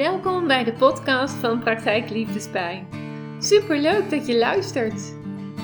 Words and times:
Welkom 0.00 0.46
bij 0.46 0.64
de 0.64 0.72
podcast 0.72 1.34
van 1.34 1.58
Praktijk 1.58 2.10
Liefdespijn. 2.10 2.86
Superleuk 3.38 4.10
dat 4.10 4.26
je 4.26 4.38
luistert. 4.38 5.14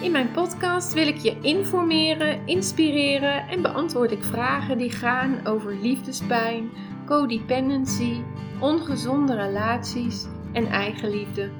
In 0.01 0.12
mijn 0.12 0.30
podcast 0.30 0.93
wil 0.93 1.06
ik 1.06 1.16
je 1.16 1.40
informeren, 1.40 2.46
inspireren 2.46 3.49
en 3.49 3.62
beantwoord 3.62 4.11
ik 4.11 4.22
vragen 4.22 4.79
die 4.79 4.91
gaan 4.91 5.46
over 5.46 5.75
liefdespijn, 5.80 6.71
codependency, 7.07 8.21
ongezonde 8.60 9.35
relaties 9.35 10.26
en 10.53 10.66
eigenliefde. 10.66 11.50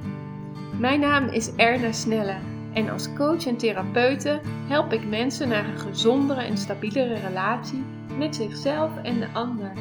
Mijn 0.79 1.01
naam 1.01 1.29
is 1.29 1.55
Erna 1.55 1.93
Snelle 1.93 2.37
en 2.73 2.89
als 2.89 3.13
coach 3.13 3.47
en 3.47 3.57
therapeute 3.57 4.41
help 4.69 4.93
ik 4.93 5.09
mensen 5.09 5.49
naar 5.49 5.69
een 5.69 5.79
gezondere 5.79 6.41
en 6.41 6.57
stabielere 6.57 7.15
relatie 7.15 7.85
met 8.19 8.37
zichzelf 8.37 8.91
en 9.03 9.21
de 9.21 9.29
ander. 9.33 9.73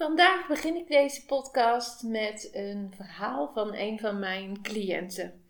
Vandaag 0.00 0.46
begin 0.46 0.76
ik 0.76 0.88
deze 0.88 1.24
podcast 1.24 2.02
met 2.02 2.50
een 2.52 2.92
verhaal 2.96 3.50
van 3.54 3.74
een 3.74 3.98
van 3.98 4.18
mijn 4.18 4.62
cliënten. 4.62 5.44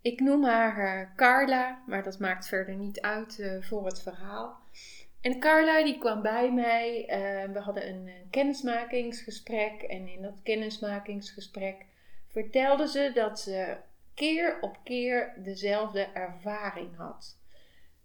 Ik 0.00 0.20
noem 0.20 0.44
haar 0.44 1.00
uh, 1.00 1.16
Carla, 1.16 1.82
maar 1.86 2.02
dat 2.02 2.18
maakt 2.18 2.48
verder 2.48 2.74
niet 2.74 3.00
uit 3.00 3.38
uh, 3.38 3.62
voor 3.62 3.86
het 3.86 4.02
verhaal. 4.02 4.58
En 5.20 5.40
Carla 5.40 5.84
die 5.84 5.98
kwam 5.98 6.22
bij 6.22 6.52
mij. 6.52 7.00
Uh, 7.00 7.52
we 7.52 7.58
hadden 7.58 7.88
een, 7.88 8.10
kennismakingsgesprek. 8.30 9.82
En 9.82 10.08
in 10.08 10.22
dat 10.22 10.42
kennismakingsgesprek 10.42 11.86
vertelde 12.28 12.88
ze 12.88 13.10
dat 13.14 13.40
ze 13.40 13.76
keer 14.14 14.58
op 14.60 14.78
keer 14.84 15.34
dezelfde 15.36 16.08
ervaring 16.14 16.96
had. 16.96 17.38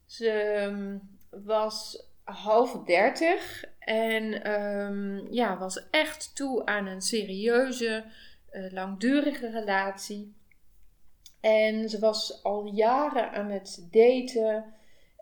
Ze 0.06 0.62
um, 0.64 1.18
was 1.30 2.08
half 2.23 2.84
dertig 2.84 3.64
en 3.88 4.52
um, 4.52 5.27
ja, 5.32 5.58
was 5.58 5.90
echt 5.90 6.36
toe 6.36 6.66
aan 6.66 6.88
een 6.88 7.02
serieuze, 7.02 8.04
uh, 8.52 8.72
langdurige 8.72 9.50
relatie. 9.50 10.36
En 11.42 11.89
ze 11.89 12.00
was 12.00 12.44
al 12.44 12.66
jaren 12.66 13.31
aan 13.31 13.50
het 13.50 13.88
daten 13.92 14.66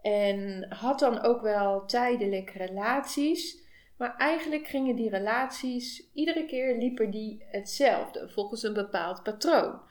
en 0.02 0.66
had 0.70 1.00
dan 1.00 1.22
ook 1.22 1.42
wel 1.42 1.86
tijdelijk 1.86 2.50
relaties. 2.50 3.64
Maar 3.98 4.16
eigenlijk 4.18 4.68
gingen 4.68 4.96
die 4.96 5.10
relaties, 5.10 6.10
iedere 6.14 6.46
keer 6.46 6.78
liepen 6.78 7.12
die 7.12 7.46
hetzelfde, 7.48 8.30
volgens 8.30 8.64
een 8.64 8.74
bepaald 8.74 9.24
patroon. 9.24 9.82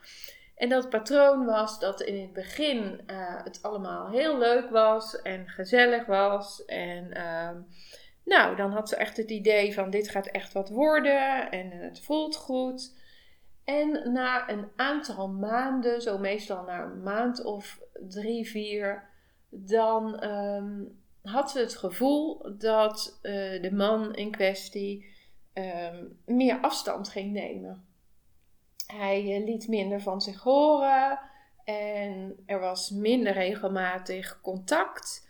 En 0.55 0.69
dat 0.69 0.89
patroon 0.89 1.45
was 1.45 1.79
dat 1.79 2.01
in 2.01 2.21
het 2.21 2.33
begin 2.33 3.01
uh, 3.07 3.43
het 3.43 3.59
allemaal 3.61 4.09
heel 4.09 4.37
leuk 4.37 4.69
was 4.69 5.21
en 5.21 5.47
gezellig 5.47 6.05
was. 6.05 6.65
En 6.65 7.17
uh, 7.17 7.49
nou, 8.25 8.55
dan 8.55 8.71
had 8.71 8.89
ze 8.89 8.95
echt 8.95 9.17
het 9.17 9.29
idee 9.29 9.73
van 9.73 9.89
dit 9.89 10.09
gaat 10.09 10.27
echt 10.27 10.53
wat 10.53 10.69
worden 10.69 11.51
en 11.51 11.71
het 11.71 12.01
voelt 12.01 12.35
goed. 12.35 13.03
En 13.63 14.11
na 14.13 14.49
een 14.49 14.67
aantal 14.75 15.27
maanden, 15.27 16.01
zo 16.01 16.17
meestal 16.17 16.63
na 16.63 16.83
een 16.83 17.03
maand 17.03 17.43
of 17.43 17.79
drie, 18.07 18.49
vier, 18.49 19.09
dan 19.49 20.23
um, 20.23 21.01
had 21.21 21.51
ze 21.51 21.59
het 21.59 21.75
gevoel 21.75 22.55
dat 22.57 23.19
uh, 23.21 23.61
de 23.61 23.71
man 23.73 24.15
in 24.15 24.31
kwestie 24.31 25.05
um, 25.53 26.19
meer 26.25 26.59
afstand 26.61 27.09
ging 27.09 27.31
nemen. 27.31 27.85
Hij 28.87 29.35
eh, 29.35 29.45
liet 29.45 29.67
minder 29.67 30.01
van 30.01 30.21
zich 30.21 30.41
horen 30.41 31.19
en 31.63 32.43
er 32.45 32.59
was 32.59 32.89
minder 32.89 33.33
regelmatig 33.33 34.39
contact. 34.41 35.24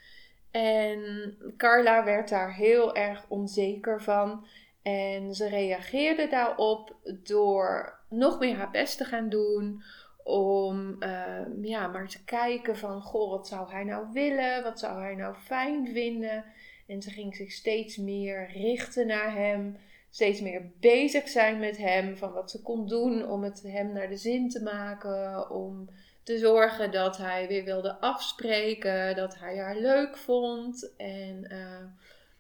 En 0.56 1.36
Carla 1.58 2.04
werd 2.04 2.30
daar 2.30 2.54
heel 2.54 2.96
erg 2.96 3.26
onzeker 3.28 4.02
van. 4.02 4.46
En 4.82 5.34
ze 5.34 5.48
reageerde 5.48 6.28
daarop 6.28 6.96
door 7.24 8.00
nog 8.10 8.40
meer 8.40 8.56
haar 8.56 8.72
best 8.72 8.98
te 8.98 9.04
gaan 9.04 9.30
doen. 9.30 9.84
Om 10.24 10.96
uh, 11.00 11.42
ja, 11.62 11.88
maar 11.88 12.08
te 12.08 12.24
kijken 12.24 12.78
van, 12.78 13.02
goh, 13.02 13.30
wat 13.30 13.48
zou 13.48 13.72
hij 13.72 13.84
nou 13.84 14.08
willen? 14.14 14.64
Wat 14.64 14.80
zou 14.80 15.02
hij 15.02 15.16
nou 15.16 15.36
fijn 15.36 15.88
vinden? 15.88 16.46
En 16.88 17.02
ze 17.02 17.10
ging 17.10 17.36
zich 17.36 17.52
steeds 17.52 17.98
meer 17.98 18.52
richten 18.52 19.08
naar 19.08 19.36
hem 19.36 19.78
steeds 20.10 20.42
meer 20.42 20.72
bezig 20.80 21.30
zijn 21.30 21.60
met 21.60 21.78
hem. 21.78 22.18
Van 22.18 22.32
wat 22.32 22.52
ze 22.52 22.62
kon 22.62 22.88
doen 22.88 23.28
om 23.28 23.44
het 23.44 23.62
hem 23.64 23.94
naar 23.94 24.10
de 24.10 24.18
zin 24.18 24.50
te 24.50 24.64
maken. 24.64 25.50
Om 25.50 25.90
te 26.26 26.38
zorgen 26.38 26.92
dat 26.92 27.18
hij 27.18 27.48
weer 27.48 27.64
wilde 27.64 28.00
afspreken. 28.00 29.16
Dat 29.16 29.40
hij 29.40 29.58
haar 29.58 29.78
leuk 29.78 30.18
vond. 30.18 30.94
En 30.98 31.48
uh, 31.52 31.86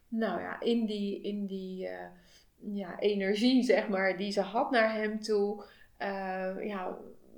nou 0.07 0.41
ja, 0.41 0.59
in 0.59 0.85
die, 0.85 1.21
in 1.21 1.45
die 1.45 1.87
uh, 1.87 2.75
ja, 2.75 2.99
energie, 2.99 3.63
zeg 3.63 3.87
maar, 3.87 4.17
die 4.17 4.31
ze 4.31 4.41
had 4.41 4.71
naar 4.71 4.93
hem 4.93 5.19
toe. 5.21 5.63
Uh, 5.99 6.65
ja, 6.67 6.97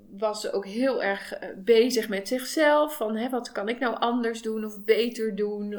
was 0.09 0.41
ze 0.41 0.51
ook 0.51 0.65
heel 0.65 1.03
erg 1.03 1.39
bezig 1.57 2.09
met 2.09 2.27
zichzelf. 2.27 2.95
Van 2.95 3.15
hè, 3.15 3.29
wat 3.29 3.51
kan 3.51 3.69
ik 3.69 3.79
nou 3.79 3.99
anders 3.99 4.41
doen 4.41 4.65
of 4.65 4.83
beter 4.83 5.35
doen. 5.35 5.71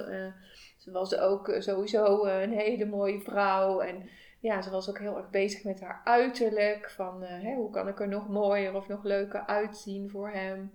ze 0.76 0.90
was 0.90 1.16
ook 1.16 1.54
sowieso 1.58 2.24
een 2.24 2.52
hele 2.52 2.84
mooie 2.84 3.20
vrouw. 3.20 3.80
En 3.80 4.08
ja, 4.38 4.62
ze 4.62 4.70
was 4.70 4.88
ook 4.88 4.98
heel 4.98 5.16
erg 5.16 5.30
bezig 5.30 5.64
met 5.64 5.80
haar 5.80 6.00
uiterlijk. 6.04 6.90
Van 6.90 7.22
hè, 7.22 7.54
hoe 7.54 7.70
kan 7.70 7.88
ik 7.88 8.00
er 8.00 8.08
nog 8.08 8.28
mooier 8.28 8.74
of 8.74 8.88
nog 8.88 9.04
leuker 9.04 9.46
uitzien 9.46 10.10
voor 10.10 10.30
hem. 10.30 10.72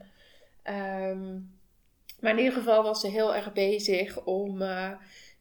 Um, 1.09 1.51
maar 2.19 2.31
in 2.31 2.38
ieder 2.38 2.53
geval 2.53 2.84
was 2.84 3.02
ze 3.02 3.07
heel 3.07 3.35
erg 3.35 3.53
bezig 3.53 4.23
om, 4.25 4.62
uh, 4.62 4.91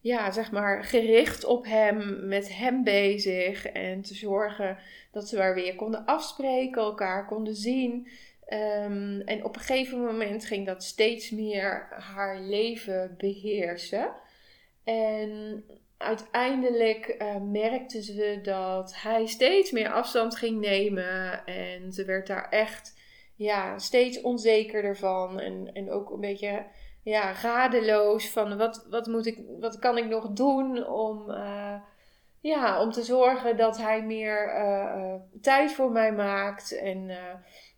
ja, 0.00 0.30
zeg 0.30 0.52
maar, 0.52 0.84
gericht 0.84 1.44
op 1.44 1.64
hem, 1.64 2.28
met 2.28 2.56
hem 2.56 2.84
bezig. 2.84 3.66
En 3.66 4.02
te 4.02 4.14
zorgen 4.14 4.78
dat 5.10 5.28
ze 5.28 5.36
maar 5.36 5.54
weer 5.54 5.76
konden 5.76 6.04
afspreken, 6.04 6.82
elkaar 6.82 7.26
konden 7.26 7.54
zien. 7.54 8.08
Um, 8.48 9.20
en 9.20 9.44
op 9.44 9.54
een 9.54 9.60
gegeven 9.60 10.04
moment 10.04 10.44
ging 10.44 10.66
dat 10.66 10.84
steeds 10.84 11.30
meer 11.30 11.88
haar 11.90 12.40
leven 12.40 13.14
beheersen. 13.18 14.10
En 14.84 15.64
uiteindelijk 16.02 17.16
uh, 17.18 17.36
merkte 17.36 18.02
ze 18.02 18.38
dat 18.42 18.94
hij 18.96 19.26
steeds 19.26 19.70
meer 19.70 19.92
afstand 19.92 20.36
ging 20.36 20.60
nemen. 20.60 21.46
En 21.46 21.92
ze 21.92 22.04
werd 22.04 22.26
daar 22.26 22.48
echt 22.48 23.00
ja, 23.36 23.78
steeds 23.78 24.20
onzekerder 24.20 24.96
van. 24.96 25.40
En, 25.40 25.70
en 25.72 25.90
ook 25.90 26.10
een 26.10 26.20
beetje 26.20 26.66
ja, 27.02 27.32
radeloos 27.32 28.30
van 28.30 28.56
wat, 28.56 28.86
wat, 28.90 29.06
moet 29.06 29.26
ik, 29.26 29.40
wat 29.60 29.78
kan 29.78 29.98
ik 29.98 30.08
nog 30.08 30.28
doen 30.28 30.86
om, 30.86 31.30
uh, 31.30 31.74
ja, 32.40 32.80
om 32.80 32.90
te 32.90 33.02
zorgen 33.02 33.56
dat 33.56 33.78
hij 33.78 34.02
meer 34.02 34.54
uh, 34.56 35.14
tijd 35.40 35.72
voor 35.72 35.90
mij 35.90 36.12
maakt. 36.12 36.78
En 36.78 37.10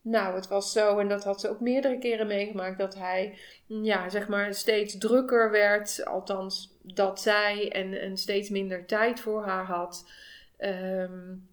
nou, 0.03 0.35
het 0.35 0.49
was 0.49 0.73
zo, 0.73 0.99
en 0.99 1.09
dat 1.09 1.25
had 1.25 1.41
ze 1.41 1.51
ook 1.51 1.61
meerdere 1.61 1.99
keren 1.99 2.27
meegemaakt, 2.27 2.79
dat 2.79 2.95
hij, 2.95 3.39
ja, 3.67 4.09
zeg 4.09 4.29
maar, 4.29 4.55
steeds 4.55 4.99
drukker 4.99 5.51
werd. 5.51 6.05
Althans, 6.05 6.74
dat 6.85 7.21
zij, 7.21 7.73
en, 7.73 8.01
en 8.01 8.17
steeds 8.17 8.49
minder 8.49 8.87
tijd 8.87 9.21
voor 9.21 9.45
haar 9.45 9.65
had. 9.65 10.11
Um, 10.59 11.49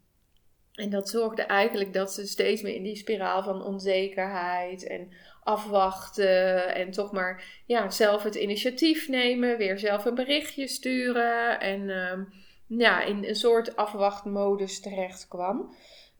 en 0.74 0.90
dat 0.90 1.10
zorgde 1.10 1.42
eigenlijk 1.42 1.94
dat 1.94 2.14
ze 2.14 2.28
steeds 2.28 2.62
meer 2.62 2.76
in 2.76 2.84
die 2.84 2.96
spiraal 2.96 3.44
van 3.44 3.64
onzekerheid 3.64 4.88
en 4.88 5.12
afwachten 5.44 6.76
en 6.76 6.92
toch 6.92 7.12
maar 7.12 7.62
ja, 7.66 7.90
zelf 7.90 8.24
het 8.24 8.36
initiatief 8.36 9.08
nemen, 9.08 9.58
weer 9.58 9.80
zelf 9.80 10.06
een 10.06 10.16
berichtje 10.16 10.68
sturen 10.68 11.60
en 11.60 11.90
um, 11.90 12.34
ja, 12.68 13.04
in 13.04 13.26
een 13.26 13.36
soort 13.36 13.76
afwachtmodus 13.76 14.80
terecht 14.80 15.28
kwam. 15.28 15.76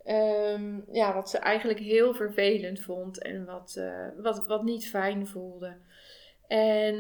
Um, 0.06 0.86
ja, 0.92 1.14
wat 1.14 1.30
ze 1.30 1.38
eigenlijk 1.38 1.80
heel 1.80 2.14
vervelend 2.14 2.80
vond 2.80 3.22
en 3.22 3.46
wat, 3.46 3.76
uh, 3.78 4.08
wat, 4.18 4.46
wat 4.48 4.64
niet 4.64 4.90
fijn 4.90 5.28
voelde. 5.28 5.76
En 6.52 6.96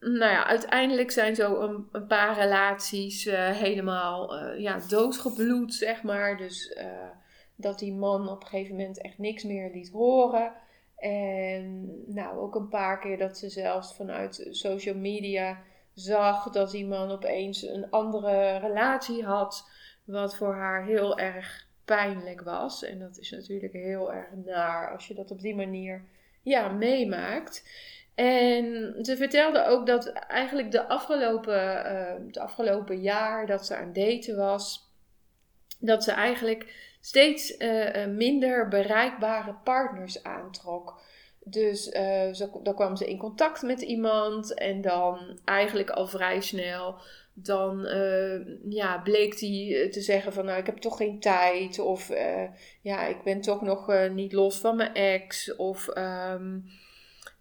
nou 0.00 0.32
ja, 0.32 0.46
uiteindelijk 0.46 1.10
zijn 1.10 1.34
zo 1.34 1.60
een, 1.60 2.06
paar 2.06 2.38
relaties 2.38 3.26
uh, 3.26 3.50
helemaal 3.50 4.38
uh, 4.38 4.60
ja, 4.60 4.78
doodgebloed, 4.88 5.74
zeg 5.74 6.02
maar. 6.02 6.36
Dus 6.36 6.78
dat 7.56 7.78
die 7.78 7.92
man 7.92 8.28
op 8.28 8.42
een 8.42 8.48
gegeven 8.48 8.76
moment 8.76 9.00
echt 9.00 9.18
niks 9.18 9.44
meer 9.44 9.70
liet 9.72 9.90
horen. 9.90 10.52
En 10.96 11.92
nou, 12.06 12.38
ook 12.38 12.54
een 12.54 12.68
paar 12.68 12.98
keer 12.98 13.18
dat 13.18 13.38
ze 13.38 13.48
zelfs 13.48 13.94
vanuit 13.94 14.46
social 14.50 14.96
media 14.96 15.58
zag 15.94 16.50
dat 16.50 16.70
die 16.70 16.86
man 16.86 17.10
opeens 17.10 17.62
een 17.62 17.90
andere 17.90 18.56
relatie 18.58 19.24
had. 19.24 19.70
Wat 20.04 20.36
voor 20.36 20.54
haar 20.54 20.84
heel 20.84 21.18
erg 21.18 21.66
pijnlijk 21.84 22.40
was. 22.40 22.84
En 22.84 22.98
dat 22.98 23.18
is 23.18 23.30
natuurlijk 23.30 23.72
heel 23.72 24.12
erg 24.12 24.28
naar 24.44 24.92
als 24.92 25.08
je 25.08 25.14
dat 25.14 25.30
op 25.30 25.40
die 25.40 25.54
manier 25.54 26.04
ja, 26.42 26.68
meemaakt. 26.68 27.64
En 28.22 28.94
ze 29.04 29.16
vertelde 29.16 29.64
ook 29.64 29.86
dat 29.86 30.06
eigenlijk 30.12 30.70
de 30.70 30.88
afgelopen, 30.88 31.86
uh, 31.86 32.32
de 32.32 32.40
afgelopen 32.40 33.00
jaar 33.00 33.46
dat 33.46 33.66
ze 33.66 33.76
aan 33.76 33.92
daten 33.92 34.36
was, 34.36 34.90
dat 35.78 36.04
ze 36.04 36.12
eigenlijk 36.12 36.94
steeds 37.00 37.56
uh, 37.58 38.06
minder 38.06 38.68
bereikbare 38.68 39.54
partners 39.64 40.22
aantrok. 40.22 41.00
Dus 41.44 41.88
uh, 41.88 42.48
dan 42.62 42.74
kwam 42.74 42.96
ze 42.96 43.06
in 43.06 43.18
contact 43.18 43.62
met 43.62 43.80
iemand 43.80 44.54
en 44.54 44.80
dan 44.80 45.38
eigenlijk 45.44 45.90
al 45.90 46.06
vrij 46.06 46.40
snel. 46.40 46.96
Dan 47.34 47.86
uh, 47.86 48.40
ja, 48.68 48.98
bleek 48.98 49.40
hij 49.40 49.88
te 49.90 50.00
zeggen 50.00 50.32
van 50.32 50.44
nou 50.44 50.58
ik 50.58 50.66
heb 50.66 50.78
toch 50.78 50.96
geen 50.96 51.20
tijd. 51.20 51.78
Of 51.78 52.10
ja 52.80 53.06
ik 53.06 53.22
ben 53.22 53.40
toch 53.40 53.62
nog 53.62 54.10
niet 54.10 54.32
los 54.32 54.58
van 54.58 54.76
mijn 54.76 54.94
ex. 54.94 55.56
Of 55.56 55.88
um, 55.96 56.64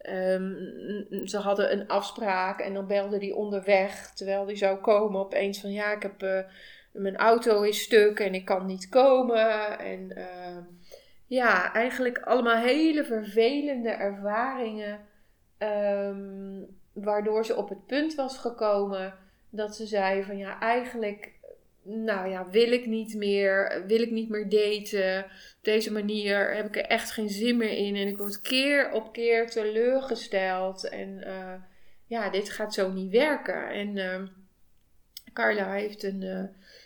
um, 0.10 1.28
ze 1.28 1.38
hadden 1.38 1.72
een 1.72 1.88
afspraak 1.88 2.60
en 2.60 2.74
dan 2.74 2.88
belde 2.88 3.18
hij 3.18 3.32
onderweg. 3.32 4.12
Terwijl 4.14 4.46
hij 4.46 4.56
zou 4.56 4.78
komen 4.78 5.20
opeens 5.20 5.62
van 5.62 5.72
ja 5.72 5.92
ik 5.92 6.02
heb 6.02 6.46
mijn 6.92 7.18
auto 7.18 7.62
is 7.62 7.82
stuk 7.82 8.20
en 8.20 8.34
ik 8.34 8.46
kan 8.46 8.66
niet 8.66 8.90
komen. 8.90 9.80
En 9.80 10.14
ja, 11.28 11.74
eigenlijk 11.74 12.20
allemaal 12.20 12.58
hele 12.58 13.04
vervelende 13.04 13.90
ervaringen. 13.90 15.00
Um, 15.58 16.80
waardoor 16.94 17.46
ze 17.46 17.56
op 17.56 17.70
het 17.70 17.86
punt 17.86 18.16
was 18.16 18.38
gekomen 18.38 19.14
dat 19.50 19.76
ze 19.76 19.86
zei 19.86 20.24
van 20.24 20.38
ja, 20.38 20.60
eigenlijk, 20.60 21.32
nou 21.84 22.30
ja, 22.30 22.50
wil 22.50 22.72
ik 22.72 22.86
niet 22.86 23.16
meer, 23.16 23.84
wil 23.88 24.02
ik 24.02 24.12
niet 24.12 24.30
meer 24.30 24.50
daten. 24.50 25.24
Op 25.24 25.60
deze 25.62 25.92
manier 25.92 26.56
heb 26.56 26.68
ik 26.68 26.76
er 26.76 26.86
echt 26.86 27.12
geen 27.12 27.30
zin 27.30 27.58
meer 27.58 27.78
in 27.78 27.96
en 27.96 28.08
ik 28.08 28.18
word 28.18 28.42
keer 28.42 28.92
op 28.92 29.14
keer 29.14 29.50
teleurgesteld. 29.50 30.90
En 30.90 31.24
uh, 31.28 31.54
ja, 32.06 32.30
dit 32.30 32.50
gaat 32.50 32.74
zo 32.74 32.92
niet 32.92 33.12
werken. 33.12 33.70
En 33.70 33.96
uh, 33.96 34.22
Carla 35.34 35.74
heeft 35.74 36.04
een, 36.04 36.22
uh, 36.22 36.44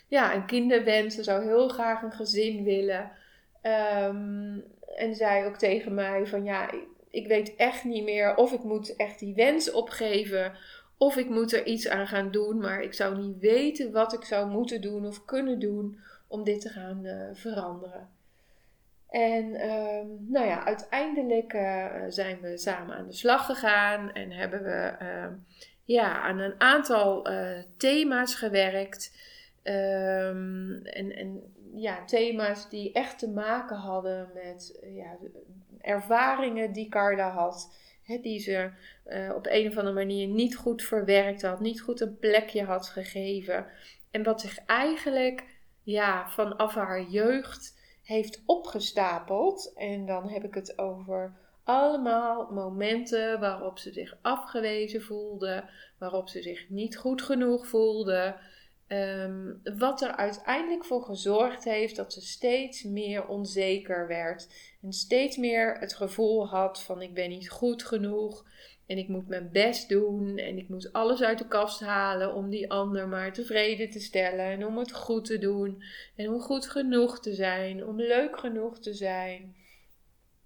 ja, 0.08 0.34
een 0.34 0.46
kinderwens, 0.46 1.14
ze 1.14 1.22
zou 1.22 1.44
heel 1.44 1.68
graag 1.68 2.02
een 2.02 2.12
gezin 2.12 2.64
willen. 2.64 3.10
Um, 3.62 4.64
en 4.96 5.14
zei 5.14 5.44
ook 5.44 5.56
tegen 5.56 5.94
mij 5.94 6.26
van 6.26 6.44
ja, 6.44 6.70
ik 7.10 7.26
weet 7.26 7.54
echt 7.56 7.84
niet 7.84 8.04
meer 8.04 8.34
of 8.34 8.52
ik 8.52 8.62
moet 8.62 8.96
echt 8.96 9.18
die 9.18 9.34
wens 9.34 9.70
opgeven 9.70 10.52
of 10.98 11.16
ik 11.16 11.28
moet 11.28 11.52
er 11.52 11.66
iets 11.66 11.88
aan 11.88 12.06
gaan 12.06 12.30
doen, 12.30 12.58
maar 12.58 12.82
ik 12.82 12.94
zou 12.94 13.18
niet 13.18 13.38
weten 13.38 13.92
wat 13.92 14.12
ik 14.12 14.24
zou 14.24 14.50
moeten 14.50 14.80
doen 14.80 15.06
of 15.06 15.24
kunnen 15.24 15.58
doen 15.58 15.98
om 16.26 16.44
dit 16.44 16.60
te 16.60 16.68
gaan 16.68 17.04
uh, 17.04 17.28
veranderen. 17.32 18.08
En 19.08 19.70
um, 19.70 20.26
nou 20.28 20.46
ja, 20.46 20.64
uiteindelijk 20.64 21.52
uh, 21.52 21.86
zijn 22.08 22.40
we 22.40 22.56
samen 22.56 22.96
aan 22.96 23.06
de 23.06 23.12
slag 23.12 23.46
gegaan 23.46 24.12
en 24.12 24.30
hebben 24.30 24.62
we 24.62 24.94
uh, 25.02 25.26
ja, 25.84 26.20
aan 26.20 26.38
een 26.38 26.60
aantal 26.60 27.30
uh, 27.30 27.58
thema's 27.76 28.34
gewerkt. 28.34 29.12
Um, 29.62 30.84
en, 30.84 31.16
en 31.16 31.54
ja, 31.74 32.04
thema's 32.04 32.68
die 32.68 32.92
echt 32.92 33.18
te 33.18 33.30
maken 33.30 33.76
hadden 33.76 34.30
met 34.34 34.78
ja, 34.94 35.16
ervaringen 35.80 36.72
die 36.72 36.88
Carla 36.88 37.30
had. 37.30 37.74
Die 38.06 38.40
ze 38.40 38.70
uh, 39.06 39.32
op 39.34 39.46
een 39.46 39.68
of 39.68 39.76
andere 39.76 39.94
manier 39.94 40.26
niet 40.26 40.56
goed 40.56 40.82
verwerkt 40.82 41.42
had, 41.42 41.60
niet 41.60 41.80
goed 41.80 42.00
een 42.00 42.18
plekje 42.18 42.64
had 42.64 42.88
gegeven. 42.88 43.66
En 44.10 44.22
wat 44.22 44.40
zich 44.40 44.58
eigenlijk 44.58 45.44
ja, 45.82 46.28
vanaf 46.28 46.74
haar 46.74 47.02
jeugd 47.02 47.78
heeft 48.02 48.42
opgestapeld. 48.46 49.72
En 49.76 50.06
dan 50.06 50.28
heb 50.28 50.44
ik 50.44 50.54
het 50.54 50.78
over 50.78 51.34
allemaal 51.64 52.50
momenten 52.50 53.40
waarop 53.40 53.78
ze 53.78 53.92
zich 53.92 54.16
afgewezen 54.22 55.02
voelde, 55.02 55.64
waarop 55.98 56.28
ze 56.28 56.42
zich 56.42 56.68
niet 56.68 56.96
goed 56.96 57.22
genoeg 57.22 57.66
voelde. 57.66 58.36
Ehm, 58.86 59.52
wat 59.78 60.02
er 60.02 60.16
uiteindelijk 60.16 60.84
voor 60.84 61.02
gezorgd 61.02 61.64
heeft 61.64 61.96
dat 61.96 62.12
ze 62.12 62.20
steeds 62.20 62.82
meer 62.82 63.26
onzeker 63.26 64.06
werd. 64.06 64.48
En 64.82 64.92
steeds 64.92 65.36
meer 65.36 65.78
het 65.78 65.94
gevoel 65.94 66.48
had 66.48 66.82
van 66.82 67.02
ik 67.02 67.14
ben 67.14 67.28
niet 67.28 67.50
goed 67.50 67.84
genoeg. 67.84 68.44
En 68.86 68.98
ik 68.98 69.08
moet 69.08 69.28
mijn 69.28 69.50
best 69.52 69.88
doen. 69.88 70.38
En 70.38 70.58
ik 70.58 70.68
moet 70.68 70.92
alles 70.92 71.22
uit 71.22 71.38
de 71.38 71.48
kast 71.48 71.80
halen 71.80 72.34
om 72.34 72.50
die 72.50 72.70
ander 72.70 73.08
maar 73.08 73.32
tevreden 73.32 73.90
te 73.90 74.00
stellen. 74.00 74.44
En 74.44 74.66
om 74.66 74.78
het 74.78 74.92
goed 74.92 75.24
te 75.24 75.38
doen. 75.38 75.82
En 76.16 76.28
om 76.28 76.40
goed 76.40 76.68
genoeg 76.68 77.20
te 77.20 77.34
zijn. 77.34 77.86
Om 77.86 78.00
leuk 78.00 78.38
genoeg 78.38 78.78
te 78.78 78.94
zijn. 78.94 79.56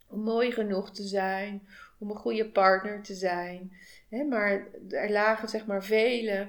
Om 0.09 0.21
mooi 0.21 0.53
genoeg 0.53 0.91
te 0.91 1.03
zijn. 1.03 1.69
Om 1.99 2.11
een 2.11 2.17
goede 2.17 2.51
partner 2.51 3.03
te 3.03 3.15
zijn. 3.15 3.73
maar 4.29 4.67
er 4.89 5.11
lagen 5.11 5.49
zeg 5.49 5.67
maar 5.67 5.85
vele 5.85 6.49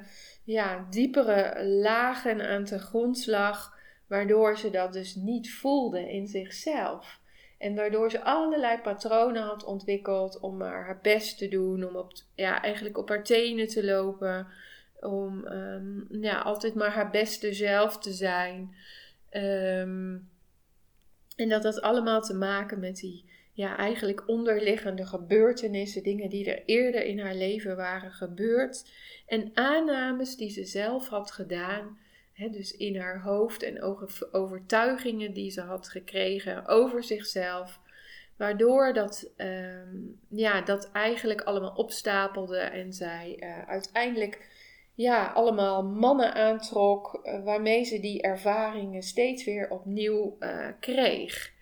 ja, 0.52 0.88
diepere 0.90 1.66
lagen 1.66 2.48
aan 2.50 2.64
de 2.64 2.80
grondslag, 2.80 3.78
waardoor 4.08 4.58
ze 4.58 4.70
dat 4.70 4.94
dus 4.94 5.16
niet 5.16 5.54
voelde 5.54 6.12
in 6.12 6.28
zichzelf. 6.28 7.20
En 7.58 7.76
waardoor 7.76 8.12
ze 8.12 8.24
allerlei 8.24 8.78
patronen 8.78 9.44
had 9.44 9.64
ontwikkeld 9.64 10.40
om 10.40 10.58
maar 10.58 10.86
haar 10.86 11.00
best 11.02 11.38
te 11.38 11.48
doen, 11.48 11.88
om 11.88 11.96
op, 11.96 12.12
ja, 12.36 12.62
eigenlijk 12.62 12.98
op 12.98 13.10
haar 13.10 13.24
tenen 13.24 13.68
te 13.68 13.86
lopen, 13.86 14.48
om 15.00 15.48
um, 15.48 16.08
ja, 16.10 16.40
altijd 16.40 16.76
maar 16.76 16.92
haar 16.92 17.10
beste 17.10 17.54
zelf 17.54 17.98
te 17.98 18.12
zijn. 18.12 18.76
Um, 19.32 20.30
en 21.36 21.50
dat 21.50 21.64
had 21.64 21.82
allemaal 21.82 22.22
te 22.22 22.34
maken 22.34 22.80
met 22.80 22.96
die 22.96 23.31
ja, 23.62 23.78
eigenlijk 23.78 24.24
onderliggende 24.28 25.06
gebeurtenissen, 25.06 26.04
dingen 26.04 26.30
die 26.30 26.54
er 26.54 26.64
eerder 26.66 27.04
in 27.04 27.20
haar 27.20 27.36
leven 27.36 27.76
waren 27.76 28.12
gebeurd 28.12 28.92
en 29.28 29.52
aannames 29.54 30.36
die 30.36 30.50
ze 30.50 30.66
zelf 30.66 31.08
had 31.08 31.32
gedaan, 31.32 32.00
dus 32.52 32.78
in 32.78 32.98
haar 32.98 33.22
hoofd 33.22 33.64
en 33.64 33.82
overtuigingen 34.32 35.34
die 35.34 35.52
ze 35.52 35.62
had 35.62 35.90
gekregen 35.90 36.68
over 36.68 37.04
zichzelf, 37.04 37.80
waardoor 38.38 38.94
dat, 38.94 39.32
ehm, 39.38 39.98
ja, 40.30 40.62
dat 40.62 40.92
eigenlijk 40.92 41.42
allemaal 41.42 41.74
opstapelde 41.76 42.58
en 42.58 42.94
zij 42.94 43.38
uh, 43.40 43.70
uiteindelijk 43.70 44.50
ja, 44.96 45.26
allemaal 45.26 45.84
mannen 45.84 46.34
aantrok, 46.34 47.20
uh, 47.24 47.44
waarmee 47.44 47.84
ze 47.84 48.00
die 48.00 48.22
ervaringen 48.22 49.02
steeds 49.02 49.44
weer 49.44 49.70
opnieuw 49.70 50.38
uh, 50.40 50.68
kreeg. 50.80 51.60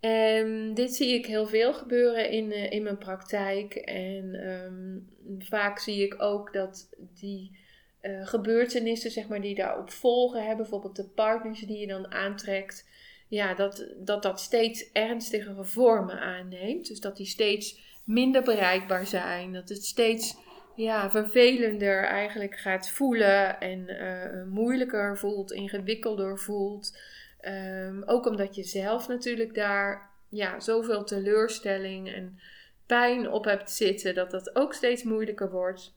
En 0.00 0.74
dit 0.74 0.94
zie 0.94 1.14
ik 1.14 1.26
heel 1.26 1.46
veel 1.46 1.74
gebeuren 1.74 2.30
in, 2.30 2.50
uh, 2.50 2.70
in 2.70 2.82
mijn 2.82 2.98
praktijk. 2.98 3.74
En 3.74 4.48
um, 4.48 5.08
vaak 5.38 5.78
zie 5.78 6.02
ik 6.04 6.22
ook 6.22 6.52
dat 6.52 6.88
die 7.20 7.58
uh, 8.02 8.26
gebeurtenissen, 8.26 9.10
zeg 9.10 9.28
maar, 9.28 9.40
die 9.40 9.54
daarop 9.54 9.90
volgen, 9.90 10.46
hè, 10.46 10.56
bijvoorbeeld 10.56 10.96
de 10.96 11.08
partners 11.08 11.60
die 11.60 11.78
je 11.78 11.86
dan 11.86 12.12
aantrekt, 12.12 12.88
ja, 13.28 13.54
dat, 13.54 13.86
dat 13.96 14.22
dat 14.22 14.40
steeds 14.40 14.92
ernstigere 14.92 15.64
vormen 15.64 16.20
aanneemt. 16.20 16.88
Dus 16.88 17.00
dat 17.00 17.16
die 17.16 17.26
steeds 17.26 17.80
minder 18.04 18.42
bereikbaar 18.42 19.06
zijn. 19.06 19.52
Dat 19.52 19.68
het 19.68 19.84
steeds 19.84 20.36
ja, 20.76 21.10
vervelender 21.10 22.04
eigenlijk 22.04 22.58
gaat 22.58 22.90
voelen 22.90 23.60
en 23.60 23.88
uh, 23.88 24.52
moeilijker 24.52 25.18
voelt, 25.18 25.52
ingewikkelder 25.52 26.38
voelt. 26.38 26.98
Um, 27.46 28.02
ook 28.06 28.26
omdat 28.26 28.54
je 28.54 28.62
zelf 28.62 29.08
natuurlijk 29.08 29.54
daar 29.54 30.10
ja, 30.28 30.60
zoveel 30.60 31.04
teleurstelling 31.04 32.12
en 32.12 32.38
pijn 32.86 33.30
op 33.30 33.44
hebt 33.44 33.70
zitten, 33.70 34.14
dat 34.14 34.30
dat 34.30 34.56
ook 34.56 34.74
steeds 34.74 35.02
moeilijker 35.02 35.50
wordt. 35.50 35.94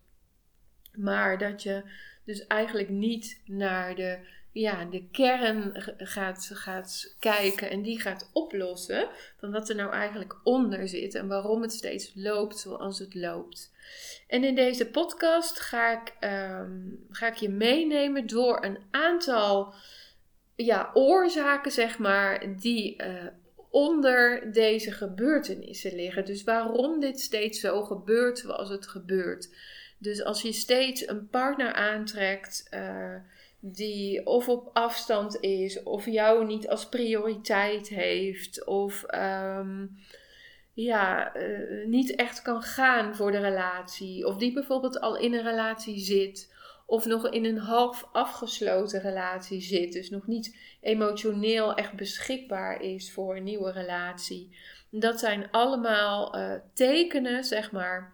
Maar 0.95 1.37
dat 1.37 1.63
je 1.63 1.83
dus 2.25 2.47
eigenlijk 2.47 2.89
niet 2.89 3.41
naar 3.45 3.95
de, 3.95 4.19
ja, 4.51 4.85
de 4.85 5.07
kern 5.11 5.73
gaat, 5.97 6.49
gaat 6.53 7.15
kijken 7.19 7.69
en 7.69 7.81
die 7.81 7.99
gaat 7.99 8.29
oplossen 8.33 9.09
van 9.37 9.51
wat 9.51 9.69
er 9.69 9.75
nou 9.75 9.91
eigenlijk 9.91 10.39
onder 10.43 10.87
zit 10.87 11.15
en 11.15 11.27
waarom 11.27 11.61
het 11.61 11.73
steeds 11.73 12.11
loopt 12.15 12.57
zoals 12.57 12.99
het 12.99 13.15
loopt. 13.15 13.71
En 14.27 14.43
in 14.43 14.55
deze 14.55 14.89
podcast 14.89 15.59
ga 15.59 16.01
ik, 16.01 16.15
um, 16.29 17.05
ga 17.09 17.27
ik 17.27 17.35
je 17.35 17.49
meenemen 17.49 18.27
door 18.27 18.63
een 18.65 18.79
aantal 18.91 19.73
ja, 20.65 20.91
oorzaken, 20.93 21.71
zeg 21.71 21.97
maar, 21.97 22.55
die 22.59 23.03
uh, 23.03 23.07
onder 23.69 24.51
deze 24.51 24.91
gebeurtenissen 24.91 25.95
liggen. 25.95 26.25
Dus 26.25 26.43
waarom 26.43 26.99
dit 26.99 27.19
steeds 27.19 27.59
zo 27.59 27.83
gebeurt 27.83 28.39
zoals 28.39 28.69
het 28.69 28.87
gebeurt. 28.87 29.49
Dus 29.97 30.23
als 30.23 30.41
je 30.41 30.51
steeds 30.51 31.07
een 31.07 31.27
partner 31.29 31.73
aantrekt 31.73 32.67
uh, 32.73 33.15
die 33.59 34.25
of 34.25 34.49
op 34.49 34.69
afstand 34.73 35.39
is, 35.39 35.83
of 35.83 36.05
jou 36.05 36.45
niet 36.45 36.67
als 36.67 36.89
prioriteit 36.89 37.89
heeft, 37.89 38.65
of 38.65 39.05
um, 39.15 39.97
ja, 40.73 41.35
uh, 41.35 41.85
niet 41.85 42.15
echt 42.15 42.41
kan 42.41 42.61
gaan 42.61 43.15
voor 43.15 43.31
de 43.31 43.39
relatie, 43.39 44.25
of 44.25 44.37
die 44.37 44.53
bijvoorbeeld 44.53 44.99
al 44.99 45.17
in 45.17 45.33
een 45.33 45.43
relatie 45.43 45.99
zit 45.99 46.53
of 46.91 47.05
nog 47.05 47.29
in 47.29 47.45
een 47.45 47.57
half 47.57 48.09
afgesloten 48.11 49.01
relatie 49.01 49.61
zit, 49.61 49.93
dus 49.93 50.09
nog 50.09 50.27
niet 50.27 50.57
emotioneel 50.81 51.73
echt 51.73 51.93
beschikbaar 51.93 52.81
is 52.81 53.11
voor 53.11 53.35
een 53.35 53.43
nieuwe 53.43 53.71
relatie. 53.71 54.57
Dat 54.89 55.19
zijn 55.19 55.51
allemaal 55.51 56.37
uh, 56.37 56.53
tekenen, 56.73 57.43
zeg 57.43 57.71
maar, 57.71 58.13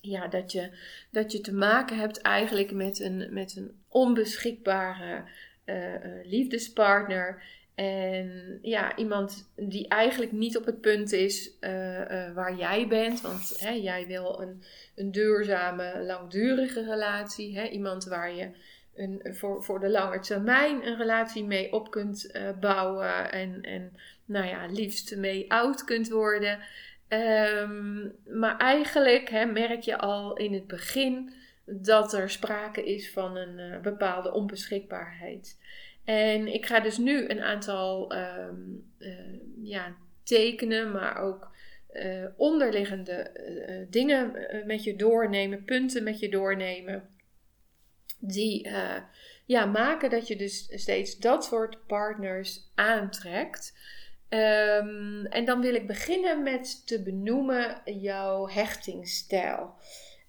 ja, 0.00 0.28
dat, 0.28 0.52
je, 0.52 0.78
dat 1.10 1.32
je 1.32 1.40
te 1.40 1.54
maken 1.54 1.98
hebt 1.98 2.20
eigenlijk 2.20 2.72
met 2.72 3.00
een, 3.00 3.28
met 3.32 3.56
een 3.56 3.84
onbeschikbare 3.88 5.24
uh, 5.66 5.94
liefdespartner. 6.22 7.42
En 7.74 8.58
ja, 8.62 8.96
iemand 8.96 9.52
die 9.56 9.88
eigenlijk 9.88 10.32
niet 10.32 10.56
op 10.56 10.64
het 10.64 10.80
punt 10.80 11.12
is 11.12 11.58
eh, 11.60 12.26
eh, 12.26 12.34
waar 12.34 12.56
jij 12.56 12.88
bent. 12.88 13.20
Want 13.20 13.54
hè, 13.58 13.70
jij 13.70 14.06
wil 14.06 14.40
een, 14.40 14.62
een 14.94 15.12
duurzame, 15.12 16.02
langdurige 16.02 16.84
relatie. 16.84 17.58
Hè? 17.58 17.64
Iemand 17.66 18.04
waar 18.04 18.34
je 18.34 18.50
een, 18.94 19.20
voor, 19.24 19.64
voor 19.64 19.80
de 19.80 19.88
lange 19.88 20.20
termijn 20.20 20.86
een 20.86 20.96
relatie 20.96 21.44
mee 21.44 21.72
op 21.72 21.90
kunt 21.90 22.30
uh, 22.32 22.50
bouwen. 22.60 23.32
En, 23.32 23.62
en 23.62 23.96
nou 24.24 24.46
ja, 24.46 24.66
liefst 24.66 25.16
mee 25.16 25.52
oud 25.52 25.84
kunt 25.84 26.08
worden. 26.08 26.58
Um, 27.08 28.12
maar 28.26 28.56
eigenlijk 28.56 29.28
hè, 29.28 29.44
merk 29.44 29.82
je 29.82 29.98
al 29.98 30.36
in 30.36 30.52
het 30.52 30.66
begin 30.66 31.32
dat 31.64 32.12
er 32.12 32.30
sprake 32.30 32.84
is 32.84 33.12
van 33.12 33.36
een 33.36 33.82
bepaalde 33.82 34.32
onbeschikbaarheid. 34.32 35.56
En 36.04 36.54
ik 36.54 36.66
ga 36.66 36.80
dus 36.80 36.98
nu 36.98 37.28
een 37.28 37.40
aantal 37.40 38.14
um, 38.16 38.92
uh, 38.98 39.10
ja, 39.62 39.96
tekenen, 40.22 40.92
maar 40.92 41.16
ook 41.16 41.50
uh, 41.92 42.26
onderliggende 42.36 43.30
uh, 43.68 43.86
dingen 43.90 44.32
met 44.66 44.84
je 44.84 44.96
doornemen, 44.96 45.64
punten 45.64 46.02
met 46.02 46.18
je 46.18 46.28
doornemen, 46.28 47.08
die 48.18 48.68
ja, 49.46 49.64
maken 49.64 50.10
dat 50.10 50.28
je 50.28 50.36
dus 50.36 50.68
steeds 50.70 51.18
dat 51.18 51.44
soort 51.44 51.86
partners 51.86 52.70
aantrekt. 52.74 53.78
Um, 54.28 55.26
en 55.26 55.44
dan 55.44 55.60
wil 55.60 55.74
ik 55.74 55.86
beginnen 55.86 56.42
met 56.42 56.86
te 56.86 57.02
benoemen 57.02 57.80
jouw 57.84 58.48
hechtingsstijl. 58.48 59.74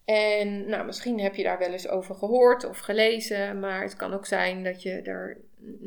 En 0.06 0.70
nou, 0.70 0.86
misschien 0.86 1.20
heb 1.20 1.36
je 1.36 1.44
daar 1.44 1.60
wel 1.60 1.72
eens 1.72 1.88
over 1.88 2.16
gehoord 2.16 2.64
of 2.64 2.80
gelezen, 2.80 3.60
maar 3.60 3.82
het 3.82 3.96
kan 3.96 4.14
ook 4.14 4.26
zijn 4.26 4.64
dat 4.64 4.82
je 4.82 4.92
er 4.92 5.38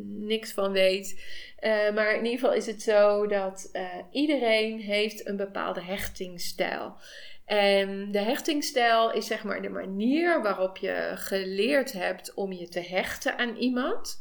niks 0.02 0.52
van 0.52 0.72
weet. 0.72 1.20
Uh, 1.60 1.94
maar 1.94 2.10
in 2.10 2.24
ieder 2.24 2.38
geval 2.38 2.54
is 2.54 2.66
het 2.66 2.82
zo 2.82 3.26
dat 3.26 3.70
uh, 3.72 3.82
iedereen 4.10 4.80
heeft 4.80 5.28
een 5.28 5.36
bepaalde 5.36 5.82
hechtingsstijl. 5.82 6.96
En 7.44 8.12
de 8.12 8.18
hechtingsstijl 8.18 9.12
is 9.12 9.26
zeg 9.26 9.44
maar 9.44 9.62
de 9.62 9.68
manier 9.68 10.42
waarop 10.42 10.76
je 10.76 11.12
geleerd 11.14 11.92
hebt 11.92 12.34
om 12.34 12.52
je 12.52 12.68
te 12.68 12.80
hechten 12.80 13.38
aan 13.38 13.56
iemand. 13.56 14.18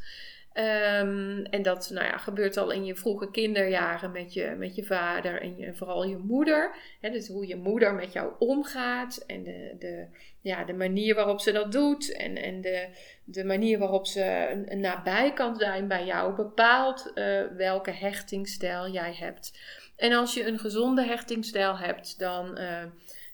Um, 0.57 1.45
en 1.45 1.61
dat 1.61 1.89
nou 1.93 2.05
ja, 2.05 2.17
gebeurt 2.17 2.57
al 2.57 2.71
in 2.71 2.85
je 2.85 2.95
vroege 2.95 3.31
kinderjaren 3.31 4.11
met 4.11 4.33
je, 4.33 4.55
met 4.57 4.75
je 4.75 4.83
vader 4.83 5.41
en 5.41 5.57
je, 5.57 5.73
vooral 5.73 6.05
je 6.05 6.17
moeder. 6.17 6.75
Dus 7.01 7.27
hoe 7.27 7.47
je 7.47 7.55
moeder 7.55 7.93
met 7.93 8.13
jou 8.13 8.33
omgaat 8.39 9.23
en 9.27 9.43
de, 9.43 9.75
de, 9.79 10.07
ja, 10.41 10.63
de 10.63 10.73
manier 10.73 11.15
waarop 11.15 11.41
ze 11.41 11.51
dat 11.51 11.71
doet 11.71 12.13
en, 12.13 12.35
en 12.35 12.61
de, 12.61 12.87
de 13.23 13.43
manier 13.43 13.79
waarop 13.79 14.07
ze 14.07 14.65
nabij 14.69 15.33
kan 15.33 15.55
zijn 15.55 15.87
bij 15.87 16.05
jou 16.05 16.35
bepaalt 16.35 17.11
uh, 17.15 17.41
welke 17.57 17.91
hechtingsstijl 17.91 18.89
jij 18.89 19.13
hebt. 19.13 19.59
En 19.95 20.13
als 20.13 20.33
je 20.33 20.45
een 20.47 20.59
gezonde 20.59 21.05
hechtingsstijl 21.05 21.77
hebt, 21.77 22.19
dan. 22.19 22.59
Uh, 22.59 22.83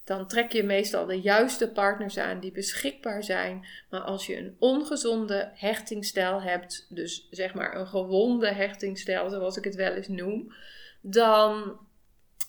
dan 0.03 0.27
trek 0.27 0.51
je 0.51 0.63
meestal 0.63 1.05
de 1.05 1.21
juiste 1.21 1.71
partners 1.71 2.17
aan 2.17 2.39
die 2.39 2.51
beschikbaar 2.51 3.23
zijn. 3.23 3.65
Maar 3.89 4.01
als 4.01 4.25
je 4.25 4.37
een 4.37 4.55
ongezonde 4.59 5.51
hechtingsstijl 5.53 6.41
hebt, 6.41 6.85
dus 6.89 7.27
zeg 7.29 7.53
maar 7.53 7.75
een 7.75 7.87
gewonde 7.87 8.53
hechtingsstijl, 8.53 9.29
zoals 9.29 9.57
ik 9.57 9.63
het 9.63 9.75
wel 9.75 9.93
eens 9.93 10.07
noem, 10.07 10.53
dan 11.01 11.79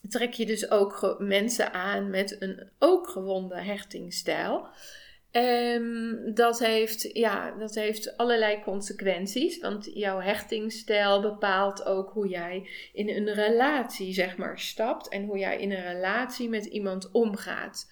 trek 0.09 0.33
je 0.33 0.47
dus 0.47 0.71
ook 0.71 1.17
mensen 1.19 1.73
aan 1.73 2.11
met 2.11 2.37
een 2.39 2.71
ook 2.79 3.09
gewonde 3.09 3.61
hechtingsstijl. 3.61 4.67
Um, 5.33 6.35
dat, 6.35 6.59
heeft, 6.59 7.09
ja, 7.13 7.51
dat 7.51 7.75
heeft 7.75 8.17
allerlei 8.17 8.63
consequenties, 8.63 9.61
want 9.61 9.91
jouw 9.95 10.21
hechtingsstijl 10.21 11.21
bepaalt 11.21 11.85
ook 11.85 12.11
hoe 12.11 12.29
jij 12.29 12.69
in 12.93 13.09
een 13.09 13.35
relatie 13.35 14.13
zeg 14.13 14.37
maar, 14.37 14.59
stapt 14.59 15.09
en 15.09 15.25
hoe 15.25 15.39
jij 15.39 15.59
in 15.59 15.73
een 15.73 15.93
relatie 15.93 16.49
met 16.49 16.65
iemand 16.65 17.11
omgaat. 17.11 17.91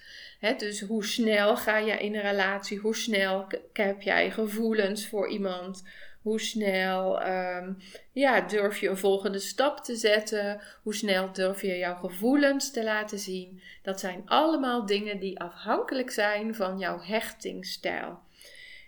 dus 0.56 0.80
hoe 0.80 1.04
snel 1.04 1.56
ga 1.56 1.78
je 1.78 1.92
in 1.92 2.14
een 2.14 2.22
relatie, 2.22 2.78
hoe 2.78 2.96
snel 2.96 3.46
heb 3.72 4.02
jij 4.02 4.30
gevoelens 4.30 5.08
voor 5.08 5.28
iemand, 5.28 5.84
hoe 6.22 6.40
snel 6.40 7.26
um, 7.28 7.76
ja, 8.12 8.40
durf 8.40 8.78
je 8.80 8.88
een 8.88 8.96
volgende 8.96 9.38
stap 9.38 9.78
te 9.78 9.96
zetten? 9.96 10.60
Hoe 10.82 10.94
snel 10.94 11.32
durf 11.32 11.62
je 11.62 11.78
jouw 11.78 11.94
gevoelens 11.94 12.70
te 12.70 12.84
laten 12.84 13.18
zien? 13.18 13.62
Dat 13.82 14.00
zijn 14.00 14.22
allemaal 14.24 14.86
dingen 14.86 15.18
die 15.18 15.40
afhankelijk 15.40 16.10
zijn 16.10 16.54
van 16.54 16.78
jouw 16.78 17.00
hechtingsstijl. 17.00 18.18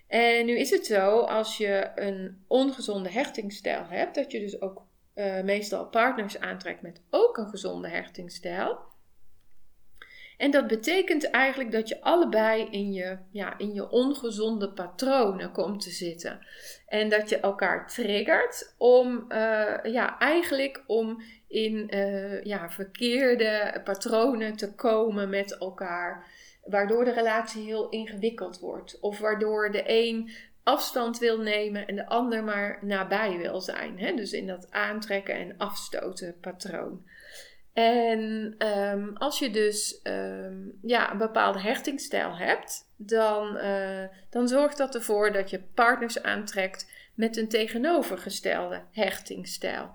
En 0.06 0.46
nu 0.46 0.58
is 0.58 0.70
het 0.70 0.86
zo, 0.86 1.18
als 1.18 1.56
je 1.56 1.90
een 1.94 2.44
ongezonde 2.46 3.10
hechtingsstijl 3.10 3.86
hebt, 3.88 4.14
dat 4.14 4.32
je 4.32 4.40
dus 4.40 4.60
ook 4.60 4.82
uh, 5.14 5.40
meestal 5.40 5.86
partners 5.86 6.38
aantrekt 6.38 6.82
met 6.82 7.00
ook 7.10 7.36
een 7.36 7.48
gezonde 7.48 7.88
hechtingsstijl. 7.88 8.78
En 10.42 10.50
dat 10.50 10.66
betekent 10.66 11.30
eigenlijk 11.30 11.72
dat 11.72 11.88
je 11.88 12.00
allebei 12.00 12.68
in 12.70 12.92
je, 12.92 13.18
ja, 13.30 13.58
in 13.58 13.74
je 13.74 13.90
ongezonde 13.90 14.72
patronen 14.72 15.52
komt 15.52 15.80
te 15.80 15.90
zitten. 15.90 16.46
En 16.86 17.08
dat 17.08 17.28
je 17.28 17.36
elkaar 17.40 17.88
triggert 17.88 18.74
om, 18.78 19.24
uh, 19.28 19.74
ja, 19.82 20.18
eigenlijk 20.18 20.84
om 20.86 21.22
in 21.48 21.94
uh, 21.94 22.42
ja, 22.42 22.70
verkeerde 22.70 23.80
patronen 23.84 24.56
te 24.56 24.74
komen 24.74 25.28
met 25.28 25.58
elkaar. 25.58 26.26
Waardoor 26.64 27.04
de 27.04 27.12
relatie 27.12 27.64
heel 27.64 27.88
ingewikkeld 27.88 28.58
wordt. 28.58 29.00
Of 29.00 29.18
waardoor 29.18 29.70
de 29.70 29.82
een 29.86 30.30
afstand 30.62 31.18
wil 31.18 31.38
nemen 31.38 31.86
en 31.86 31.96
de 31.96 32.06
ander 32.06 32.44
maar 32.44 32.78
nabij 32.80 33.36
wil 33.36 33.60
zijn. 33.60 33.98
Hè? 33.98 34.14
Dus 34.14 34.32
in 34.32 34.46
dat 34.46 34.66
aantrekken 34.70 35.34
en 35.34 35.54
afstoten 35.58 36.36
patroon. 36.40 37.04
En 37.72 38.54
um, 38.66 39.16
als 39.16 39.38
je 39.38 39.50
dus 39.50 40.00
um, 40.02 40.78
ja, 40.82 41.12
een 41.12 41.18
bepaalde 41.18 41.60
hechtingsstijl 41.60 42.36
hebt, 42.36 42.88
dan, 42.96 43.56
uh, 43.56 44.04
dan 44.30 44.48
zorgt 44.48 44.78
dat 44.78 44.94
ervoor 44.94 45.32
dat 45.32 45.50
je 45.50 45.62
partners 45.74 46.22
aantrekt 46.22 46.90
met 47.14 47.36
een 47.36 47.48
tegenovergestelde 47.48 48.82
hechtingsstijl. 48.90 49.90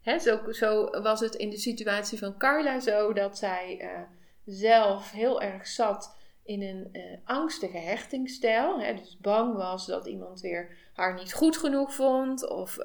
Hè, 0.00 0.18
zo, 0.18 0.52
zo, 0.52 1.00
was 1.02 1.20
het 1.20 1.34
in 1.34 1.50
de 1.50 1.58
situatie 1.58 2.18
van 2.18 2.38
Carla 2.38 2.80
zo 2.80 3.12
dat 3.12 3.38
zij 3.38 3.78
uh, 3.82 4.00
zelf 4.44 5.10
heel 5.10 5.42
erg 5.42 5.66
zat 5.66 6.16
in 6.44 6.62
een 6.62 6.88
uh, 6.92 7.02
angstige 7.24 7.78
hechtingsstijl. 7.78 8.80
Hè, 8.80 8.94
dus 8.94 9.18
bang 9.20 9.56
was 9.56 9.86
dat 9.86 10.06
iemand 10.06 10.40
weer 10.40 10.76
haar 10.92 11.14
niet 11.14 11.32
goed 11.32 11.56
genoeg 11.56 11.94
vond, 11.94 12.48
of 12.48 12.76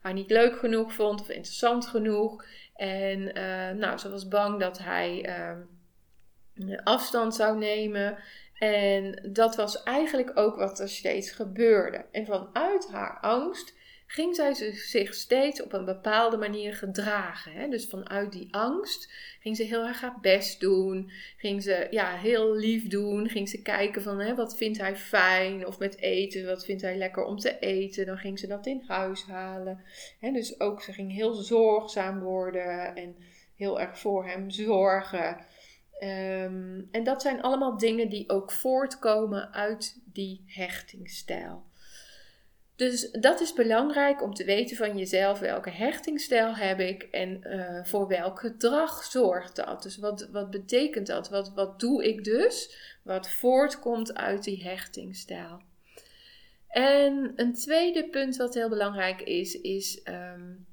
haar 0.00 0.12
niet 0.12 0.30
leuk 0.30 0.58
genoeg 0.58 0.92
vond, 0.92 1.20
of 1.20 1.28
interessant 1.28 1.86
genoeg. 1.86 2.44
En 2.80 3.38
uh, 3.38 3.70
nou, 3.70 3.98
ze 3.98 4.10
was 4.10 4.28
bang 4.28 4.60
dat 4.60 4.78
hij 4.78 5.26
uh, 6.58 6.78
afstand 6.84 7.34
zou 7.34 7.58
nemen. 7.58 8.18
En 8.58 9.28
dat 9.32 9.56
was 9.56 9.82
eigenlijk 9.82 10.30
ook 10.34 10.56
wat 10.56 10.80
er 10.80 10.88
steeds 10.88 11.30
gebeurde. 11.30 12.04
En 12.10 12.26
vanuit 12.26 12.88
haar 12.90 13.18
angst 13.20 13.74
ging 14.12 14.34
zij 14.34 14.54
zich 14.72 15.14
steeds 15.14 15.62
op 15.62 15.72
een 15.72 15.84
bepaalde 15.84 16.36
manier 16.36 16.74
gedragen. 16.74 17.52
Hè? 17.52 17.68
Dus 17.68 17.86
vanuit 17.86 18.32
die 18.32 18.48
angst 18.54 19.12
ging 19.40 19.56
ze 19.56 19.62
heel 19.62 19.86
erg 19.86 20.00
haar 20.00 20.18
best 20.20 20.60
doen. 20.60 21.10
Ging 21.36 21.62
ze 21.62 21.86
ja, 21.90 22.16
heel 22.16 22.54
lief 22.54 22.88
doen. 22.88 23.28
Ging 23.28 23.48
ze 23.48 23.62
kijken 23.62 24.02
van 24.02 24.20
hè, 24.20 24.34
wat 24.34 24.56
vindt 24.56 24.78
hij 24.78 24.96
fijn. 24.96 25.66
Of 25.66 25.78
met 25.78 25.98
eten, 25.98 26.46
wat 26.46 26.64
vindt 26.64 26.82
hij 26.82 26.96
lekker 26.96 27.24
om 27.24 27.38
te 27.38 27.58
eten. 27.58 28.06
Dan 28.06 28.18
ging 28.18 28.38
ze 28.38 28.46
dat 28.46 28.66
in 28.66 28.84
huis 28.86 29.24
halen. 29.24 29.84
Hè? 30.20 30.32
Dus 30.32 30.60
ook 30.60 30.82
ze 30.82 30.92
ging 30.92 31.12
heel 31.12 31.34
zorgzaam 31.34 32.20
worden. 32.20 32.96
En 32.96 33.16
heel 33.56 33.80
erg 33.80 33.98
voor 33.98 34.26
hem 34.26 34.50
zorgen. 34.50 35.36
Um, 36.02 36.88
en 36.90 37.04
dat 37.04 37.22
zijn 37.22 37.42
allemaal 37.42 37.78
dingen 37.78 38.08
die 38.08 38.30
ook 38.30 38.52
voortkomen 38.52 39.52
uit 39.52 40.00
die 40.04 40.44
hechtingsstijl. 40.46 41.69
Dus 42.80 43.10
dat 43.10 43.40
is 43.40 43.52
belangrijk 43.52 44.22
om 44.22 44.34
te 44.34 44.44
weten 44.44 44.76
van 44.76 44.98
jezelf 44.98 45.38
welke 45.38 45.70
hechtingsstijl 45.70 46.54
heb 46.54 46.80
ik 46.80 47.02
en 47.02 47.40
uh, 47.46 47.84
voor 47.84 48.08
welk 48.08 48.38
gedrag 48.38 49.04
zorgt 49.04 49.56
dat. 49.56 49.82
Dus 49.82 49.96
wat, 49.96 50.28
wat 50.32 50.50
betekent 50.50 51.06
dat? 51.06 51.28
Wat, 51.28 51.52
wat 51.54 51.80
doe 51.80 52.04
ik 52.04 52.24
dus? 52.24 52.76
Wat 53.02 53.30
voortkomt 53.30 54.14
uit 54.14 54.44
die 54.44 54.62
hechtingsstijl. 54.62 55.60
En 56.68 57.32
een 57.36 57.54
tweede 57.54 58.08
punt 58.08 58.36
wat 58.36 58.54
heel 58.54 58.68
belangrijk 58.68 59.20
is, 59.20 59.60
is 59.60 60.00
um, 60.04 60.66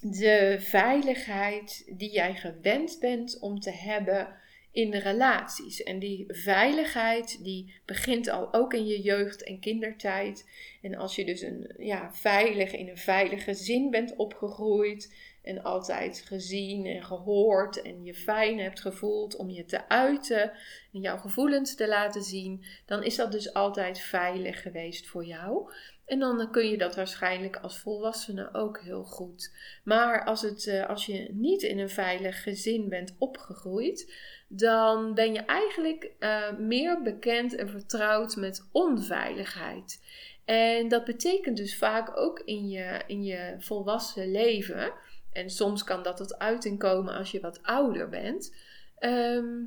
de 0.00 0.56
veiligheid 0.58 1.92
die 1.96 2.10
jij 2.10 2.34
gewend 2.34 2.96
bent 3.00 3.38
om 3.38 3.60
te 3.60 3.72
hebben 3.72 4.28
in 4.76 4.90
de 4.90 4.98
relaties. 4.98 5.82
En 5.82 5.98
die 5.98 6.24
veiligheid 6.28 7.44
die 7.44 7.74
begint 7.84 8.28
al 8.28 8.54
ook 8.54 8.74
in 8.74 8.86
je 8.86 9.00
jeugd 9.00 9.42
en 9.42 9.60
kindertijd. 9.60 10.48
En 10.82 10.94
als 10.94 11.16
je 11.16 11.24
dus 11.24 11.40
een, 11.40 11.74
ja, 11.78 12.12
veilig 12.12 12.72
in 12.72 12.88
een 12.88 12.98
veilige 12.98 13.54
zin 13.54 13.90
bent 13.90 14.16
opgegroeid 14.16 15.14
en 15.42 15.62
altijd 15.62 16.22
gezien 16.26 16.86
en 16.86 17.04
gehoord 17.04 17.82
en 17.82 18.04
je 18.04 18.14
fijn 18.14 18.58
hebt 18.58 18.80
gevoeld 18.80 19.36
om 19.36 19.50
je 19.50 19.64
te 19.64 19.88
uiten 19.88 20.52
en 20.92 21.00
jouw 21.00 21.16
gevoelens 21.16 21.74
te 21.74 21.88
laten 21.88 22.22
zien, 22.22 22.64
dan 22.86 23.02
is 23.02 23.16
dat 23.16 23.32
dus 23.32 23.52
altijd 23.52 24.00
veilig 24.00 24.62
geweest 24.62 25.06
voor 25.06 25.24
jou. 25.24 25.72
En 26.06 26.18
dan 26.18 26.50
kun 26.50 26.68
je 26.68 26.78
dat 26.78 26.94
waarschijnlijk 26.94 27.56
als 27.56 27.78
volwassene 27.78 28.54
ook 28.54 28.80
heel 28.80 29.04
goed. 29.04 29.52
Maar 29.84 30.24
als, 30.24 30.42
het, 30.42 30.66
eh, 30.66 30.88
als 30.88 31.06
je 31.06 31.28
niet 31.32 31.62
in 31.62 31.78
een 31.78 31.90
veilig 31.90 32.42
gezin 32.42 32.88
bent 32.88 33.14
opgegroeid, 33.18 34.14
dan 34.48 35.14
ben 35.14 35.32
je 35.32 35.40
eigenlijk 35.40 36.10
uh, 36.20 36.52
meer 36.58 37.02
bekend 37.02 37.54
en 37.54 37.68
vertrouwd 37.68 38.36
met 38.36 38.68
onveiligheid. 38.72 40.04
En 40.44 40.88
dat 40.88 41.04
betekent 41.04 41.56
dus 41.56 41.78
vaak 41.78 42.16
ook 42.16 42.40
in 42.40 42.68
je, 42.68 43.02
in 43.06 43.24
je 43.24 43.54
volwassen 43.58 44.30
leven, 44.30 44.92
en 45.32 45.50
soms 45.50 45.84
kan 45.84 46.02
dat 46.02 46.16
tot 46.16 46.38
uiting 46.38 46.78
komen 46.78 47.14
als 47.14 47.30
je 47.30 47.40
wat 47.40 47.62
ouder 47.62 48.08
bent, 48.08 48.54
ehm, 48.98 49.62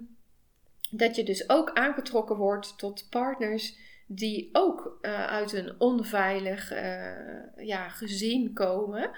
dat 0.92 1.16
je 1.16 1.24
dus 1.24 1.50
ook 1.50 1.72
aangetrokken 1.74 2.36
wordt 2.36 2.78
tot 2.78 3.08
partners 3.10 3.78
die 4.12 4.50
ook 4.52 5.00
uh, 5.02 5.26
uit 5.26 5.54
een 5.54 5.80
onveilig 5.80 6.74
uh, 6.74 7.66
ja, 7.68 7.90
gezin 7.90 8.54
komen. 8.54 9.12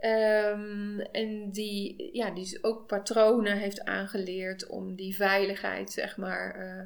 Um, 0.00 1.00
en 1.00 1.50
die, 1.50 2.10
ja, 2.12 2.30
die 2.30 2.58
ook 2.62 2.86
patronen 2.86 3.56
heeft 3.56 3.84
aangeleerd 3.84 4.66
om 4.66 4.94
die 4.94 5.16
veiligheid, 5.16 5.92
zeg 5.92 6.16
maar, 6.16 6.58
uh, 6.58 6.82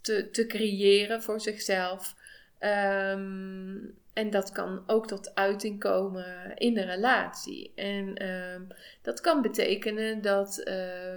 te, 0.00 0.30
te 0.30 0.46
creëren 0.46 1.22
voor 1.22 1.40
zichzelf. 1.40 2.14
Um, 2.60 3.94
en 4.12 4.30
dat 4.30 4.52
kan 4.52 4.82
ook 4.86 5.06
tot 5.06 5.34
uiting 5.34 5.80
komen 5.80 6.56
in 6.56 6.74
de 6.74 6.84
relatie. 6.84 7.72
En 7.74 8.28
um, 8.28 8.66
dat 9.02 9.20
kan 9.20 9.42
betekenen 9.42 10.22
dat, 10.22 10.70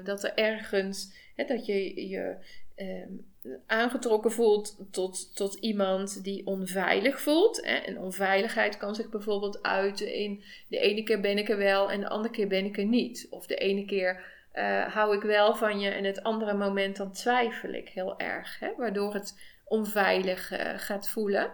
dat 0.04 0.24
er 0.24 0.34
ergens, 0.36 1.14
hè, 1.36 1.46
dat 1.46 1.66
je 1.66 2.10
je 2.10 2.36
um, 2.76 3.26
aangetrokken 3.66 4.32
voelt 4.32 4.78
tot, 4.92 5.36
tot 5.36 5.54
iemand 5.54 6.24
die 6.24 6.48
onveilig 6.48 7.22
voelt. 7.22 7.66
Hè. 7.66 7.76
En 7.76 8.00
onveiligheid 8.00 8.78
kan 8.78 8.96
zich 8.96 9.10
bijvoorbeeld 9.10 9.64
uiten 9.64 10.14
in 10.14 10.44
de 10.68 10.80
ene 10.80 11.04
keer 11.04 11.20
ben 11.20 11.38
ik 11.38 11.50
er 11.50 11.58
wel 11.58 11.92
en 11.92 12.00
de 12.00 12.10
andere 12.10 12.34
keer 12.34 12.48
ben 12.48 12.66
ik 12.66 12.78
er 12.78 12.86
niet. 12.86 13.28
Of 13.30 13.46
de 13.46 13.56
ene 13.56 13.86
keer 13.86 14.24
uh, 14.54 14.86
hou 14.94 15.16
ik 15.16 15.22
wel 15.22 15.56
van 15.56 15.80
je 15.80 15.90
en 15.90 16.04
het 16.04 16.24
andere 16.24 16.54
moment 16.54 16.98
dan 16.98 17.12
twijfel 17.12 17.70
ik 17.70 17.90
heel 17.90 18.20
erg. 18.20 18.60
Hè, 18.60 18.70
waardoor 18.78 19.14
het 19.14 19.40
onveilig 19.66 20.52
uh, 20.52 20.60
gaat 20.76 21.10
voelen. 21.10 21.52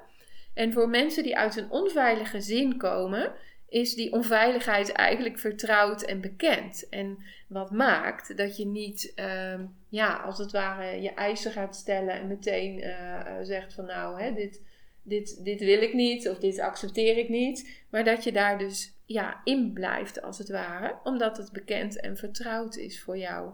En 0.53 0.73
voor 0.73 0.89
mensen 0.89 1.23
die 1.23 1.37
uit 1.37 1.55
een 1.55 1.71
onveilige 1.71 2.41
zin 2.41 2.77
komen, 2.77 3.33
is 3.71 3.93
die 3.93 4.11
onveiligheid 4.11 4.91
eigenlijk 4.91 5.39
vertrouwd 5.39 6.01
en 6.01 6.21
bekend. 6.21 6.89
En 6.89 7.17
wat 7.47 7.71
maakt 7.71 8.37
dat 8.37 8.57
je 8.57 8.65
niet, 8.65 9.13
uh, 9.15 9.59
ja, 9.89 10.15
als 10.15 10.37
het 10.37 10.51
ware 10.51 11.01
je 11.01 11.13
eisen 11.13 11.51
gaat 11.51 11.75
stellen 11.75 12.13
en 12.13 12.27
meteen 12.27 12.79
uh, 12.79 13.37
zegt 13.41 13.73
van 13.73 13.85
nou, 13.85 14.21
hè, 14.21 14.33
dit, 14.33 14.61
dit, 15.03 15.43
dit 15.43 15.59
wil 15.59 15.81
ik 15.81 15.93
niet 15.93 16.29
of 16.29 16.37
dit 16.37 16.59
accepteer 16.59 17.17
ik 17.17 17.29
niet. 17.29 17.83
Maar 17.89 18.03
dat 18.03 18.23
je 18.23 18.31
daar 18.31 18.57
dus 18.57 18.93
ja, 19.05 19.41
in 19.43 19.73
blijft 19.73 20.21
als 20.21 20.37
het 20.37 20.49
ware, 20.49 20.95
omdat 21.03 21.37
het 21.37 21.51
bekend 21.51 21.99
en 21.99 22.17
vertrouwd 22.17 22.75
is 22.75 23.01
voor 23.01 23.17
jou. 23.17 23.51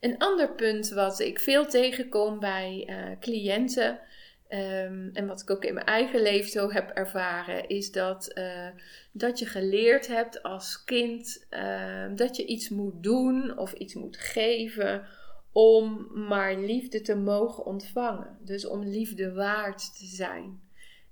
Een 0.00 0.18
ander 0.18 0.50
punt 0.50 0.88
wat 0.88 1.20
ik 1.20 1.38
veel 1.38 1.66
tegenkom 1.66 2.40
bij 2.40 2.88
uh, 2.90 3.18
cliënten 3.20 4.00
Um, 4.48 5.10
en 5.12 5.26
wat 5.26 5.40
ik 5.40 5.50
ook 5.50 5.64
in 5.64 5.74
mijn 5.74 5.86
eigen 5.86 6.22
leven 6.22 6.50
zo 6.50 6.70
heb 6.70 6.90
ervaren, 6.90 7.68
is 7.68 7.92
dat, 7.92 8.30
uh, 8.34 8.68
dat 9.12 9.38
je 9.38 9.46
geleerd 9.46 10.06
hebt 10.06 10.42
als 10.42 10.84
kind 10.84 11.46
uh, 11.50 12.06
dat 12.14 12.36
je 12.36 12.46
iets 12.46 12.68
moet 12.68 13.02
doen 13.02 13.58
of 13.58 13.72
iets 13.72 13.94
moet 13.94 14.16
geven 14.16 15.06
om 15.52 16.08
maar 16.26 16.56
liefde 16.56 17.00
te 17.00 17.14
mogen 17.14 17.64
ontvangen. 17.64 18.38
Dus 18.40 18.66
om 18.66 18.84
liefde 18.84 19.32
waard 19.32 19.96
te 19.98 20.06
zijn. 20.06 20.60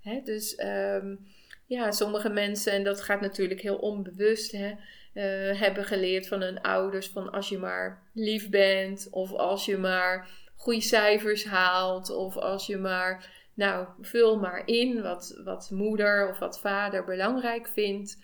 Hè? 0.01 0.21
Dus 0.23 0.59
um, 0.63 1.27
ja, 1.65 1.91
sommige 1.91 2.29
mensen, 2.29 2.73
en 2.73 2.83
dat 2.83 3.01
gaat 3.01 3.21
natuurlijk 3.21 3.61
heel 3.61 3.77
onbewust, 3.77 4.51
hè, 4.51 4.71
uh, 5.13 5.59
hebben 5.59 5.85
geleerd 5.85 6.27
van 6.27 6.41
hun 6.41 6.61
ouders 6.61 7.07
van 7.07 7.31
als 7.31 7.49
je 7.49 7.57
maar 7.57 8.03
lief 8.13 8.49
bent 8.49 9.07
of 9.11 9.33
als 9.33 9.65
je 9.65 9.77
maar 9.77 10.29
goede 10.63 10.81
cijfers 10.81 11.45
haalt. 11.45 12.09
Of 12.09 12.37
als 12.37 12.67
je 12.67 12.77
maar, 12.77 13.29
nou, 13.53 13.87
vul 14.01 14.39
maar 14.39 14.61
in 14.65 15.01
wat, 15.01 15.41
wat 15.43 15.69
moeder 15.71 16.29
of 16.29 16.39
wat 16.39 16.59
vader 16.59 17.03
belangrijk 17.03 17.67
vindt, 17.67 18.17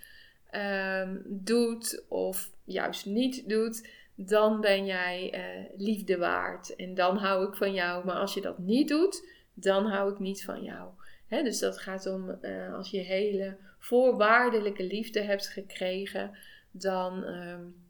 um, 0.52 1.22
doet 1.26 2.06
of 2.10 2.50
juist 2.64 3.06
niet 3.06 3.50
doet. 3.50 3.90
Dan 4.16 4.62
ben 4.62 4.86
jij 4.86 5.34
uh, 5.34 5.70
liefde 5.78 6.18
waard. 6.18 6.76
En 6.76 6.94
dan 6.94 7.18
hou 7.18 7.48
ik 7.48 7.56
van 7.56 7.74
jou. 7.74 8.06
Maar 8.06 8.16
als 8.16 8.34
je 8.34 8.42
dat 8.42 8.58
niet 8.58 8.88
doet, 8.88 9.28
dan 9.54 9.86
hou 9.86 10.12
ik 10.12 10.20
niet 10.20 10.44
van 10.44 10.64
jou. 10.64 10.90
He, 11.28 11.44
dus 11.44 11.60
dat 11.60 11.78
gaat 11.78 12.06
om 12.06 12.38
uh, 12.42 12.74
als 12.74 12.92
je 12.92 13.00
hele 13.00 13.58
voorwaardelijke 13.80 14.84
liefde 14.84 15.22
hebt 15.22 15.48
gekregen, 15.48 16.38
dan. 16.72 17.24
Um, 17.24 17.88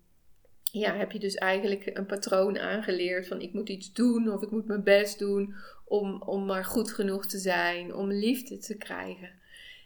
ja, 0.72 0.96
heb 0.96 1.12
je 1.12 1.20
dus 1.20 1.36
eigenlijk 1.36 1.90
een 1.94 2.06
patroon 2.06 2.60
aangeleerd 2.60 3.28
van 3.28 3.42
ik 3.42 3.54
moet 3.54 3.70
iets 3.70 3.94
doen 3.94 4.32
of 4.32 4.42
ik 4.42 4.52
moet 4.52 4.68
mijn 4.68 4.84
best 4.84 5.20
doen 5.20 5.56
om, 5.86 6.22
om 6.22 6.46
maar 6.46 6.66
goed 6.66 6.92
genoeg 6.92 7.26
te 7.26 7.38
zijn, 7.38 7.94
om 7.94 8.12
liefde 8.12 8.58
te 8.58 8.78
krijgen. 8.78 9.30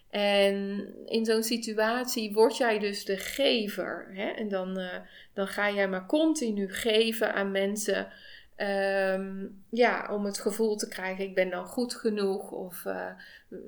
En 0.09 0.87
in 1.05 1.25
zo'n 1.25 1.43
situatie 1.43 2.33
word 2.33 2.57
jij 2.57 2.79
dus 2.79 3.05
de 3.05 3.17
gever. 3.17 4.07
Hè? 4.11 4.29
En 4.29 4.49
dan, 4.49 4.79
uh, 4.79 4.95
dan 5.33 5.47
ga 5.47 5.71
jij 5.71 5.87
maar 5.87 6.05
continu 6.05 6.73
geven 6.73 7.33
aan 7.33 7.51
mensen 7.51 8.07
Um, 8.57 9.63
ja, 9.69 10.07
om 10.11 10.25
het 10.25 10.39
gevoel 10.39 10.75
te 10.75 10.87
krijgen, 10.87 11.23
ik 11.23 11.35
ben 11.35 11.49
dan 11.49 11.65
goed 11.65 11.95
genoeg. 11.95 12.51
Of 12.51 12.85
uh, 12.85 13.09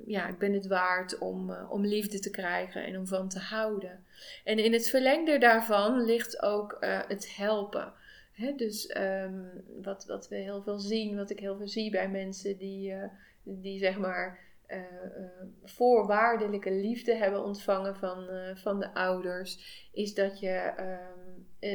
ja, 0.06 0.28
ik 0.28 0.38
ben 0.38 0.52
het 0.52 0.66
waard 0.66 1.18
om, 1.18 1.50
uh, 1.50 1.72
om 1.72 1.86
liefde 1.86 2.18
te 2.18 2.30
krijgen 2.30 2.84
en 2.84 2.98
om 2.98 3.06
van 3.06 3.28
te 3.28 3.38
houden. 3.38 4.04
En 4.44 4.58
in 4.58 4.72
het 4.72 4.88
verlengde 4.88 5.38
daarvan 5.38 6.04
ligt 6.04 6.42
ook 6.42 6.76
uh, 6.80 7.00
het 7.08 7.36
helpen. 7.36 7.92
He, 8.32 8.54
dus 8.54 8.96
um, 8.96 9.50
wat, 9.82 10.06
wat 10.06 10.28
we 10.28 10.36
heel 10.36 10.62
veel 10.62 10.78
zien, 10.78 11.16
wat 11.16 11.30
ik 11.30 11.40
heel 11.40 11.56
veel 11.56 11.68
zie 11.68 11.90
bij 11.90 12.08
mensen 12.08 12.56
die, 12.56 12.94
die 13.42 13.78
zeg 13.78 13.98
maar 13.98 14.38
voorwaardelijke 15.64 16.72
liefde 16.72 17.14
hebben 17.14 17.44
ontvangen 17.44 17.96
van, 17.96 18.28
van 18.54 18.80
de 18.80 18.94
ouders, 18.94 19.88
is 19.92 20.14
dat 20.14 20.40
je 20.40 20.72
um, 20.78 21.15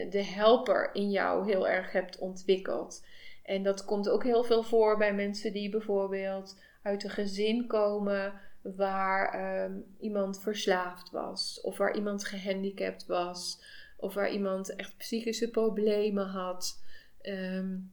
de 0.10 0.24
helper 0.24 0.90
in 0.94 1.10
jou 1.10 1.46
heel 1.52 1.68
erg 1.68 1.92
hebt 1.92 2.18
ontwikkeld. 2.18 3.06
En 3.44 3.64
dat 3.64 3.86
komt 3.86 4.10
ook 4.10 4.24
heel 4.24 4.44
veel 4.44 4.64
voor 4.64 4.98
bij 4.98 5.14
mensen 5.14 5.54
die 5.54 5.70
bijvoorbeeld 5.70 6.60
uit 6.82 7.04
een 7.04 7.10
gezin 7.10 7.68
komen 7.68 8.34
waar 8.62 9.64
um, 9.64 9.84
iemand 10.00 10.42
verslaafd 10.42 11.12
was, 11.12 11.62
of 11.62 11.78
waar 11.78 11.96
iemand 11.96 12.26
gehandicapt 12.26 13.06
was, 13.06 13.64
of 13.98 14.14
waar 14.14 14.32
iemand 14.32 14.76
echt 14.76 14.98
psychische 14.98 15.50
problemen 15.50 16.28
had. 16.28 16.84
Um, 17.22 17.92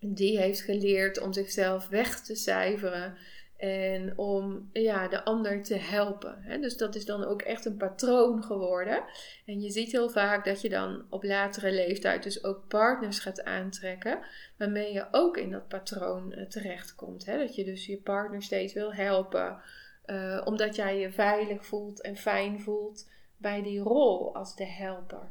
die 0.00 0.38
heeft 0.38 0.60
geleerd 0.60 1.20
om 1.20 1.32
zichzelf 1.32 1.88
weg 1.88 2.20
te 2.20 2.34
cijferen 2.34 3.16
en 3.60 4.18
om 4.18 4.68
ja, 4.72 5.08
de 5.08 5.24
ander 5.24 5.62
te 5.62 5.74
helpen. 5.76 6.42
Hè? 6.42 6.58
Dus 6.58 6.76
dat 6.76 6.94
is 6.94 7.04
dan 7.04 7.24
ook 7.24 7.42
echt 7.42 7.64
een 7.64 7.76
patroon 7.76 8.42
geworden. 8.42 9.04
En 9.46 9.60
je 9.60 9.70
ziet 9.70 9.92
heel 9.92 10.10
vaak 10.10 10.44
dat 10.44 10.60
je 10.60 10.68
dan 10.68 11.04
op 11.10 11.24
latere 11.24 11.72
leeftijd 11.72 12.22
dus 12.22 12.44
ook 12.44 12.68
partners 12.68 13.18
gaat 13.18 13.44
aantrekken. 13.44 14.18
Waarmee 14.56 14.92
je 14.92 15.06
ook 15.10 15.36
in 15.36 15.50
dat 15.50 15.68
patroon 15.68 16.32
uh, 16.32 16.46
terechtkomt. 16.46 17.26
Hè? 17.26 17.38
Dat 17.38 17.54
je 17.54 17.64
dus 17.64 17.86
je 17.86 17.96
partner 17.96 18.42
steeds 18.42 18.72
wil 18.72 18.94
helpen. 18.94 19.62
Uh, 20.06 20.42
omdat 20.44 20.76
jij 20.76 20.98
je 20.98 21.12
veilig 21.12 21.66
voelt 21.66 22.02
en 22.02 22.16
fijn 22.16 22.60
voelt 22.60 23.10
bij 23.36 23.62
die 23.62 23.80
rol 23.80 24.34
als 24.34 24.56
de 24.56 24.66
helper. 24.66 25.28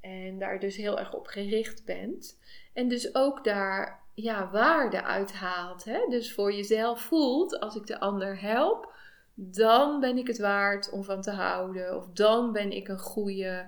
En 0.00 0.38
daar 0.38 0.60
dus 0.60 0.76
heel 0.76 0.98
erg 0.98 1.14
op 1.14 1.26
gericht 1.26 1.84
bent. 1.84 2.38
En 2.72 2.88
dus 2.88 3.14
ook 3.14 3.44
daar 3.44 4.03
ja, 4.14 4.50
waarde 4.50 5.02
uithaalt. 5.02 5.84
Hè? 5.84 6.06
Dus 6.08 6.32
voor 6.32 6.52
jezelf 6.52 7.00
voelt, 7.00 7.60
als 7.60 7.76
ik 7.76 7.86
de 7.86 8.00
ander 8.00 8.40
help, 8.40 8.92
dan 9.34 10.00
ben 10.00 10.16
ik 10.16 10.26
het 10.26 10.38
waard 10.38 10.90
om 10.90 11.04
van 11.04 11.22
te 11.22 11.30
houden. 11.30 11.96
Of 11.96 12.08
dan 12.12 12.52
ben 12.52 12.72
ik 12.72 12.88
een 12.88 12.98
goede, 12.98 13.66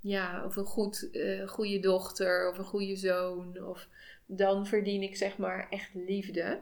ja, 0.00 0.44
of 0.44 0.56
een 0.56 0.64
goed, 0.64 1.08
uh, 1.12 1.48
goede 1.48 1.78
dochter 1.78 2.50
of 2.50 2.58
een 2.58 2.64
goede 2.64 2.96
zoon. 2.96 3.64
Of 3.64 3.88
dan 4.26 4.66
verdien 4.66 5.02
ik 5.02 5.16
zeg 5.16 5.36
maar 5.36 5.66
echt 5.70 5.90
liefde. 5.94 6.58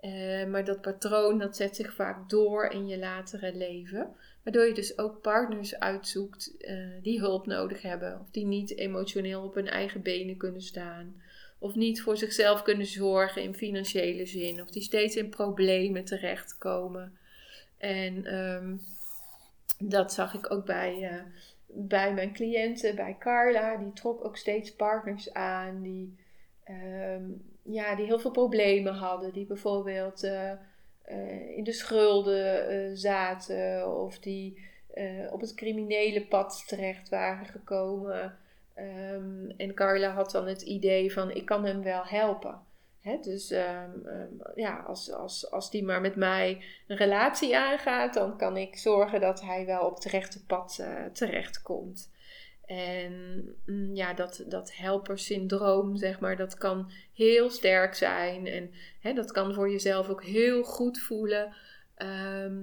Uh, 0.00 0.46
maar 0.46 0.64
dat 0.64 0.80
patroon 0.80 1.38
dat 1.38 1.56
zet 1.56 1.76
zich 1.76 1.94
vaak 1.94 2.28
door 2.30 2.66
in 2.66 2.86
je 2.86 2.98
latere 2.98 3.54
leven. 3.54 4.14
Waardoor 4.42 4.66
je 4.66 4.74
dus 4.74 4.98
ook 4.98 5.20
partners 5.20 5.78
uitzoekt 5.78 6.54
uh, 6.58 6.88
die 7.02 7.18
hulp 7.18 7.46
nodig 7.46 7.82
hebben. 7.82 8.20
Of 8.20 8.30
die 8.30 8.46
niet 8.46 8.76
emotioneel 8.76 9.42
op 9.42 9.54
hun 9.54 9.68
eigen 9.68 10.02
benen 10.02 10.36
kunnen 10.36 10.62
staan 10.62 11.14
of 11.60 11.74
niet 11.74 12.02
voor 12.02 12.16
zichzelf 12.16 12.62
kunnen 12.62 12.86
zorgen 12.86 13.42
in 13.42 13.54
financiële 13.54 14.26
zin, 14.26 14.62
of 14.62 14.70
die 14.70 14.82
steeds 14.82 15.16
in 15.16 15.28
problemen 15.28 16.04
terechtkomen. 16.04 17.18
En 17.78 18.34
um, 18.34 18.80
dat 19.78 20.12
zag 20.12 20.34
ik 20.34 20.52
ook 20.52 20.66
bij, 20.66 21.12
uh, 21.12 21.22
bij 21.66 22.14
mijn 22.14 22.32
cliënten, 22.32 22.96
bij 22.96 23.16
Carla. 23.18 23.76
Die 23.76 23.92
trok 23.92 24.24
ook 24.24 24.36
steeds 24.36 24.74
partners 24.74 25.32
aan 25.32 25.82
die, 25.82 26.16
um, 27.14 27.42
ja, 27.62 27.94
die 27.94 28.06
heel 28.06 28.18
veel 28.18 28.30
problemen 28.30 28.94
hadden. 28.94 29.32
Die 29.32 29.46
bijvoorbeeld 29.46 30.24
uh, 30.24 30.52
in 31.56 31.64
de 31.64 31.72
schulden 31.72 32.96
zaten 32.96 33.88
of 33.96 34.18
die 34.18 34.68
op 35.30 35.40
het 35.40 35.54
criminele 35.54 36.26
pad 36.26 36.64
terecht 36.66 37.08
waren 37.08 37.46
gekomen. 37.46 38.38
Ehm, 38.80 39.50
en 39.56 39.74
Carla 39.74 40.10
had 40.10 40.30
dan 40.30 40.46
het 40.46 40.62
idee 40.62 41.12
van 41.12 41.30
ik 41.30 41.44
kan 41.44 41.64
hem 41.64 41.82
wel 41.82 42.04
helpen. 42.04 42.60
dus 43.20 43.50
um, 43.50 44.42
ja, 44.54 44.76
als, 44.86 45.12
als, 45.12 45.50
als 45.50 45.70
die 45.70 45.84
maar 45.84 46.00
met 46.00 46.16
mij 46.16 46.62
een 46.86 46.96
relatie 46.96 47.56
aangaat, 47.56 48.14
dan 48.14 48.36
kan 48.36 48.56
ik 48.56 48.76
zorgen 48.76 49.20
dat 49.20 49.40
hij 49.40 49.66
wel 49.66 49.86
op 49.86 49.94
het 49.94 50.04
rechte 50.04 50.44
pad 50.44 50.78
uh, 50.80 51.04
terechtkomt. 51.12 52.10
En 52.66 53.44
mm, 53.66 53.94
ja, 53.94 54.14
dat, 54.14 54.44
dat 54.48 54.76
helpersyndroom, 54.76 55.96
zeg 55.96 56.20
maar, 56.20 56.36
dat 56.36 56.54
kan 56.54 56.90
heel 57.14 57.50
sterk 57.50 57.94
zijn. 57.94 58.46
En 59.02 59.14
dat 59.14 59.32
kan 59.32 59.54
voor 59.54 59.70
jezelf 59.70 60.08
ook 60.08 60.24
heel 60.24 60.62
goed 60.62 61.00
voelen. 61.00 61.54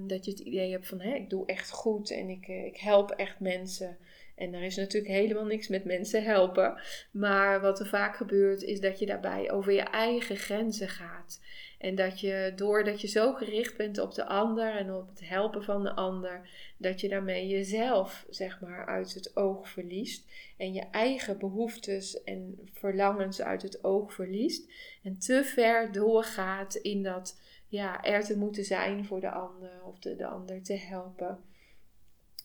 Dat 0.06 0.24
je 0.24 0.30
het 0.30 0.40
idee 0.40 0.70
hebt 0.70 0.88
van, 0.88 1.00
ik 1.00 1.30
doe 1.30 1.46
echt 1.46 1.70
goed 1.70 2.10
en 2.10 2.28
ik, 2.28 2.48
eh, 2.48 2.64
ik 2.64 2.76
help 2.76 3.10
echt 3.10 3.40
mensen. 3.40 3.98
En 4.38 4.54
er 4.54 4.62
is 4.62 4.76
natuurlijk 4.76 5.12
helemaal 5.12 5.44
niks 5.44 5.68
met 5.68 5.84
mensen 5.84 6.24
helpen. 6.24 6.80
Maar 7.10 7.60
wat 7.60 7.80
er 7.80 7.86
vaak 7.86 8.16
gebeurt, 8.16 8.62
is 8.62 8.80
dat 8.80 8.98
je 8.98 9.06
daarbij 9.06 9.50
over 9.50 9.72
je 9.72 9.82
eigen 9.82 10.36
grenzen 10.36 10.88
gaat. 10.88 11.40
En 11.78 11.94
dat 11.94 12.20
je, 12.20 12.52
doordat 12.56 13.00
je 13.00 13.08
zo 13.08 13.32
gericht 13.32 13.76
bent 13.76 13.98
op 13.98 14.14
de 14.14 14.26
ander 14.26 14.76
en 14.76 14.92
op 14.94 15.08
het 15.08 15.28
helpen 15.28 15.64
van 15.64 15.82
de 15.82 15.94
ander, 15.94 16.48
dat 16.76 17.00
je 17.00 17.08
daarmee 17.08 17.48
jezelf, 17.48 18.26
zeg 18.30 18.60
maar, 18.60 18.86
uit 18.86 19.14
het 19.14 19.36
oog 19.36 19.68
verliest. 19.68 20.30
En 20.56 20.72
je 20.72 20.84
eigen 20.90 21.38
behoeftes 21.38 22.22
en 22.22 22.58
verlangens 22.72 23.42
uit 23.42 23.62
het 23.62 23.84
oog 23.84 24.12
verliest. 24.12 24.70
En 25.02 25.18
te 25.18 25.44
ver 25.44 25.92
doorgaat 25.92 26.74
in 26.74 27.02
dat, 27.02 27.40
ja, 27.68 28.02
er 28.02 28.24
te 28.24 28.38
moeten 28.38 28.64
zijn 28.64 29.04
voor 29.04 29.20
de 29.20 29.30
ander 29.30 29.82
of 29.84 29.98
de, 29.98 30.16
de 30.16 30.26
ander 30.26 30.62
te 30.62 30.76
helpen. 30.76 31.38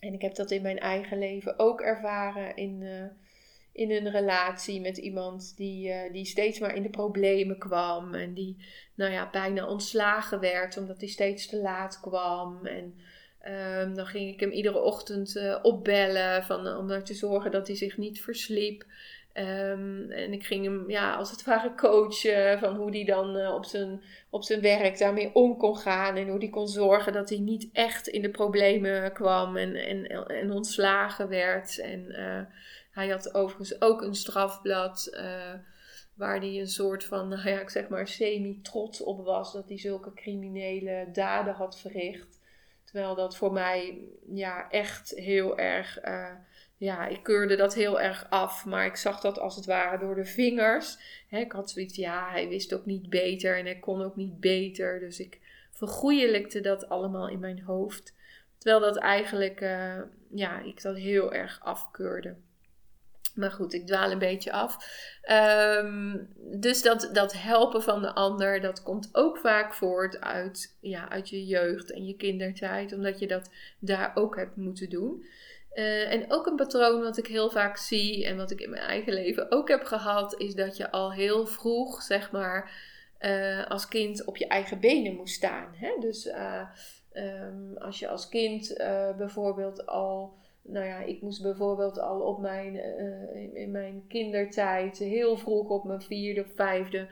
En 0.04 0.14
ik 0.14 0.22
heb 0.22 0.36
dat 0.36 0.52
in 0.52 0.62
mijn 0.62 0.80
eigen 0.80 1.18
leven 1.18 1.60
ook 1.60 1.82
ervaren 1.82 2.56
in, 2.56 2.82
uh, 2.82 3.04
in 3.72 3.92
een 3.92 4.12
relatie 4.12 4.82
met 4.82 4.98
iemand 4.98 5.54
die, 5.58 5.88
uh, 5.88 6.12
die 6.12 6.26
steeds 6.26 6.60
maar 6.60 6.76
in 6.76 6.84
de 6.84 6.90
problemen 6.90 7.58
kwam. 7.58 8.14
En 8.14 8.34
die 8.34 8.58
nou 8.96 9.12
ja, 9.12 9.30
bijna 9.30 9.68
ontslagen 9.68 10.40
werd 10.40 10.78
omdat 10.78 11.00
hij 11.00 11.10
steeds 11.10 11.48
te 11.48 11.58
laat 11.58 12.00
kwam. 12.00 12.66
En 12.66 12.96
um, 13.48 13.96
dan 13.96 14.06
ging 14.06 14.34
ik 14.34 14.40
hem 14.40 14.52
iedere 14.52 14.82
ochtend 14.82 15.36
uh, 15.36 15.60
opbellen 15.62 16.44
van, 16.44 16.68
om 16.68 16.90
er 16.90 17.04
te 17.04 17.14
zorgen 17.14 17.52
dat 17.52 17.68
hij 17.68 17.76
zich 17.76 17.98
niet 17.98 18.22
versliep. 18.22 18.86
Um, 19.38 20.12
en 20.12 20.34
ik 20.34 20.46
ging 20.46 20.66
hem 20.66 20.90
ja, 20.90 21.16
als 21.16 21.32
het 21.32 21.44
ware 21.44 21.76
coachen 21.76 22.60
van 22.60 22.76
hoe 22.76 22.90
hij 22.90 23.04
dan 23.04 23.38
uh, 23.38 23.54
op, 23.54 23.66
zijn, 23.66 24.04
op 24.30 24.44
zijn 24.44 24.62
werk 24.62 24.98
daarmee 24.98 25.36
om 25.36 25.58
kon 25.58 25.78
gaan. 25.78 26.16
En 26.16 26.28
hoe 26.28 26.38
hij 26.38 26.50
kon 26.50 26.68
zorgen 26.68 27.14
dat 27.14 27.30
hij 27.30 27.40
niet 27.40 27.70
echt 27.72 28.08
in 28.08 28.22
de 28.22 28.30
problemen 28.30 29.14
kwam 29.14 29.58
en, 29.58 29.76
en, 29.76 30.28
en 30.28 30.52
ontslagen 30.52 31.30
werd. 31.30 31.80
En 31.80 32.06
uh, 32.10 32.42
hij 32.92 33.08
had 33.08 33.34
overigens 33.34 33.82
ook 33.82 34.02
een 34.02 34.16
strafblad 34.16 35.10
uh, 35.12 35.54
waar 36.14 36.40
hij 36.40 36.60
een 36.60 36.68
soort 36.68 37.04
van, 37.04 37.28
nou 37.28 37.50
ja, 37.50 37.60
ik 37.60 37.70
zeg 37.70 37.88
maar 37.88 38.08
semi-trots 38.08 39.04
op 39.04 39.26
was 39.26 39.54
dat 39.54 39.68
hij 39.68 39.80
zulke 39.80 40.14
criminele 40.14 41.08
daden 41.12 41.54
had 41.54 41.80
verricht. 41.80 42.42
Terwijl 42.84 43.16
dat 43.16 43.38
voor 43.38 43.54
mij 43.54 43.98
ja, 44.34 44.70
echt 44.70 45.10
heel 45.16 45.58
erg 45.58 46.00
ja, 46.84 47.08
ik 47.08 47.24
keurde 47.24 47.56
dat 47.56 47.74
heel 47.74 48.02
erg 48.02 48.26
af, 48.30 48.66
maar 48.66 48.86
ik 48.86 48.96
zag 48.96 49.20
dat 49.20 49.40
als 49.40 49.56
het 49.56 49.66
ware 49.66 50.00
door 50.00 50.16
de 50.16 50.26
vingers. 50.26 50.98
ik 51.30 51.52
had 51.52 51.70
zoiets, 51.70 51.96
ja, 51.96 52.30
hij 52.30 52.48
wist 52.48 52.74
ook 52.74 52.86
niet 52.86 53.10
beter 53.10 53.58
en 53.58 53.66
hij 53.66 53.80
kon 53.80 54.02
ook 54.02 54.16
niet 54.16 54.40
beter. 54.40 55.00
Dus 55.00 55.20
ik 55.20 55.40
vergoeilijkte 55.72 56.62
dat 56.62 56.90
allemaal 56.90 57.28
in 57.28 57.40
mijn 57.40 57.62
hoofd. 57.62 58.14
Terwijl 58.58 58.82
dat 58.82 58.98
eigenlijk, 58.98 59.62
uh, 59.62 60.02
ja, 60.30 60.60
ik 60.60 60.82
dat 60.82 60.96
heel 60.96 61.34
erg 61.34 61.60
afkeurde. 61.62 62.36
Maar 63.36 63.52
goed, 63.52 63.74
ik 63.74 63.86
dwaal 63.86 64.12
een 64.12 64.20
beetje 64.20 64.52
af. 64.52 64.78
Ehm, 65.22 66.18
dus 66.36 66.82
dat, 66.82 67.10
dat 67.14 67.34
helpen 67.34 67.84
van 67.84 68.02
de 68.02 68.14
ander, 68.14 68.62
dat 68.62 68.84
komt 68.84 69.10
ook 69.12 69.38
vaak 69.38 69.74
voort 69.74 70.22
uit, 70.22 70.78
ja, 70.80 71.10
uit 71.10 71.30
je 71.30 71.46
jeugd 71.46 71.92
en 71.92 72.06
je 72.06 72.16
kindertijd. 72.16 72.94
Omdat 72.94 73.20
je 73.20 73.28
dat 73.28 73.50
daar 73.80 74.12
ook 74.16 74.36
hebt 74.36 74.56
moeten 74.56 74.90
doen. 74.90 75.26
Uh, 75.76 76.12
en 76.12 76.32
ook 76.32 76.46
een 76.46 76.56
patroon 76.56 77.02
wat 77.02 77.18
ik 77.18 77.28
heel 77.28 77.50
vaak 77.50 77.78
zie 77.78 78.26
en 78.26 78.38
wat 78.38 78.52
ik 78.52 78.62
in 78.62 78.70
mijn 78.70 78.82
eigen 78.82 79.14
leven 79.14 79.52
ook 79.52 79.68
heb 79.68 79.84
gehad, 79.84 80.40
is 80.40 80.56
dat 80.56 80.78
je 80.78 80.92
al 80.92 81.14
heel 81.14 81.46
vroeg, 81.46 82.02
zeg 82.02 82.32
maar, 82.32 82.72
uh, 83.20 83.66
als 83.66 83.88
kind 83.88 84.26
op 84.26 84.38
je 84.38 84.48
eigen 84.48 84.80
benen 84.80 85.16
moest 85.16 85.36
staan. 85.36 85.68
Hè? 85.76 85.90
Dus 86.00 86.26
uh, 86.26 86.62
um, 87.14 87.78
als 87.78 88.00
je 88.00 88.08
als 88.08 88.30
kind 88.30 88.76
bijvoorbeeld 89.18 89.86
al, 89.86 90.34
nou 90.62 90.86
ja, 90.86 91.00
ik 91.00 91.22
moest 91.22 91.42
bijvoorbeeld 91.42 92.00
al 92.00 92.20
op 92.22 92.40
mijn, 92.40 92.76
in 93.54 93.72
mijn 93.72 94.04
kindertijd, 94.08 94.98
heel 94.98 95.38
vroeg 95.38 95.70
op 95.70 95.84
mijn 95.84 96.02
vierde 96.02 96.42
of 96.42 96.52
vijfde, 96.56 97.08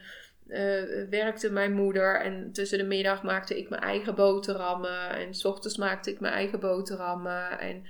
werkte 1.10 1.52
mijn 1.52 1.74
moeder 1.74 2.22
en 2.22 2.52
tussen 2.52 2.78
de 2.78 2.84
middag 2.84 3.24
maakte 3.24 3.58
ik 3.58 3.70
mijn 3.70 3.82
eigen 3.82 4.16
boterhammen 4.16 5.10
en 5.10 5.34
s 5.34 5.46
ochtends 5.46 5.78
maakte 5.78 6.12
ik 6.12 6.20
mijn 6.20 6.34
eigen 6.34 6.60
boterhammen 6.60 7.60
en 7.60 7.86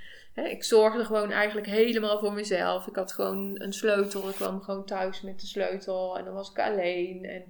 ik 0.46 0.64
zorgde 0.64 1.06
gewoon 1.06 1.32
eigenlijk 1.32 1.68
helemaal 1.68 2.20
voor 2.20 2.34
mezelf. 2.34 2.88
Ik 2.88 2.96
had 2.96 3.12
gewoon 3.12 3.62
een 3.62 3.74
sleutel. 3.74 4.30
Ik 4.30 4.36
kwam 4.36 4.62
gewoon 4.62 4.86
thuis 4.86 5.22
met 5.22 5.40
de 5.40 5.48
sleutel 5.48 6.18
en 6.18 6.26
dan 6.26 6.34
was 6.34 6.52
ik 6.52 6.60
alleen. 6.60 7.26
En, 7.26 7.44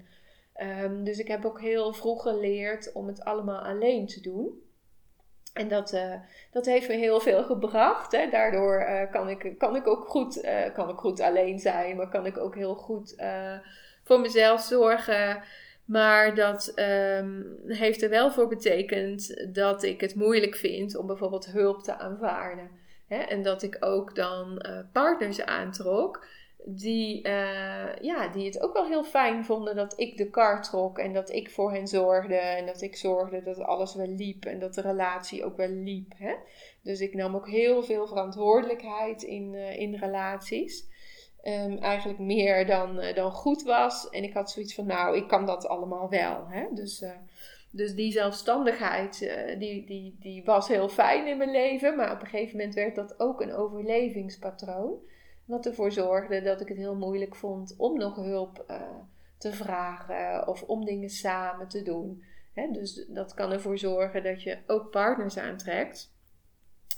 um, 0.83 1.03
dus 1.03 1.17
ik 1.17 1.27
heb 1.27 1.45
ook 1.45 1.61
heel 1.61 1.93
vroeg 1.93 2.21
geleerd 2.21 2.91
om 2.91 3.07
het 3.07 3.23
allemaal 3.23 3.59
alleen 3.59 4.07
te 4.07 4.21
doen. 4.21 4.61
En 5.53 5.67
dat, 5.67 5.93
uh, 5.93 6.13
dat 6.51 6.65
heeft 6.65 6.87
me 6.87 6.95
heel 6.95 7.19
veel 7.19 7.43
gebracht. 7.43 8.11
Hè. 8.11 8.29
Daardoor 8.29 8.79
uh, 8.81 9.11
kan, 9.11 9.29
ik, 9.29 9.53
kan 9.57 9.75
ik 9.75 9.87
ook 9.87 10.07
goed, 10.07 10.43
uh, 10.43 10.73
kan 10.73 10.89
ik 10.89 10.97
goed 10.97 11.19
alleen 11.19 11.59
zijn, 11.59 11.95
maar 11.95 12.09
kan 12.09 12.25
ik 12.25 12.37
ook 12.37 12.55
heel 12.55 12.75
goed 12.75 13.15
voor 14.03 14.19
mezelf 14.19 14.61
zorgen. 14.61 15.43
Maar 15.85 16.35
dat 16.35 16.73
um, 16.75 17.59
heeft 17.67 18.01
er 18.01 18.09
wel 18.09 18.31
voor 18.31 18.47
betekend 18.47 19.47
dat 19.53 19.83
ik 19.83 20.01
het 20.01 20.15
moeilijk 20.15 20.55
vind 20.55 20.95
om 20.95 21.07
bijvoorbeeld 21.07 21.45
hulp 21.45 21.83
te 21.83 21.97
aanvaarden. 21.97 22.69
Hè? 23.11 23.17
En 23.17 23.43
dat 23.43 23.63
ik 23.63 23.77
ook 23.79 24.15
dan 24.15 24.65
uh, 24.67 24.79
partners 24.91 25.41
aantrok 25.41 26.25
die, 26.65 27.27
uh, 27.27 27.95
ja, 28.01 28.27
die 28.27 28.45
het 28.45 28.61
ook 28.61 28.73
wel 28.73 28.85
heel 28.85 29.03
fijn 29.03 29.45
vonden 29.45 29.75
dat 29.75 29.99
ik 29.99 30.17
de 30.17 30.29
kar 30.29 30.61
trok 30.61 30.97
en 30.97 31.13
dat 31.13 31.29
ik 31.29 31.49
voor 31.49 31.71
hen 31.71 31.87
zorgde 31.87 32.35
en 32.35 32.65
dat 32.65 32.81
ik 32.81 32.95
zorgde 32.95 33.43
dat 33.43 33.59
alles 33.59 33.95
wel 33.95 34.07
liep 34.07 34.45
en 34.45 34.59
dat 34.59 34.73
de 34.73 34.81
relatie 34.81 35.45
ook 35.45 35.57
wel 35.57 35.69
liep. 35.69 36.13
Hè? 36.17 36.33
Dus 36.83 36.99
ik 36.99 37.13
nam 37.13 37.35
ook 37.35 37.49
heel 37.49 37.83
veel 37.83 38.07
verantwoordelijkheid 38.07 39.23
in, 39.23 39.53
uh, 39.53 39.79
in 39.79 39.95
relaties. 39.95 40.89
Um, 41.43 41.77
eigenlijk 41.77 42.19
meer 42.19 42.65
dan, 42.65 43.01
dan 43.15 43.31
goed 43.31 43.63
was. 43.63 44.09
En 44.09 44.23
ik 44.23 44.33
had 44.33 44.51
zoiets 44.51 44.75
van, 44.75 44.85
nou, 44.85 45.17
ik 45.17 45.27
kan 45.27 45.45
dat 45.45 45.67
allemaal 45.67 46.09
wel. 46.09 46.47
Hè? 46.47 46.65
Dus, 46.73 47.05
dus 47.71 47.95
die 47.95 48.11
zelfstandigheid, 48.11 49.21
uh, 49.21 49.59
die, 49.59 49.85
die, 49.85 50.15
die 50.19 50.43
was 50.43 50.67
heel 50.67 50.89
fijn 50.89 51.27
in 51.27 51.37
mijn 51.37 51.51
leven. 51.51 51.95
Maar 51.95 52.11
op 52.11 52.21
een 52.21 52.27
gegeven 52.27 52.57
moment 52.57 52.75
werd 52.75 52.95
dat 52.95 53.19
ook 53.19 53.41
een 53.41 53.53
overlevingspatroon. 53.53 54.93
Wat 55.45 55.65
ervoor 55.65 55.91
zorgde 55.91 56.41
dat 56.41 56.61
ik 56.61 56.67
het 56.67 56.77
heel 56.77 56.95
moeilijk 56.95 57.35
vond 57.35 57.75
om 57.77 57.97
nog 57.97 58.15
hulp 58.15 58.65
te 59.37 59.53
vragen 59.53 60.47
of 60.47 60.63
om 60.63 60.85
dingen 60.85 61.09
samen 61.09 61.67
te 61.67 61.83
doen. 61.83 62.23
Dus 62.71 63.05
dat 63.07 63.33
kan 63.33 63.51
ervoor 63.51 63.77
zorgen 63.77 64.23
dat 64.23 64.43
je 64.43 64.57
ook 64.67 64.91
partners 64.91 65.37
aantrekt 65.37 66.11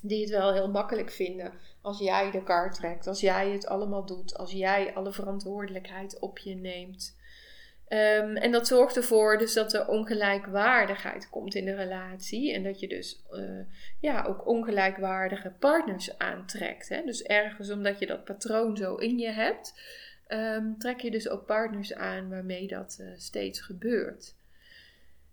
die 0.02 0.22
het 0.22 0.30
wel 0.30 0.54
heel 0.54 0.70
makkelijk 0.70 1.12
vinden 1.12 1.54
als 1.82 2.00
jij 2.00 2.32
de 2.32 2.44
kar 2.44 2.74
trekt, 2.74 3.08
als 3.08 3.20
jij 3.20 3.50
het 3.50 3.68
allemaal 3.68 4.06
doet, 4.06 4.38
als 4.38 4.52
jij 4.52 4.94
alle 4.96 5.12
verantwoordelijkheid 5.12 6.20
op 6.20 6.38
je 6.38 6.56
neemt. 6.56 7.18
Um, 7.94 8.36
en 8.38 8.52
dat 8.52 8.68
zorgt 8.68 8.96
ervoor 8.96 9.38
dus 9.38 9.54
dat 9.54 9.74
er 9.74 9.88
ongelijkwaardigheid 9.88 11.30
komt 11.30 11.56
in 11.56 11.66
de 11.66 11.76
relatie. 11.76 12.54
En 12.54 12.64
dat 12.64 12.80
je 12.80 12.88
dus 12.88 13.24
uh, 13.32 13.60
ja, 14.00 14.24
ook 14.24 14.48
ongelijkwaardige 14.48 15.54
partners 15.60 16.18
aantrekt. 16.18 16.90
Hè? 16.90 17.02
Dus 17.06 17.24
ergens 17.24 17.72
omdat 17.72 18.00
je 18.00 18.06
dat 18.06 18.24
patroon 18.24 18.78
zo 18.78 18.96
in 18.96 19.18
je 19.18 19.30
hebt, 19.30 19.82
um, 20.28 20.78
trek 20.78 21.00
je 21.00 21.12
dus 21.12 21.30
ook 21.30 21.46
partners 21.46 21.94
aan 21.94 22.30
waarmee 22.30 22.68
dat 22.68 22.98
uh, 23.02 23.08
steeds 23.16 23.62
gebeurt. 23.62 24.36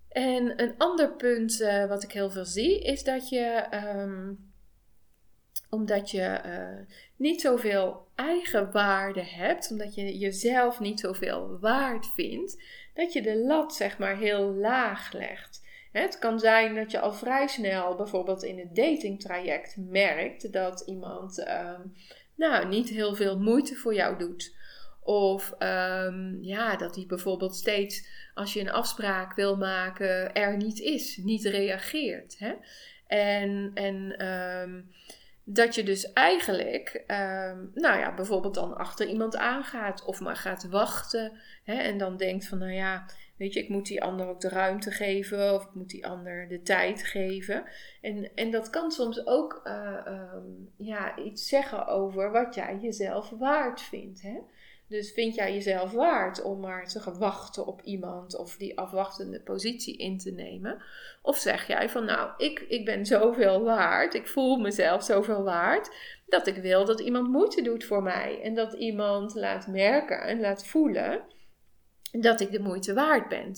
En 0.09 0.63
een 0.63 0.75
ander 0.79 1.13
punt 1.13 1.61
uh, 1.61 1.87
wat 1.87 2.03
ik 2.03 2.13
heel 2.13 2.31
veel 2.31 2.45
zie, 2.45 2.81
is 2.83 3.05
dat 3.05 3.29
je 3.29 3.65
um, 3.97 4.50
omdat 5.71 6.11
je 6.11 6.41
uh, 6.47 6.95
niet 7.17 7.41
zoveel 7.41 8.07
eigenwaarde 8.15 9.23
hebt, 9.23 9.71
omdat 9.71 9.95
je 9.95 10.19
jezelf 10.19 10.81
niet 10.81 11.01
zoveel 11.01 11.59
waard 11.61 12.07
vindt, 12.07 12.63
dat 12.95 13.13
je 13.13 13.23
de 13.23 13.37
lat 13.37 13.75
zeg 13.75 13.99
maar 13.99 14.17
heel 14.17 14.55
laag 14.55 15.13
legt. 15.13 15.69
Het 15.93 16.19
kan 16.19 16.39
zijn 16.39 16.75
dat 16.75 16.91
je 16.91 17.01
al 17.01 17.13
vrij 17.13 17.47
snel, 17.47 17.97
bijvoorbeeld 17.97 18.43
in 18.43 18.59
het 18.59 18.75
datingtraject, 18.75 19.77
merkt 19.77 20.53
dat 20.53 20.83
iemand 20.87 21.39
uh, 21.39 21.79
nou, 22.35 22.69
niet 22.69 22.89
heel 22.89 23.15
veel 23.15 23.39
moeite 23.39 23.75
voor 23.75 23.95
jou 23.95 24.19
doet. 24.19 24.57
Of 25.03 25.55
ehm, 25.59 26.43
ja, 26.43 26.77
dat 26.77 26.95
hij 26.95 27.05
bijvoorbeeld 27.07 27.57
steeds 27.57 28.09
als 28.35 28.53
je 28.53 28.61
een 28.61 28.71
afspraak 28.71 29.35
wil 29.35 29.57
maken 29.57 30.35
er 30.35 30.57
niet 30.57 30.81
is, 30.81 31.17
niet 31.17 31.45
reageert. 31.45 32.39
Hè? 32.39 32.53
En, 33.07 33.71
en 33.75 34.17
ehm, 34.19 34.81
dat 35.53 35.75
je 35.75 35.83
dus 35.83 36.13
eigenlijk, 36.13 37.03
ehm, 37.07 37.59
nou 37.75 37.99
ja, 37.99 38.15
bijvoorbeeld 38.15 38.55
dan 38.55 38.77
achter 38.77 39.07
iemand 39.07 39.37
aangaat 39.37 40.05
of 40.05 40.21
maar 40.21 40.37
gaat 40.37 40.69
wachten. 40.69 41.33
Hè, 41.65 41.75
en 41.75 41.99
dan 41.99 42.17
denkt 42.17 42.49
van, 42.49 42.59
nou 42.59 42.73
ja, 42.73 43.07
weet 43.37 43.53
je, 43.53 43.61
ik 43.61 43.69
moet 43.69 43.87
die 43.87 44.03
ander 44.03 44.27
ook 44.27 44.41
de 44.41 44.49
ruimte 44.49 44.91
geven 44.91 45.55
of 45.55 45.65
ik 45.65 45.75
moet 45.75 45.91
die 45.91 46.07
ander 46.07 46.49
de 46.49 46.63
tijd 46.63 47.03
geven. 47.03 47.65
En, 48.01 48.31
en 48.35 48.51
dat 48.51 48.71
kan 48.71 48.91
soms 48.91 49.27
ook 49.27 49.61
uh, 49.65 50.07
um, 50.07 50.73
ja, 50.77 51.17
iets 51.19 51.49
zeggen 51.49 51.87
over 51.87 52.31
wat 52.31 52.55
jij 52.55 52.79
jezelf 52.81 53.31
waard 53.31 53.81
vindt. 53.81 54.23
Hè? 54.23 54.39
Dus 54.91 55.13
vind 55.13 55.35
jij 55.35 55.53
jezelf 55.53 55.93
waard 55.93 56.43
om 56.43 56.61
maar 56.61 56.89
te 56.89 57.19
wachten 57.19 57.67
op 57.67 57.83
iemand 57.83 58.37
of 58.37 58.57
die 58.57 58.79
afwachtende 58.79 59.41
positie 59.41 59.97
in 59.97 60.19
te 60.19 60.31
nemen? 60.31 60.83
Of 61.23 61.37
zeg 61.37 61.67
jij 61.67 61.89
van 61.89 62.05
nou, 62.05 62.31
ik, 62.37 62.61
ik 62.61 62.85
ben 62.85 63.07
zoveel 63.07 63.63
waard, 63.63 64.15
ik 64.15 64.27
voel 64.27 64.57
mezelf 64.57 65.05
zoveel 65.05 65.43
waard, 65.43 65.91
dat 66.27 66.47
ik 66.47 66.57
wil 66.57 66.85
dat 66.85 67.01
iemand 67.01 67.29
moeite 67.29 67.63
doet 67.63 67.85
voor 67.85 68.03
mij. 68.03 68.41
En 68.43 68.55
dat 68.55 68.73
iemand 68.73 69.35
laat 69.35 69.67
merken 69.67 70.21
en 70.23 70.41
laat 70.41 70.67
voelen 70.67 71.23
dat 72.11 72.41
ik 72.41 72.51
de 72.51 72.61
moeite 72.61 72.95
waard 72.95 73.29
ben. 73.29 73.55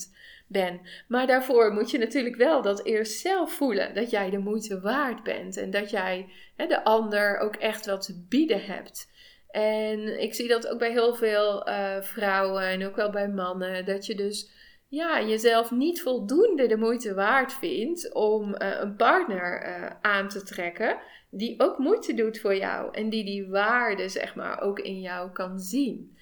ben. 0.47 0.81
Maar 1.07 1.27
daarvoor 1.27 1.73
moet 1.73 1.91
je 1.91 1.97
natuurlijk 1.97 2.35
wel 2.35 2.61
dat 2.61 2.85
eerst 2.85 3.19
zelf 3.19 3.53
voelen, 3.53 3.93
dat 3.93 4.09
jij 4.09 4.29
de 4.29 4.37
moeite 4.37 4.81
waard 4.81 5.23
bent. 5.23 5.57
En 5.57 5.71
dat 5.71 5.89
jij 5.89 6.29
hè, 6.55 6.67
de 6.67 6.83
ander 6.83 7.37
ook 7.37 7.55
echt 7.55 7.85
wat 7.85 8.05
te 8.05 8.25
bieden 8.29 8.65
hebt. 8.65 9.11
En 9.53 10.21
ik 10.21 10.33
zie 10.33 10.47
dat 10.47 10.67
ook 10.67 10.79
bij 10.79 10.91
heel 10.91 11.15
veel 11.15 11.69
uh, 11.69 12.01
vrouwen 12.01 12.63
en 12.63 12.85
ook 12.85 12.95
wel 12.95 13.09
bij 13.09 13.29
mannen. 13.29 13.85
Dat 13.85 14.05
je 14.05 14.15
dus 14.15 14.51
ja, 14.87 15.23
jezelf 15.23 15.71
niet 15.71 16.01
voldoende 16.01 16.67
de 16.67 16.77
moeite 16.77 17.13
waard 17.13 17.53
vindt 17.53 18.13
om 18.13 18.49
uh, 18.49 18.77
een 18.79 18.95
partner 18.95 19.67
uh, 19.67 19.89
aan 20.01 20.27
te 20.27 20.43
trekken. 20.43 20.97
Die 21.29 21.59
ook 21.59 21.77
moeite 21.77 22.13
doet 22.13 22.39
voor 22.39 22.55
jou. 22.55 22.93
En 22.93 23.09
die 23.09 23.25
die 23.25 23.47
waarde 23.47 24.09
zeg 24.09 24.35
maar 24.35 24.61
ook 24.61 24.79
in 24.79 24.99
jou 24.99 25.31
kan 25.31 25.59
zien. 25.59 26.17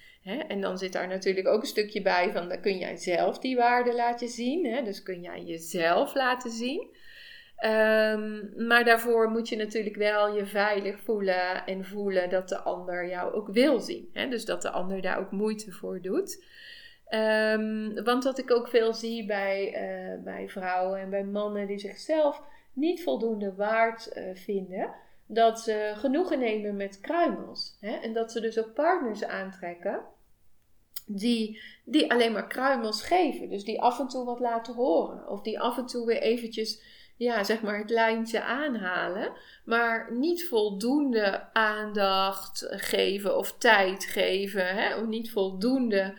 En 0.48 0.60
dan 0.60 0.78
zit 0.78 0.92
daar 0.92 1.08
natuurlijk 1.08 1.48
ook 1.48 1.60
een 1.60 1.66
stukje 1.66 2.02
bij 2.02 2.32
van 2.32 2.48
dan 2.48 2.60
kun 2.60 2.78
jij 2.78 2.96
zelf 2.96 3.38
die 3.38 3.56
waarde 3.56 3.94
laten 3.94 4.28
zien. 4.28 4.84
Dus 4.84 5.02
kun 5.02 5.20
jij 5.20 5.42
jezelf 5.42 6.14
laten 6.14 6.50
zien. 6.50 6.96
Um, 7.64 8.52
maar 8.66 8.84
daarvoor 8.84 9.30
moet 9.30 9.48
je 9.48 9.56
natuurlijk 9.56 9.96
wel 9.96 10.34
je 10.34 10.46
veilig 10.46 11.00
voelen 11.00 11.66
en 11.66 11.84
voelen 11.84 12.30
dat 12.30 12.48
de 12.48 12.58
ander 12.58 13.08
jou 13.08 13.32
ook 13.32 13.48
wil 13.48 13.80
zien. 13.80 14.10
Hè? 14.12 14.28
Dus 14.28 14.44
dat 14.44 14.62
de 14.62 14.70
ander 14.70 15.02
daar 15.02 15.18
ook 15.18 15.30
moeite 15.30 15.72
voor 15.72 16.00
doet. 16.00 16.44
Um, 17.14 18.04
want 18.04 18.24
wat 18.24 18.38
ik 18.38 18.50
ook 18.50 18.68
veel 18.68 18.94
zie 18.94 19.26
bij, 19.26 19.66
uh, 19.66 20.22
bij 20.24 20.48
vrouwen 20.48 21.00
en 21.00 21.10
bij 21.10 21.24
mannen 21.24 21.66
die 21.66 21.78
zichzelf 21.78 22.42
niet 22.72 23.02
voldoende 23.02 23.54
waard 23.54 24.16
uh, 24.16 24.24
vinden, 24.34 24.94
dat 25.26 25.60
ze 25.60 25.92
genoegen 25.96 26.38
nemen 26.38 26.76
met 26.76 27.00
kruimels. 27.00 27.76
Hè? 27.80 27.92
En 27.92 28.12
dat 28.12 28.32
ze 28.32 28.40
dus 28.40 28.58
ook 28.58 28.74
partners 28.74 29.24
aantrekken 29.24 30.00
die, 31.06 31.60
die 31.84 32.10
alleen 32.10 32.32
maar 32.32 32.46
kruimels 32.46 33.02
geven. 33.02 33.48
Dus 33.48 33.64
die 33.64 33.80
af 33.80 33.98
en 33.98 34.08
toe 34.08 34.24
wat 34.24 34.40
laten 34.40 34.74
horen. 34.74 35.28
Of 35.28 35.42
die 35.42 35.60
af 35.60 35.78
en 35.78 35.86
toe 35.86 36.06
weer 36.06 36.20
eventjes 36.20 36.82
ja, 37.22 37.44
zeg 37.44 37.62
maar 37.62 37.78
het 37.78 37.90
lijntje 37.90 38.42
aanhalen, 38.42 39.32
maar 39.64 40.12
niet 40.12 40.48
voldoende 40.48 41.52
aandacht 41.52 42.66
geven 42.70 43.36
of 43.36 43.58
tijd 43.58 44.04
geven, 44.04 44.66
hè? 44.66 44.96
of 44.96 45.06
niet 45.06 45.30
voldoende 45.30 46.14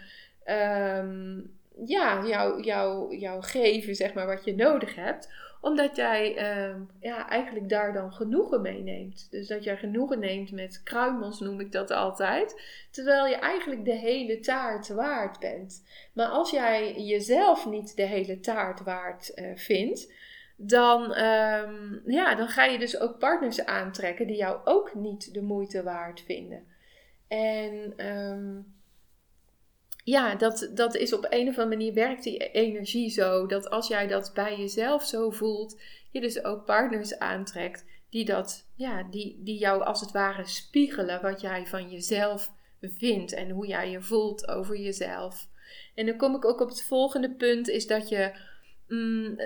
um, 0.45 1.51
ja, 1.85 2.25
jou, 2.25 2.63
jou, 2.63 3.17
jou 3.17 3.43
geven, 3.43 3.95
zeg 3.95 4.13
maar, 4.13 4.27
wat 4.27 4.45
je 4.45 4.55
nodig 4.55 4.95
hebt, 4.95 5.29
omdat 5.61 5.95
jij 5.95 6.55
um, 6.69 6.89
ja, 6.99 7.29
eigenlijk 7.29 7.69
daar 7.69 7.93
dan 7.93 8.13
genoegen 8.13 8.61
mee 8.61 8.81
neemt. 8.81 9.27
Dus 9.31 9.47
dat 9.47 9.63
jij 9.63 9.77
genoegen 9.77 10.19
neemt 10.19 10.51
met 10.51 10.81
kruimels, 10.83 11.39
noem 11.39 11.59
ik 11.59 11.71
dat 11.71 11.91
altijd. 11.91 12.61
Terwijl 12.91 13.27
je 13.27 13.35
eigenlijk 13.35 13.85
de 13.85 13.95
hele 13.95 14.39
taart 14.39 14.87
waard 14.87 15.39
bent. 15.39 15.83
Maar 16.13 16.27
als 16.27 16.51
jij 16.51 17.03
jezelf 17.03 17.65
niet 17.65 17.95
de 17.95 18.05
hele 18.05 18.39
taart 18.39 18.83
waard 18.83 19.31
uh, 19.35 19.45
vindt, 19.55 20.11
dan, 20.55 21.01
um, 21.17 22.01
ja, 22.05 22.35
dan 22.35 22.47
ga 22.47 22.63
je 22.65 22.79
dus 22.79 22.99
ook 22.99 23.19
partners 23.19 23.65
aantrekken 23.65 24.27
die 24.27 24.35
jou 24.35 24.59
ook 24.63 24.95
niet 24.95 25.33
de 25.33 25.41
moeite 25.41 25.83
waard 25.83 26.21
vinden. 26.21 26.63
En 27.27 28.05
um, 28.07 28.73
ja, 30.03 30.35
dat, 30.35 30.71
dat 30.73 30.95
is 30.95 31.13
op 31.13 31.25
een 31.29 31.47
of 31.47 31.57
andere 31.57 31.77
manier 31.77 31.93
werkt 31.93 32.23
die 32.23 32.37
energie 32.37 33.09
zo 33.09 33.45
dat 33.45 33.69
als 33.69 33.87
jij 33.87 34.07
dat 34.07 34.31
bij 34.33 34.57
jezelf 34.57 35.03
zo 35.03 35.29
voelt, 35.29 35.81
je 36.11 36.21
dus 36.21 36.43
ook 36.43 36.65
partners 36.65 37.19
aantrekt 37.19 37.85
die 38.09 38.25
dat, 38.25 38.67
ja, 38.75 39.03
die, 39.03 39.41
die 39.43 39.57
jou 39.57 39.83
als 39.83 40.01
het 40.01 40.11
ware 40.11 40.45
spiegelen 40.45 41.21
wat 41.21 41.41
jij 41.41 41.67
van 41.67 41.89
jezelf 41.89 42.51
vindt 42.81 43.33
en 43.33 43.49
hoe 43.49 43.67
jij 43.67 43.89
je 43.89 44.01
voelt 44.01 44.47
over 44.47 44.77
jezelf. 44.77 45.47
En 45.95 46.05
dan 46.05 46.17
kom 46.17 46.35
ik 46.35 46.45
ook 46.45 46.61
op 46.61 46.69
het 46.69 46.83
volgende 46.83 47.31
punt, 47.31 47.67
is 47.67 47.87
dat 47.87 48.09
je 48.09 48.31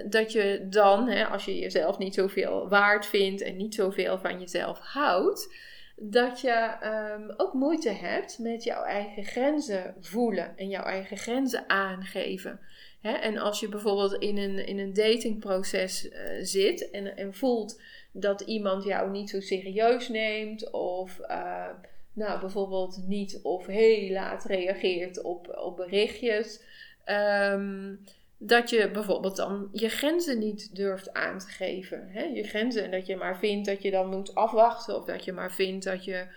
dat 0.10 0.31
je 0.31 0.65
dan, 0.69 1.07
hè, 1.07 1.25
als 1.25 1.45
je 1.45 1.57
jezelf 1.57 1.97
niet 1.97 2.13
zoveel 2.13 2.69
waard 2.69 3.05
vindt 3.05 3.41
en 3.41 3.55
niet 3.55 3.75
zoveel 3.75 4.17
van 4.17 4.39
jezelf 4.39 4.79
houdt, 4.79 5.55
dat 5.95 6.41
je 6.41 6.75
ehm, 6.79 7.29
ook 7.38 7.53
moeite 7.53 7.89
hebt 7.89 8.39
met 8.39 8.63
jouw 8.63 8.83
eigen 8.83 9.23
grenzen 9.23 9.95
voelen 9.99 10.57
en 10.57 10.69
jouw 10.69 10.83
eigen 10.83 11.17
grenzen 11.17 11.69
aangeven. 11.69 12.60
Hè? 13.01 13.12
En 13.12 13.38
als 13.38 13.60
je 13.60 13.69
bijvoorbeeld 13.69 14.13
in 14.13 14.38
een, 14.38 14.67
in 14.67 14.79
een 14.79 14.93
datingproces 14.93 16.05
uh, 16.05 16.13
zit 16.41 16.89
en, 16.89 17.17
en 17.17 17.33
voelt 17.33 17.81
dat 18.12 18.41
iemand 18.41 18.83
jou 18.83 19.12
niet 19.12 19.29
zo 19.29 19.39
serieus 19.39 20.10
neemt 20.10 20.71
of 20.71 21.19
uh, 21.21 21.69
nou, 22.13 22.39
bijvoorbeeld 22.39 23.03
niet 23.07 23.39
of 23.43 23.65
heel 23.65 24.12
laat 24.12 24.45
reageert 24.45 25.21
op, 25.21 25.57
op 25.57 25.75
berichtjes. 25.75 26.62
Um, 27.05 28.03
dat 28.38 28.69
je 28.69 28.91
bijvoorbeeld 28.91 29.36
dan 29.36 29.69
je 29.71 29.89
grenzen 29.89 30.39
niet 30.39 30.76
durft 30.76 31.13
aan 31.13 31.39
te 31.39 31.47
geven. 31.47 32.10
Hè? 32.10 32.23
Je 32.23 32.43
grenzen 32.43 32.84
en 32.84 32.91
dat 32.91 33.06
je 33.06 33.15
maar 33.15 33.38
vindt 33.38 33.67
dat 33.67 33.82
je 33.82 33.91
dan 33.91 34.10
moet 34.10 34.36
afwachten 34.36 34.95
of 34.95 35.06
dat 35.06 35.23
je 35.26 35.32
maar 35.32 35.52
vindt 35.52 35.86
dat 35.86 36.06
je, 36.06 36.28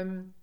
um, 0.00 0.34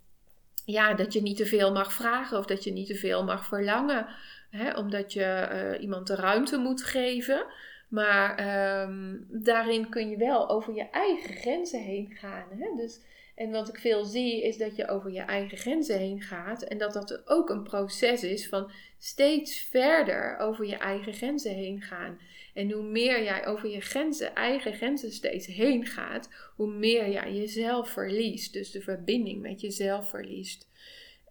ja, 0.66 0.94
dat 0.94 1.14
je 1.14 1.22
niet 1.22 1.38
te 1.38 1.46
veel 1.46 1.72
mag 1.72 1.94
vragen 1.94 2.38
of 2.38 2.46
dat 2.46 2.64
je 2.64 2.72
niet 2.72 2.88
te 2.88 2.96
veel 2.96 3.24
mag 3.24 3.46
verlangen. 3.46 4.08
Hè? 4.50 4.78
Omdat 4.78 5.14
je 5.14 5.50
uh, 5.52 5.82
iemand 5.82 6.08
de 6.08 6.16
ruimte 6.16 6.58
moet 6.58 6.84
geven. 6.84 7.46
Maar 7.90 8.40
um, 8.82 9.26
daarin 9.30 9.90
kun 9.90 10.10
je 10.10 10.18
wel 10.18 10.50
over 10.50 10.74
je 10.74 10.90
eigen 10.90 11.36
grenzen 11.36 11.82
heen 11.82 12.12
gaan. 12.12 12.48
Hè? 12.50 12.76
Dus 12.76 13.00
en 13.41 13.51
wat 13.51 13.67
ik 13.67 13.77
veel 13.77 14.06
zie 14.06 14.43
is 14.43 14.58
dat 14.58 14.75
je 14.75 14.88
over 14.88 15.12
je 15.12 15.21
eigen 15.21 15.58
grenzen 15.58 15.97
heen 15.97 16.21
gaat 16.21 16.63
en 16.63 16.77
dat 16.77 16.93
dat 16.93 17.21
ook 17.25 17.49
een 17.49 17.63
proces 17.63 18.23
is 18.23 18.47
van 18.47 18.71
steeds 18.97 19.60
verder 19.60 20.38
over 20.38 20.65
je 20.65 20.75
eigen 20.75 21.13
grenzen 21.13 21.54
heen 21.54 21.82
gaan. 21.82 22.19
En 22.54 22.71
hoe 22.71 22.84
meer 22.84 23.23
jij 23.23 23.45
over 23.45 23.69
je 23.69 23.82
grenzen, 23.82 24.36
eigen 24.36 24.73
grenzen 24.73 25.12
steeds 25.12 25.45
heen 25.45 25.86
gaat, 25.86 26.30
hoe 26.56 26.73
meer 26.73 27.10
jij 27.10 27.34
jezelf 27.34 27.89
verliest. 27.89 28.54
Dus 28.54 28.71
de 28.71 28.82
verbinding 28.82 29.41
met 29.41 29.62
jezelf 29.62 30.10
verliest. 30.10 30.69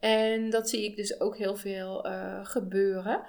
En 0.01 0.51
dat 0.51 0.69
zie 0.69 0.85
ik 0.85 0.97
dus 0.97 1.21
ook 1.21 1.37
heel 1.37 1.57
veel 1.57 2.07
uh, 2.07 2.45
gebeuren. 2.47 3.23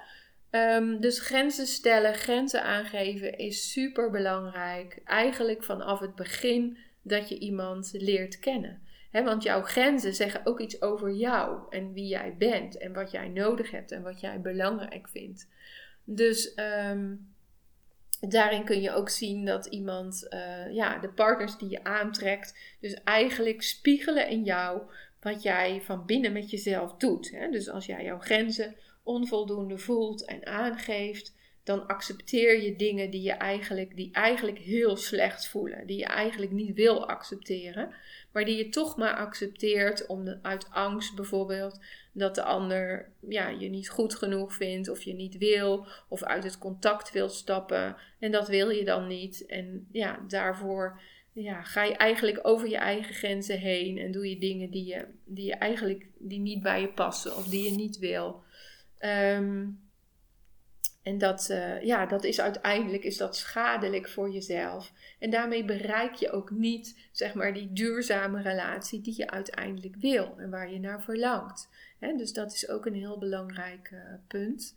Um, 0.50 1.00
dus 1.00 1.20
grenzen 1.20 1.66
stellen, 1.66 2.14
grenzen 2.14 2.62
aangeven 2.62 3.38
is 3.38 3.72
super 3.72 4.10
belangrijk. 4.10 5.00
Eigenlijk 5.04 5.62
vanaf 5.62 6.00
het 6.00 6.14
begin 6.14 6.78
dat 7.02 7.28
je 7.28 7.38
iemand 7.38 7.90
leert 7.92 8.38
kennen. 8.38 8.82
want 9.10 9.42
jouw 9.42 9.62
grenzen 9.62 10.14
zeggen 10.14 10.46
ook 10.46 10.60
iets 10.60 10.82
over 10.82 11.12
jou 11.12 11.60
en 11.70 11.92
wie 11.92 12.06
jij 12.06 12.36
bent 12.38 12.78
en 12.78 12.92
wat 12.92 13.10
jij 13.10 13.28
nodig 13.28 13.70
hebt 13.70 13.92
en 13.92 14.02
wat 14.02 14.20
jij 14.20 14.40
belangrijk 14.40 15.08
vindt. 15.08 15.48
Dus 16.04 16.52
um, 16.90 17.34
daarin 18.20 18.64
kun 18.64 18.80
je 18.80 18.92
ook 18.92 19.08
zien 19.08 19.44
dat 19.44 19.66
iemand, 19.66 20.26
uh, 20.30 20.74
ja, 20.74 20.98
de 20.98 21.08
partners 21.08 21.58
die 21.58 21.70
je 21.70 21.84
aantrekt, 21.84 22.76
dus 22.80 22.94
eigenlijk 22.94 23.62
spiegelen 23.62 24.28
in 24.28 24.44
jou 24.44 24.82
wat 25.20 25.42
jij 25.42 25.80
van 25.82 26.06
binnen 26.06 26.32
met 26.32 26.50
jezelf 26.50 26.94
doet. 26.96 27.30
Dus 27.50 27.68
als 27.68 27.86
jij 27.86 28.04
jouw 28.04 28.18
grenzen 28.18 28.76
onvoldoende 29.02 29.78
voelt 29.78 30.24
en 30.24 30.46
aangeeft, 30.46 31.34
dan 31.64 31.86
accepteer 31.86 32.62
je 32.62 32.76
dingen 32.76 33.10
die 33.10 33.22
je 33.22 33.32
eigenlijk, 33.32 33.96
die 33.96 34.12
eigenlijk 34.12 34.58
heel 34.58 34.96
slecht 34.96 35.48
voelen, 35.48 35.86
die 35.86 35.98
je 35.98 36.04
eigenlijk 36.04 36.52
niet 36.52 36.74
wil 36.74 37.08
accepteren, 37.08 37.94
maar 38.32 38.44
die 38.44 38.56
je 38.56 38.68
toch 38.68 38.96
maar 38.96 39.16
accepteert 39.16 40.06
om 40.06 40.38
uit 40.42 40.70
angst 40.70 41.14
bijvoorbeeld 41.14 41.80
dat 42.12 42.34
de 42.34 42.42
ander 42.42 43.12
ja, 43.28 43.48
je 43.48 43.68
niet 43.68 43.88
goed 43.88 44.14
genoeg 44.14 44.54
vindt 44.54 44.88
of 44.88 45.02
je 45.02 45.14
niet 45.14 45.38
wil 45.38 45.86
of 46.08 46.22
uit 46.22 46.44
het 46.44 46.58
contact 46.58 47.12
wil 47.12 47.28
stappen 47.28 47.96
en 48.18 48.30
dat 48.32 48.48
wil 48.48 48.70
je 48.70 48.84
dan 48.84 49.06
niet 49.06 49.46
en 49.46 49.88
ja, 49.92 50.24
daarvoor 50.28 51.00
ja, 51.32 51.62
ga 51.62 51.84
je 51.84 51.96
eigenlijk 51.96 52.38
over 52.42 52.68
je 52.68 52.76
eigen 52.76 53.14
grenzen 53.14 53.58
heen 53.58 53.98
en 53.98 54.12
doe 54.12 54.28
je 54.28 54.38
dingen 54.38 54.70
die 54.70 54.86
je, 54.86 55.06
die 55.24 55.46
je 55.46 55.54
eigenlijk 55.54 56.06
die 56.18 56.40
niet 56.40 56.62
bij 56.62 56.80
je 56.80 56.88
passen 56.88 57.36
of 57.36 57.46
die 57.46 57.64
je 57.64 57.76
niet 57.76 57.98
wil. 57.98 58.42
Ehm, 58.98 59.66
en 61.02 61.18
dat, 61.18 61.48
uh, 61.50 61.82
ja, 61.82 62.06
dat 62.06 62.24
is 62.24 62.40
uiteindelijk 62.40 63.04
is 63.04 63.16
dat 63.16 63.36
schadelijk 63.36 64.08
voor 64.08 64.30
jezelf. 64.30 64.92
En 65.18 65.30
daarmee 65.30 65.64
bereik 65.64 66.14
je 66.14 66.30
ook 66.30 66.50
niet, 66.50 67.08
zeg 67.12 67.34
maar, 67.34 67.54
die 67.54 67.72
duurzame 67.72 68.42
relatie 68.42 69.00
die 69.00 69.14
je 69.16 69.30
uiteindelijk 69.30 69.96
wil 69.96 70.34
en 70.38 70.50
waar 70.50 70.72
je 70.72 70.80
naar 70.80 71.02
verlangt. 71.02 71.68
dus 72.16 72.32
dat 72.32 72.52
is 72.52 72.68
ook 72.68 72.86
een 72.86 72.94
heel 72.94 73.18
belangrijk 73.18 73.90
uh, 73.92 73.98
punt. 74.28 74.76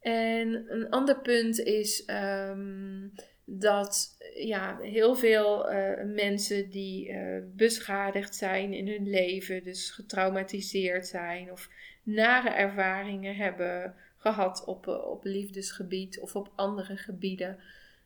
En 0.00 0.64
een 0.68 0.90
ander 0.90 1.20
punt 1.20 1.58
is 1.58 2.08
um, 2.48 3.12
dat 3.44 4.16
ja, 4.34 4.78
heel 4.78 5.16
veel 5.16 5.72
uh, 5.72 5.90
mensen 6.14 6.70
die 6.70 7.16
beschadigd 7.56 8.34
zijn 8.34 8.72
in 8.72 8.88
hun 8.88 9.10
leven, 9.10 9.62
dus 9.62 9.90
getraumatiseerd 9.90 11.06
zijn 11.06 11.52
of 11.52 11.68
nare 12.02 12.48
ervaringen 12.48 13.36
hebben 13.36 13.94
gehad 14.20 14.64
op, 14.64 14.88
eh, 14.88 15.06
op 15.06 15.24
liefdesgebied 15.24 16.20
of 16.20 16.36
op 16.36 16.52
andere 16.54 16.96
gebieden. 16.96 17.58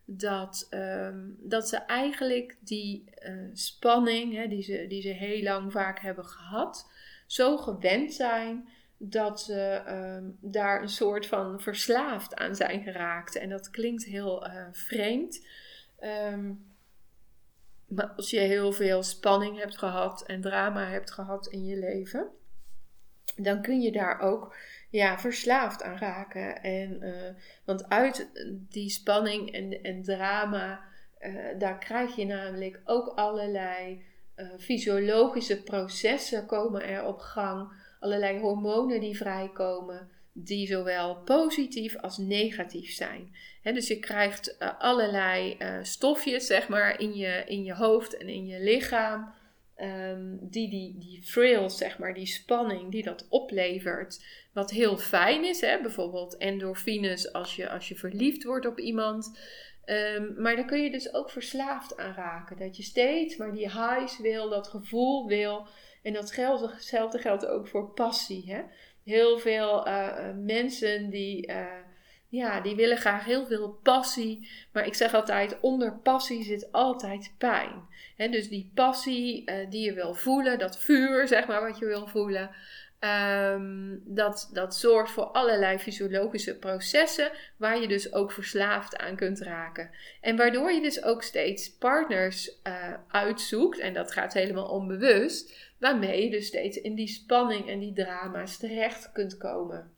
Dat, 0.05 0.67
um, 0.71 1.37
dat 1.41 1.69
ze 1.69 1.77
eigenlijk 1.77 2.57
die 2.61 3.05
uh, 3.23 3.51
spanning, 3.53 4.35
hè, 4.35 4.49
die, 4.49 4.63
ze, 4.63 4.87
die 4.89 5.03
ze 5.03 5.09
heel 5.09 5.43
lang 5.43 5.73
vaak 5.73 5.99
hebben 6.01 6.25
gehad, 6.25 6.91
zo 7.27 7.57
gewend 7.57 8.13
zijn 8.13 8.69
dat 8.97 9.41
ze 9.41 9.83
um, 9.89 10.39
daar 10.41 10.83
een 10.83 10.89
soort 10.89 11.27
van 11.27 11.61
verslaafd 11.61 12.35
aan 12.35 12.55
zijn 12.55 12.83
geraakt. 12.83 13.37
En 13.37 13.49
dat 13.49 13.71
klinkt 13.71 14.05
heel 14.05 14.47
uh, 14.47 14.67
vreemd. 14.73 15.47
Um, 16.33 16.73
maar 17.89 18.13
als 18.17 18.31
je 18.31 18.41
heel 18.41 18.73
veel 18.73 19.03
spanning 19.03 19.59
hebt 19.59 19.79
gehad 19.79 20.27
en 20.27 20.41
drama 20.41 20.89
hebt 20.89 21.11
gehad 21.11 21.47
in 21.47 21.65
je 21.65 21.77
leven, 21.77 22.29
dan 23.37 23.63
kun 23.63 23.81
je 23.81 23.93
daar 23.93 24.21
ook 24.21 24.57
ja, 24.95 25.19
verslaafd 25.19 25.83
aan 25.83 25.99
raken. 25.99 26.63
En, 26.63 26.99
uh, 27.03 27.13
want 27.65 27.89
uit 27.89 28.31
die 28.69 28.91
spanning 28.91 29.53
en, 29.53 29.83
en 29.83 30.03
drama, 30.03 30.81
uh, 31.21 31.59
daar 31.59 31.79
krijg 31.79 32.17
je 32.17 32.25
namelijk 32.25 32.81
ook 32.85 33.09
allerlei 33.09 34.05
uh, 34.37 34.49
fysiologische 34.59 35.63
processen 35.63 36.47
komen 36.47 36.85
er 36.85 37.05
op 37.05 37.19
gang. 37.19 37.73
Allerlei 38.01 38.39
hormonen 38.39 39.01
die 39.01 39.17
vrijkomen, 39.17 40.09
die 40.33 40.67
zowel 40.67 41.17
positief 41.17 41.97
als 41.97 42.19
negatief 42.19 42.93
zijn. 42.93 43.37
He, 43.63 43.73
dus 43.73 43.89
je 43.89 43.99
krijgt 43.99 44.59
allerlei 44.79 45.57
stofjes, 45.83 46.47
zeg 46.47 46.69
maar, 46.69 47.01
in 47.01 47.15
je, 47.15 47.43
in 47.47 47.65
je 47.65 47.75
hoofd 47.75 48.17
en 48.17 48.29
in 48.29 48.47
je 48.47 48.61
lichaam. 48.61 49.33
Um, 49.77 50.39
die, 50.41 50.71
die, 50.71 50.99
die 50.99 51.71
zeg 51.71 51.99
maar, 51.99 52.15
die 52.15 52.27
spanning 52.27 52.91
die 52.91 53.03
dat 53.03 53.27
oplevert. 53.29 54.25
Wat 54.53 54.71
heel 54.71 54.99
fijn 54.99 55.45
is, 55.45 55.61
hè? 55.61 55.81
bijvoorbeeld 55.81 56.37
endorfines 56.37 57.33
als 57.33 57.57
je, 57.57 57.71
als 57.71 57.89
je 57.89 57.95
verliefd 57.95 58.45
wordt 58.45 58.67
op 58.67 58.79
iemand. 58.79 59.39
Um, 59.87 60.35
maar 60.39 60.57
dan 60.57 60.67
kun 60.67 60.83
je 60.83 60.91
dus 60.91 61.15
ook 61.15 61.31
verslaafd 61.31 61.97
aan 61.97 62.15
raken. 62.15 62.59
Dat 62.59 62.77
je 62.77 62.83
steeds 62.83 63.37
maar 63.37 63.53
die 63.53 63.71
highs 63.71 64.19
wil, 64.19 64.49
dat 64.49 64.69
gevoel 64.69 65.27
wil. 65.27 65.67
En 66.03 66.13
datzelfde 66.13 67.19
geldt 67.19 67.47
ook 67.47 67.69
voor 67.69 67.91
passie. 67.91 68.53
Hè? 68.53 68.63
Heel 69.05 69.39
veel 69.39 69.89
uh, 69.89 70.31
mensen 70.37 71.11
die. 71.11 71.49
Uh, 71.51 71.67
ja, 72.29 72.61
die 72.61 72.75
willen 72.75 72.97
graag 72.97 73.25
heel 73.25 73.47
veel 73.47 73.79
passie. 73.83 74.51
Maar 74.73 74.87
ik 74.87 74.95
zeg 74.95 75.15
altijd, 75.15 75.61
onder 75.61 75.99
passie 75.99 76.45
zit 76.45 76.73
altijd 76.73 77.35
pijn. 77.39 77.83
Dus 78.17 78.49
die 78.49 78.71
passie 78.75 79.51
uh, 79.51 79.71
die 79.71 79.85
je 79.85 79.93
wil 79.93 80.15
voelen, 80.15 80.59
dat 80.59 80.79
vuur, 80.79 81.29
zeg 81.29 81.47
maar, 81.47 81.61
wat 81.61 81.79
je 81.79 81.87
wil 81.87 82.07
voelen. 82.07 82.51
Um, 83.01 84.03
dat, 84.05 84.51
dat 84.53 84.77
zorgt 84.77 85.11
voor 85.11 85.25
allerlei 85.25 85.79
fysiologische 85.79 86.59
processen 86.59 87.31
waar 87.57 87.81
je 87.81 87.89
dus 87.89 88.13
ook 88.13 88.33
verslaafd 88.33 88.97
aan 88.97 89.17
kunt 89.17 89.41
raken. 89.41 89.91
En 90.21 90.37
waardoor 90.37 90.73
je 90.73 90.81
dus 90.81 91.03
ook 91.03 91.23
steeds 91.23 91.77
partners 91.77 92.61
uh, 92.67 92.95
uitzoekt, 93.09 93.79
en 93.79 93.95
dat 93.95 94.13
gaat 94.13 94.33
helemaal 94.33 94.69
onbewust, 94.69 95.73
waarmee 95.79 96.25
je 96.25 96.31
dus 96.31 96.47
steeds 96.47 96.77
in 96.77 96.95
die 96.95 97.09
spanning 97.09 97.69
en 97.69 97.79
die 97.79 97.93
drama's 97.93 98.57
terecht 98.57 99.13
kunt 99.13 99.37
komen. 99.37 99.93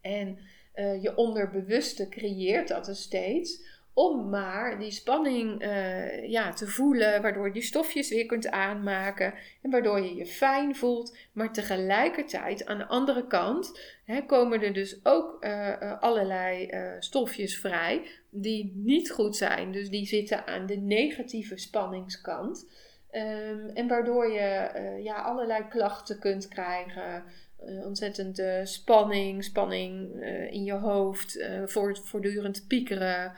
En 0.00 0.38
uh, 0.74 1.02
je 1.02 1.16
onderbewuste 1.16 2.08
creëert 2.08 2.68
dat 2.68 2.84
dus 2.84 3.02
steeds. 3.02 3.62
Om 4.00 4.28
maar 4.28 4.78
die 4.78 4.90
spanning 4.90 5.62
uh, 5.62 6.28
ja, 6.28 6.52
te 6.52 6.66
voelen, 6.66 7.22
waardoor 7.22 7.46
je 7.46 7.52
die 7.52 7.62
stofjes 7.62 8.08
weer 8.08 8.26
kunt 8.26 8.50
aanmaken. 8.50 9.34
En 9.62 9.70
waardoor 9.70 10.00
je 10.00 10.14
je 10.14 10.26
fijn 10.26 10.76
voelt. 10.76 11.16
Maar 11.32 11.52
tegelijkertijd, 11.52 12.66
aan 12.66 12.78
de 12.78 12.86
andere 12.86 13.26
kant, 13.26 13.80
hè, 14.04 14.26
komen 14.26 14.62
er 14.62 14.72
dus 14.72 15.00
ook 15.02 15.44
uh, 15.44 16.00
allerlei 16.00 16.68
stofjes 16.98 17.58
vrij 17.58 18.06
die 18.30 18.72
niet 18.74 19.10
goed 19.10 19.36
zijn. 19.36 19.72
Dus 19.72 19.90
die 19.90 20.06
zitten 20.06 20.46
aan 20.46 20.66
de 20.66 20.76
negatieve 20.76 21.56
spanningskant. 21.56 22.70
Um, 23.12 23.70
en 23.74 23.88
waardoor 23.88 24.32
je 24.32 24.70
ja, 25.02 25.14
allerlei 25.22 25.68
klachten 25.68 26.18
kunt 26.18 26.48
krijgen. 26.48 27.24
Uh, 27.66 27.86
ontzettend 27.86 28.42
spanning, 28.68 29.44
spanning 29.44 30.22
in 30.50 30.64
je 30.64 30.72
hoofd, 30.72 31.48
voortdurend 31.64 32.64
piekeren, 32.68 33.32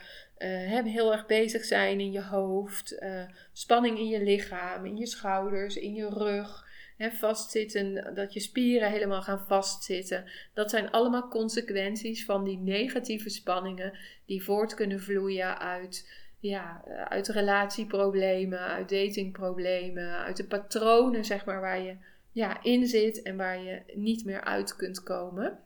heel 0.85 1.13
erg 1.13 1.27
bezig 1.27 1.65
zijn 1.65 2.01
in 2.01 2.13
je 2.13 2.23
hoofd, 2.23 3.05
spanning 3.53 3.99
in 3.99 4.09
je 4.09 4.23
lichaam, 4.23 4.87
in 4.87 4.97
je 4.97 5.07
schouders, 5.07 5.77
in 5.77 5.95
je 5.95 6.09
rug, 6.09 6.67
hè, 6.97 7.11
vastzitten, 7.11 8.15
dat 8.15 8.33
je 8.33 8.41
spieren 8.41 8.91
helemaal 8.91 9.23
gaan 9.23 9.45
vastzitten. 9.47 10.25
Dat 10.55 10.71
zijn 10.71 10.91
allemaal 10.91 11.29
consequenties 11.29 12.25
van 12.25 12.45
die 12.45 12.59
negatieve 12.59 13.31
spanningen 13.31 13.99
die 14.27 14.45
voort 14.45 14.75
kunnen 14.75 15.01
vloeien 15.01 15.59
uit 15.59 16.21
ja, 16.43 16.85
uit 17.09 17.29
relatieproblemen, 17.29 18.59
uit 18.59 18.89
datingproblemen, 18.89 20.17
uit 20.17 20.37
de 20.37 20.45
patronen, 20.45 21.25
zeg 21.25 21.45
maar, 21.45 21.61
waar 21.61 21.81
je 21.81 21.97
ja, 22.33 22.63
in 22.63 22.87
zit 22.87 23.23
en 23.23 23.37
waar 23.37 23.63
je 23.63 23.83
niet 23.95 24.25
meer 24.25 24.41
uit 24.41 24.77
kunt 24.77 25.03
komen. 25.03 25.59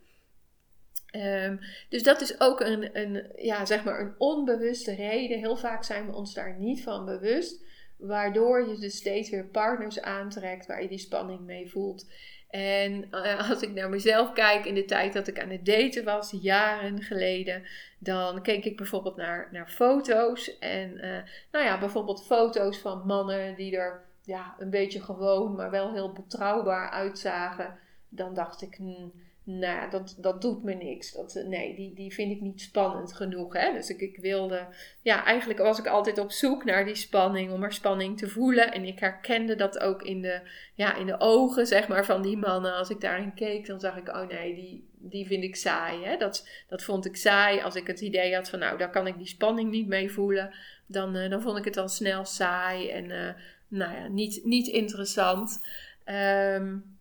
Um, 1.12 1.60
dus 1.88 2.02
dat 2.02 2.20
is 2.20 2.40
ook 2.40 2.60
een, 2.60 2.98
een, 2.98 3.32
ja, 3.36 3.64
zeg 3.64 3.84
maar 3.84 4.00
een 4.00 4.14
onbewuste 4.18 4.94
reden. 4.94 5.38
Heel 5.38 5.56
vaak 5.56 5.84
zijn 5.84 6.06
we 6.06 6.12
ons 6.12 6.34
daar 6.34 6.56
niet 6.58 6.82
van 6.82 7.04
bewust. 7.04 7.64
Waardoor 7.96 8.68
je 8.68 8.78
dus 8.78 8.96
steeds 8.96 9.30
weer 9.30 9.44
partners 9.44 10.00
aantrekt 10.00 10.66
waar 10.66 10.82
je 10.82 10.88
die 10.88 10.98
spanning 10.98 11.40
mee 11.40 11.70
voelt. 11.70 12.06
En 12.50 13.08
uh, 13.10 13.50
als 13.50 13.62
ik 13.62 13.74
naar 13.74 13.90
mezelf 13.90 14.32
kijk 14.32 14.64
in 14.64 14.74
de 14.74 14.84
tijd 14.84 15.12
dat 15.12 15.26
ik 15.26 15.40
aan 15.40 15.50
het 15.50 15.66
daten 15.66 16.04
was, 16.04 16.34
jaren 16.40 17.02
geleden, 17.02 17.62
dan 17.98 18.42
keek 18.42 18.64
ik 18.64 18.76
bijvoorbeeld 18.76 19.16
naar, 19.16 19.48
naar 19.52 19.68
foto's. 19.68 20.58
En 20.58 20.90
uh, 20.90 21.18
nou 21.52 21.64
ja, 21.64 21.78
bijvoorbeeld 21.78 22.26
foto's 22.26 22.78
van 22.78 23.06
mannen 23.06 23.54
die 23.54 23.76
er 23.76 24.04
ja, 24.22 24.54
een 24.58 24.70
beetje 24.70 25.00
gewoon, 25.00 25.54
maar 25.54 25.70
wel 25.70 25.92
heel 25.92 26.12
betrouwbaar 26.12 26.90
uitzagen, 26.90 27.78
dan 28.08 28.34
dacht 28.34 28.62
ik, 28.62 28.74
hmm, 28.74 29.12
nou, 29.48 29.90
dat, 29.90 30.16
dat 30.18 30.42
doet 30.42 30.62
me 30.62 30.74
niks. 30.74 31.12
Dat, 31.12 31.36
eh, 31.36 31.46
nee, 31.46 31.74
die, 31.74 31.94
die 31.94 32.14
vind 32.14 32.30
ik 32.32 32.40
niet 32.40 32.60
spannend 32.60 33.12
genoeg. 33.12 33.52
Hè? 33.52 33.72
Dus 33.72 33.88
ik, 33.88 34.00
ik 34.00 34.16
wilde, 34.16 34.66
ja, 35.02 35.24
eigenlijk 35.24 35.58
was 35.58 35.78
ik 35.78 35.86
altijd 35.86 36.18
op 36.18 36.30
zoek 36.30 36.64
naar 36.64 36.84
die 36.84 36.94
spanning, 36.94 37.52
om 37.52 37.62
er 37.62 37.72
spanning 37.72 38.18
te 38.18 38.28
voelen. 38.28 38.72
En 38.72 38.84
ik 38.84 38.98
herkende 38.98 39.54
dat 39.54 39.78
ook 39.78 40.02
in 40.02 40.22
de, 40.22 40.40
ja, 40.74 40.96
in 40.96 41.06
de 41.06 41.20
ogen, 41.20 41.66
zeg 41.66 41.88
maar, 41.88 42.04
van 42.04 42.22
die 42.22 42.36
mannen. 42.36 42.74
Als 42.74 42.90
ik 42.90 43.00
daarin 43.00 43.34
keek, 43.34 43.66
dan 43.66 43.80
zag 43.80 43.96
ik, 43.96 44.08
oh 44.08 44.28
nee, 44.28 44.54
die, 44.54 44.88
die 44.98 45.26
vind 45.26 45.42
ik 45.42 45.56
saai. 45.56 46.04
Hè? 46.04 46.16
Dat, 46.16 46.48
dat 46.68 46.82
vond 46.82 47.06
ik 47.06 47.16
saai. 47.16 47.60
Als 47.60 47.74
ik 47.74 47.86
het 47.86 48.00
idee 48.00 48.34
had 48.34 48.48
van, 48.48 48.58
nou, 48.58 48.78
daar 48.78 48.90
kan 48.90 49.06
ik 49.06 49.16
die 49.16 49.26
spanning 49.26 49.70
niet 49.70 49.88
mee 49.88 50.10
voelen, 50.12 50.54
dan, 50.86 51.16
uh, 51.16 51.30
dan 51.30 51.42
vond 51.42 51.58
ik 51.58 51.64
het 51.64 51.76
al 51.76 51.88
snel 51.88 52.24
saai. 52.24 52.88
En 52.88 53.04
uh, 53.04 53.30
nou 53.68 53.94
ja, 53.94 54.08
niet, 54.08 54.44
niet 54.44 54.66
interessant. 54.66 55.66
Um, 56.04 56.95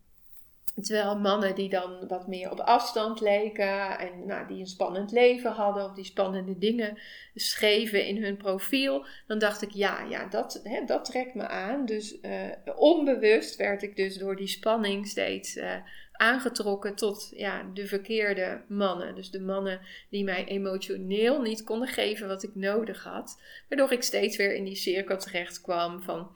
Terwijl 0.81 1.19
mannen 1.19 1.55
die 1.55 1.69
dan 1.69 2.07
wat 2.07 2.27
meer 2.27 2.51
op 2.51 2.59
afstand 2.59 3.21
leken 3.21 3.99
en 3.99 4.25
nou, 4.25 4.47
die 4.47 4.59
een 4.59 4.67
spannend 4.67 5.11
leven 5.11 5.51
hadden 5.51 5.85
of 5.85 5.93
die 5.93 6.05
spannende 6.05 6.57
dingen 6.57 6.97
schreven 7.35 8.05
in 8.05 8.23
hun 8.23 8.37
profiel, 8.37 9.05
dan 9.27 9.39
dacht 9.39 9.61
ik 9.61 9.71
ja, 9.71 10.01
ja 10.01 10.25
dat, 10.25 10.61
hè, 10.63 10.85
dat 10.85 11.05
trekt 11.05 11.33
me 11.33 11.47
aan. 11.47 11.85
Dus 11.85 12.17
uh, 12.21 12.31
onbewust 12.75 13.55
werd 13.55 13.83
ik 13.83 13.95
dus 13.95 14.17
door 14.17 14.35
die 14.35 14.47
spanning 14.47 15.07
steeds 15.07 15.55
uh, 15.55 15.75
aangetrokken 16.11 16.95
tot 16.95 17.31
ja, 17.35 17.63
de 17.73 17.87
verkeerde 17.87 18.61
mannen. 18.67 19.15
Dus 19.15 19.31
de 19.31 19.41
mannen 19.41 19.79
die 20.09 20.23
mij 20.23 20.45
emotioneel 20.45 21.41
niet 21.41 21.63
konden 21.63 21.87
geven 21.87 22.27
wat 22.27 22.43
ik 22.43 22.55
nodig 22.55 23.03
had. 23.03 23.41
Waardoor 23.69 23.91
ik 23.91 24.03
steeds 24.03 24.37
weer 24.37 24.55
in 24.55 24.63
die 24.63 24.75
cirkel 24.75 25.17
terecht 25.17 25.61
kwam 25.61 26.01
van 26.01 26.35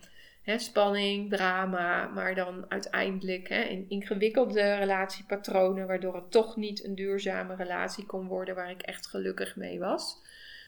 spanning, 0.58 1.30
drama, 1.30 2.08
maar 2.08 2.36
dan 2.36 2.66
uiteindelijk 2.68 3.50
hè, 3.50 3.62
in 3.62 3.86
ingewikkelde 3.90 4.74
relatiepatronen, 4.74 5.88
waardoor 5.88 6.16
het 6.16 6.32
toch 6.32 6.56
niet 6.56 6.84
een 6.84 6.96
duurzame 6.96 7.56
relatie 7.56 8.06
kon 8.06 8.28
worden 8.28 8.56
waar 8.56 8.70
ik 8.70 8.82
echt 8.82 9.08
gelukkig 9.08 9.56
mee 9.56 9.80
was. 9.80 10.18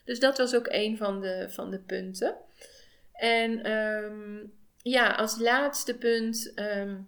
Dus 0.05 0.19
dat 0.19 0.37
was 0.37 0.55
ook 0.55 0.67
een 0.69 0.97
van 0.97 1.21
de, 1.21 1.47
van 1.49 1.71
de 1.71 1.79
punten. 1.79 2.35
En 3.13 3.71
um, 3.71 4.53
ja, 4.77 5.11
als 5.11 5.39
laatste 5.39 5.97
punt 5.97 6.53
um, 6.55 7.07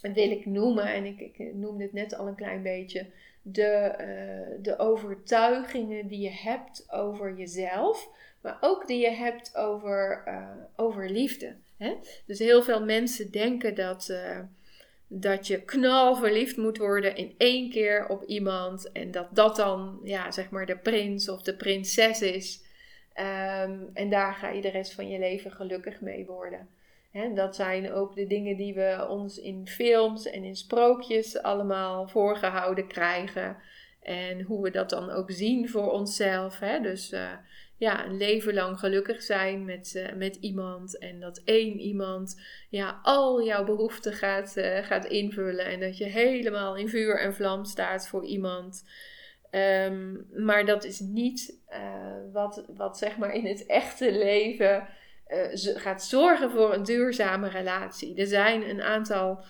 wil 0.00 0.30
ik 0.30 0.46
noemen, 0.46 0.84
en 0.84 1.04
ik, 1.04 1.20
ik 1.20 1.54
noemde 1.54 1.82
het 1.82 1.92
net 1.92 2.14
al 2.14 2.26
een 2.26 2.34
klein 2.34 2.62
beetje, 2.62 3.06
de, 3.42 3.94
uh, 4.00 4.62
de 4.62 4.78
overtuigingen 4.78 6.06
die 6.06 6.20
je 6.20 6.30
hebt 6.30 6.92
over 6.92 7.36
jezelf, 7.36 8.08
maar 8.40 8.56
ook 8.60 8.86
die 8.86 9.00
je 9.00 9.10
hebt 9.10 9.56
over, 9.56 10.22
uh, 10.26 10.48
over 10.76 11.10
liefde. 11.10 11.54
Hè? 11.82 11.94
Dus 12.26 12.38
heel 12.38 12.62
veel 12.62 12.84
mensen 12.84 13.30
denken 13.30 13.74
dat, 13.74 14.08
uh, 14.10 14.38
dat 15.06 15.46
je 15.46 15.62
knal 15.62 16.16
verliefd 16.16 16.56
moet 16.56 16.78
worden 16.78 17.16
in 17.16 17.34
één 17.38 17.70
keer 17.70 18.08
op 18.08 18.24
iemand. 18.24 18.92
En 18.92 19.10
dat 19.10 19.28
dat 19.30 19.56
dan, 19.56 20.00
ja, 20.04 20.30
zeg 20.30 20.50
maar, 20.50 20.66
de 20.66 20.78
prins 20.78 21.28
of 21.28 21.42
de 21.42 21.56
prinses 21.56 22.22
is. 22.22 22.60
Um, 23.16 23.90
en 23.94 24.10
daar 24.10 24.34
ga 24.34 24.48
je 24.48 24.60
de 24.60 24.70
rest 24.70 24.94
van 24.94 25.08
je 25.08 25.18
leven 25.18 25.50
gelukkig 25.50 26.00
mee 26.00 26.26
worden. 26.26 26.68
Dat 27.34 27.56
zijn 27.56 27.92
ook 27.92 28.14
de 28.14 28.26
dingen 28.26 28.56
die 28.56 28.74
we 28.74 29.06
ons 29.08 29.38
in 29.38 29.68
films 29.68 30.26
en 30.26 30.44
in 30.44 30.56
sprookjes 30.56 31.42
allemaal 31.42 32.08
voorgehouden 32.08 32.86
krijgen. 32.86 33.56
En 34.02 34.42
hoe 34.42 34.62
we 34.62 34.70
dat 34.70 34.90
dan 34.90 35.10
ook 35.10 35.30
zien 35.30 35.68
voor 35.68 35.90
onszelf. 35.90 36.58
Dus 36.58 37.12
uh, 37.12 37.30
ja, 37.82 38.06
een 38.06 38.16
leven 38.16 38.54
lang 38.54 38.78
gelukkig 38.78 39.22
zijn 39.22 39.64
met, 39.64 39.92
uh, 39.96 40.12
met 40.12 40.36
iemand. 40.36 40.98
En 40.98 41.20
dat 41.20 41.42
één 41.44 41.78
iemand 41.78 42.40
ja, 42.68 43.00
al 43.02 43.44
jouw 43.44 43.64
behoeften 43.64 44.12
gaat, 44.12 44.56
uh, 44.56 44.78
gaat 44.78 45.04
invullen. 45.04 45.64
En 45.64 45.80
dat 45.80 45.98
je 45.98 46.04
helemaal 46.04 46.76
in 46.76 46.88
vuur 46.88 47.20
en 47.20 47.34
vlam 47.34 47.64
staat 47.64 48.08
voor 48.08 48.24
iemand. 48.24 48.84
Um, 49.50 50.26
maar 50.36 50.64
dat 50.64 50.84
is 50.84 51.00
niet 51.00 51.60
uh, 51.70 52.32
wat, 52.32 52.64
wat 52.76 52.98
zeg 52.98 53.16
maar 53.16 53.34
in 53.34 53.46
het 53.46 53.66
echte 53.66 54.12
leven 54.12 54.88
gaat 55.74 56.04
zorgen 56.04 56.50
voor 56.50 56.74
een 56.74 56.82
duurzame 56.82 57.48
relatie. 57.48 58.16
Er 58.16 58.26
zijn 58.26 58.68
een 58.68 58.82
aantal 58.82 59.44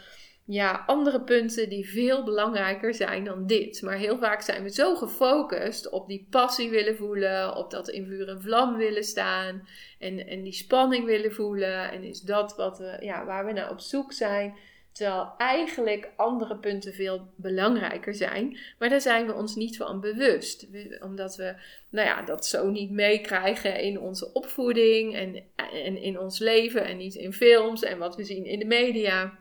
ja, 0.44 0.84
andere 0.86 1.20
punten 1.20 1.68
die 1.68 1.90
veel 1.90 2.24
belangrijker 2.24 2.94
zijn 2.94 3.24
dan 3.24 3.46
dit. 3.46 3.82
Maar 3.82 3.96
heel 3.96 4.18
vaak 4.18 4.40
zijn 4.40 4.62
we 4.62 4.70
zo 4.70 4.94
gefocust 4.94 5.90
op 5.90 6.08
die 6.08 6.26
passie 6.30 6.70
willen 6.70 6.96
voelen, 6.96 7.56
op 7.56 7.70
dat 7.70 7.88
in 7.88 8.06
vuur 8.06 8.28
en 8.28 8.42
vlam 8.42 8.76
willen 8.76 9.04
staan 9.04 9.68
en, 9.98 10.26
en 10.26 10.42
die 10.42 10.52
spanning 10.52 11.04
willen 11.04 11.32
voelen. 11.32 11.90
En 11.90 12.02
is 12.04 12.20
dat 12.20 12.56
wat 12.56 12.78
we, 12.78 12.96
ja, 13.00 13.24
waar 13.24 13.46
we 13.46 13.52
naar 13.52 13.70
op 13.70 13.80
zoek 13.80 14.12
zijn. 14.12 14.54
Terwijl 14.92 15.34
eigenlijk 15.38 16.10
andere 16.16 16.56
punten 16.56 16.92
veel 16.92 17.28
belangrijker 17.36 18.14
zijn. 18.14 18.58
Maar 18.78 18.88
daar 18.88 19.00
zijn 19.00 19.26
we 19.26 19.34
ons 19.34 19.54
niet 19.54 19.76
van 19.76 20.00
bewust. 20.00 20.68
Omdat 21.00 21.36
we 21.36 21.54
nou 21.88 22.06
ja, 22.06 22.22
dat 22.22 22.46
zo 22.46 22.70
niet 22.70 22.90
meekrijgen 22.90 23.80
in 23.80 24.00
onze 24.00 24.32
opvoeding 24.32 25.14
en, 25.14 25.42
en 25.84 25.96
in 26.02 26.18
ons 26.18 26.38
leven. 26.38 26.84
En 26.84 26.96
niet 26.96 27.14
in 27.14 27.32
films 27.32 27.82
en 27.82 27.98
wat 27.98 28.16
we 28.16 28.24
zien 28.24 28.44
in 28.44 28.58
de 28.58 28.64
media. 28.64 29.40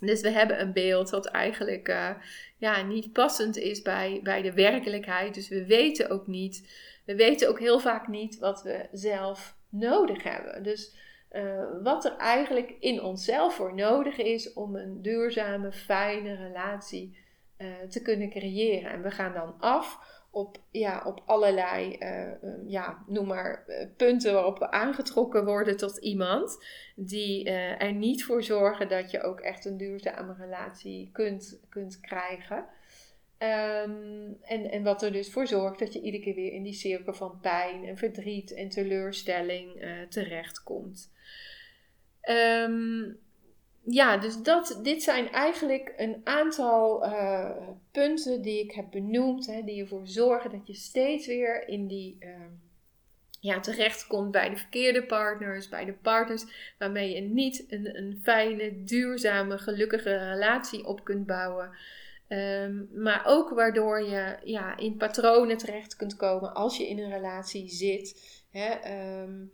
Dus 0.00 0.20
we 0.20 0.30
hebben 0.30 0.60
een 0.60 0.72
beeld 0.72 1.10
wat 1.10 1.26
eigenlijk 1.26 1.88
uh, 1.88 2.10
ja, 2.56 2.82
niet 2.82 3.12
passend 3.12 3.56
is 3.56 3.82
bij, 3.82 4.20
bij 4.22 4.42
de 4.42 4.52
werkelijkheid. 4.52 5.34
Dus 5.34 5.48
we 5.48 5.66
weten 5.66 6.10
ook 6.10 6.26
niet, 6.26 6.70
we 7.04 7.14
weten 7.14 7.48
ook 7.48 7.58
heel 7.58 7.78
vaak 7.80 8.08
niet 8.08 8.38
wat 8.38 8.62
we 8.62 8.88
zelf 8.92 9.56
nodig 9.68 10.22
hebben. 10.22 10.62
Dus 10.62 10.94
uh, 11.32 11.64
wat 11.82 12.04
er 12.04 12.16
eigenlijk 12.16 12.74
in 12.80 13.02
onszelf 13.02 13.54
voor 13.54 13.74
nodig 13.74 14.16
is 14.16 14.52
om 14.52 14.76
een 14.76 15.02
duurzame, 15.02 15.72
fijne 15.72 16.34
relatie 16.34 17.18
uh, 17.58 17.66
te 17.88 18.02
kunnen 18.02 18.30
creëren. 18.30 18.90
En 18.90 19.02
we 19.02 19.10
gaan 19.10 19.32
dan 19.32 19.54
af 19.60 20.17
op, 20.30 20.58
ja, 20.70 21.02
op 21.04 21.22
allerlei, 21.26 21.96
uh, 22.00 22.70
ja, 22.70 23.04
noem 23.06 23.26
maar, 23.26 23.64
uh, 23.66 23.86
punten 23.96 24.32
waarop 24.32 24.58
we 24.58 24.70
aangetrokken 24.70 25.44
worden 25.44 25.76
tot 25.76 25.96
iemand. 25.96 26.64
Die 26.96 27.46
uh, 27.46 27.82
er 27.82 27.92
niet 27.92 28.24
voor 28.24 28.42
zorgen 28.42 28.88
dat 28.88 29.10
je 29.10 29.22
ook 29.22 29.40
echt 29.40 29.64
een 29.64 29.76
duurzame 29.76 30.34
relatie 30.38 31.10
kunt, 31.12 31.60
kunt 31.68 32.00
krijgen. 32.00 32.64
Um, 33.38 34.36
en, 34.42 34.70
en 34.70 34.82
wat 34.82 35.02
er 35.02 35.12
dus 35.12 35.32
voor 35.32 35.46
zorgt 35.46 35.78
dat 35.78 35.92
je 35.92 36.00
iedere 36.00 36.22
keer 36.22 36.34
weer 36.34 36.52
in 36.52 36.62
die 36.62 36.72
cirkel 36.72 37.12
van 37.12 37.38
pijn 37.40 37.84
en 37.84 37.96
verdriet 37.96 38.54
en 38.54 38.68
teleurstelling 38.68 39.86
terechtkomt. 40.08 41.12
Um, 42.30 43.18
ja, 43.90 44.16
dus 44.16 44.42
dat, 44.42 44.80
dit 44.82 45.02
zijn 45.02 45.30
eigenlijk 45.30 45.94
een 45.96 46.20
aantal 46.24 47.04
uh, 47.04 47.50
punten 47.92 48.42
die 48.42 48.62
ik 48.64 48.72
heb 48.72 48.90
benoemd, 48.90 49.46
hè, 49.46 49.62
die 49.62 49.80
ervoor 49.80 50.06
zorgen 50.06 50.50
dat 50.50 50.66
je 50.66 50.74
steeds 50.74 51.26
weer 51.26 51.68
in 51.68 51.86
die 51.86 52.16
uh, 52.20 52.28
ja, 53.40 53.60
terechtkomt 53.60 54.30
bij 54.30 54.50
de 54.50 54.56
verkeerde 54.56 55.06
partners, 55.06 55.68
bij 55.68 55.84
de 55.84 55.92
partners 55.92 56.74
waarmee 56.78 57.14
je 57.14 57.20
niet 57.20 57.64
een, 57.68 57.96
een 57.96 58.20
fijne, 58.22 58.84
duurzame, 58.84 59.58
gelukkige 59.58 60.16
relatie 60.16 60.86
op 60.86 61.04
kunt 61.04 61.26
bouwen. 61.26 61.70
Um, 62.28 62.88
maar 62.94 63.22
ook 63.26 63.50
waardoor 63.50 64.02
je 64.02 64.36
ja, 64.44 64.76
in 64.76 64.96
patronen 64.96 65.56
terecht 65.56 65.96
kunt 65.96 66.16
komen 66.16 66.54
als 66.54 66.76
je 66.76 66.88
in 66.88 66.98
een 66.98 67.10
relatie 67.10 67.68
zit. 67.68 68.42
Hè, 68.50 69.02
um, 69.22 69.52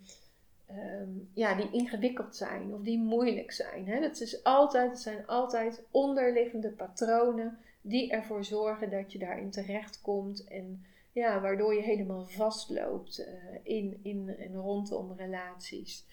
um, 0.77 1.29
ja, 1.35 1.55
die 1.55 1.71
ingewikkeld 1.71 2.37
zijn 2.37 2.75
of 2.75 2.81
die 2.81 2.99
moeilijk 2.99 3.53
zijn. 3.53 3.87
Hè? 3.87 4.01
Dat 4.01 4.21
is 4.21 4.45
altijd, 4.45 4.91
het 4.91 5.01
zijn 5.01 5.27
altijd 5.27 5.83
onderliggende 5.91 6.71
patronen 6.71 7.59
die 7.81 8.11
ervoor 8.11 8.45
zorgen 8.45 8.91
dat 8.91 9.13
je 9.13 9.19
daarin 9.19 9.51
terechtkomt 9.51 10.45
en 10.45 10.85
ja, 11.13 11.41
waardoor 11.41 11.75
je 11.75 11.83
helemaal 11.83 12.27
vastloopt 12.27 13.19
uh, 13.19 13.27
in, 13.63 14.01
in 14.03 14.35
en 14.39 14.55
rondom 14.55 15.13
relaties. 15.17 16.05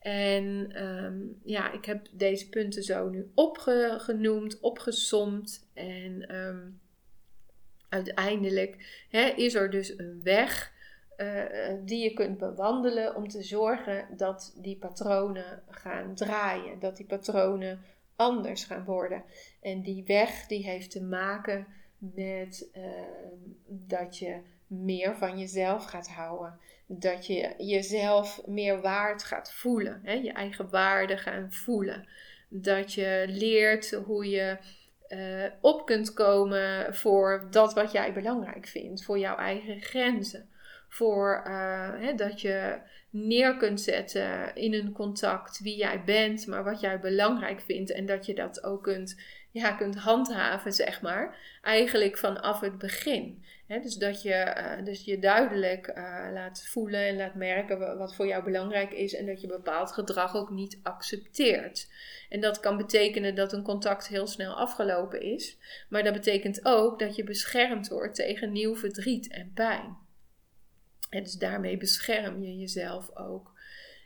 En 0.00 0.44
um, 0.84 1.40
ja, 1.44 1.72
ik 1.72 1.84
heb 1.84 2.06
deze 2.12 2.48
punten 2.48 2.82
zo 2.82 3.08
nu 3.08 3.30
opgenoemd, 3.34 4.60
opgesomd 4.60 5.68
en 5.74 6.34
um, 6.36 6.80
uiteindelijk 7.88 9.04
hè, 9.08 9.28
is 9.28 9.54
er 9.54 9.70
dus 9.70 9.98
een 9.98 10.20
weg 10.22 10.74
uh, 11.16 11.42
die 11.84 12.02
je 12.02 12.12
kunt 12.12 12.38
bewandelen 12.38 13.14
om 13.14 13.28
te 13.28 13.42
zorgen 13.42 14.06
dat 14.16 14.52
die 14.56 14.76
patronen 14.76 15.62
gaan 15.68 16.14
draaien, 16.14 16.78
dat 16.78 16.96
die 16.96 17.06
patronen 17.06 17.80
anders 18.16 18.64
gaan 18.64 18.84
worden. 18.84 19.24
En 19.60 19.82
die 19.82 20.04
weg 20.04 20.46
die 20.46 20.64
heeft 20.64 20.90
te 20.90 21.02
maken 21.02 21.66
met 21.98 22.68
uh, 22.76 22.82
dat 23.66 24.18
je 24.18 24.40
meer 24.66 25.16
van 25.16 25.38
jezelf 25.38 25.84
gaat 25.84 26.08
houden. 26.08 26.58
Dat 26.86 27.26
je 27.26 27.54
jezelf 27.58 28.46
meer 28.46 28.80
waard 28.80 29.24
gaat 29.24 29.52
voelen. 29.52 30.00
Hè? 30.02 30.12
Je 30.12 30.32
eigen 30.32 30.70
waarde 30.70 31.16
gaan 31.16 31.52
voelen. 31.52 32.08
Dat 32.48 32.92
je 32.92 33.24
leert 33.28 33.90
hoe 33.90 34.30
je 34.30 34.58
uh, 35.08 35.44
op 35.60 35.86
kunt 35.86 36.12
komen 36.12 36.94
voor 36.94 37.46
dat 37.50 37.74
wat 37.74 37.92
jij 37.92 38.12
belangrijk 38.12 38.66
vindt. 38.66 39.04
Voor 39.04 39.18
jouw 39.18 39.36
eigen 39.36 39.80
grenzen 39.80 40.48
voor 40.96 41.42
uh, 41.46 41.90
hè, 42.00 42.14
dat 42.14 42.40
je 42.40 42.78
neer 43.10 43.56
kunt 43.56 43.80
zetten 43.80 44.54
in 44.54 44.74
een 44.74 44.92
contact 44.92 45.60
wie 45.60 45.76
jij 45.76 46.02
bent, 46.04 46.46
maar 46.46 46.64
wat 46.64 46.80
jij 46.80 47.00
belangrijk 47.00 47.60
vindt 47.60 47.92
en 47.92 48.06
dat 48.06 48.26
je 48.26 48.34
dat 48.34 48.64
ook 48.64 48.82
kunt, 48.82 49.20
ja, 49.50 49.72
kunt 49.72 49.96
handhaven, 49.96 50.72
zeg 50.72 51.02
maar, 51.02 51.36
eigenlijk 51.62 52.18
vanaf 52.18 52.60
het 52.60 52.78
begin. 52.78 53.44
Dus 53.66 53.94
dat 53.94 54.22
je, 54.22 54.54
uh, 54.78 54.84
dus 54.84 55.04
je 55.04 55.18
duidelijk 55.18 55.88
uh, 55.88 56.28
laat 56.32 56.66
voelen 56.66 57.00
en 57.00 57.16
laat 57.16 57.34
merken 57.34 57.98
wat 57.98 58.14
voor 58.14 58.26
jou 58.26 58.44
belangrijk 58.44 58.92
is 58.92 59.14
en 59.14 59.26
dat 59.26 59.40
je 59.40 59.46
bepaald 59.46 59.92
gedrag 59.92 60.34
ook 60.34 60.50
niet 60.50 60.78
accepteert. 60.82 61.88
En 62.28 62.40
dat 62.40 62.60
kan 62.60 62.76
betekenen 62.76 63.34
dat 63.34 63.52
een 63.52 63.62
contact 63.62 64.08
heel 64.08 64.26
snel 64.26 64.54
afgelopen 64.54 65.20
is, 65.20 65.58
maar 65.88 66.04
dat 66.04 66.12
betekent 66.12 66.60
ook 66.64 66.98
dat 66.98 67.16
je 67.16 67.24
beschermd 67.24 67.88
wordt 67.88 68.14
tegen 68.14 68.52
nieuw 68.52 68.76
verdriet 68.76 69.28
en 69.28 69.50
pijn. 69.54 70.05
En 71.10 71.22
dus 71.22 71.34
daarmee 71.34 71.76
bescherm 71.76 72.42
je 72.42 72.58
jezelf 72.58 73.16
ook. 73.16 73.54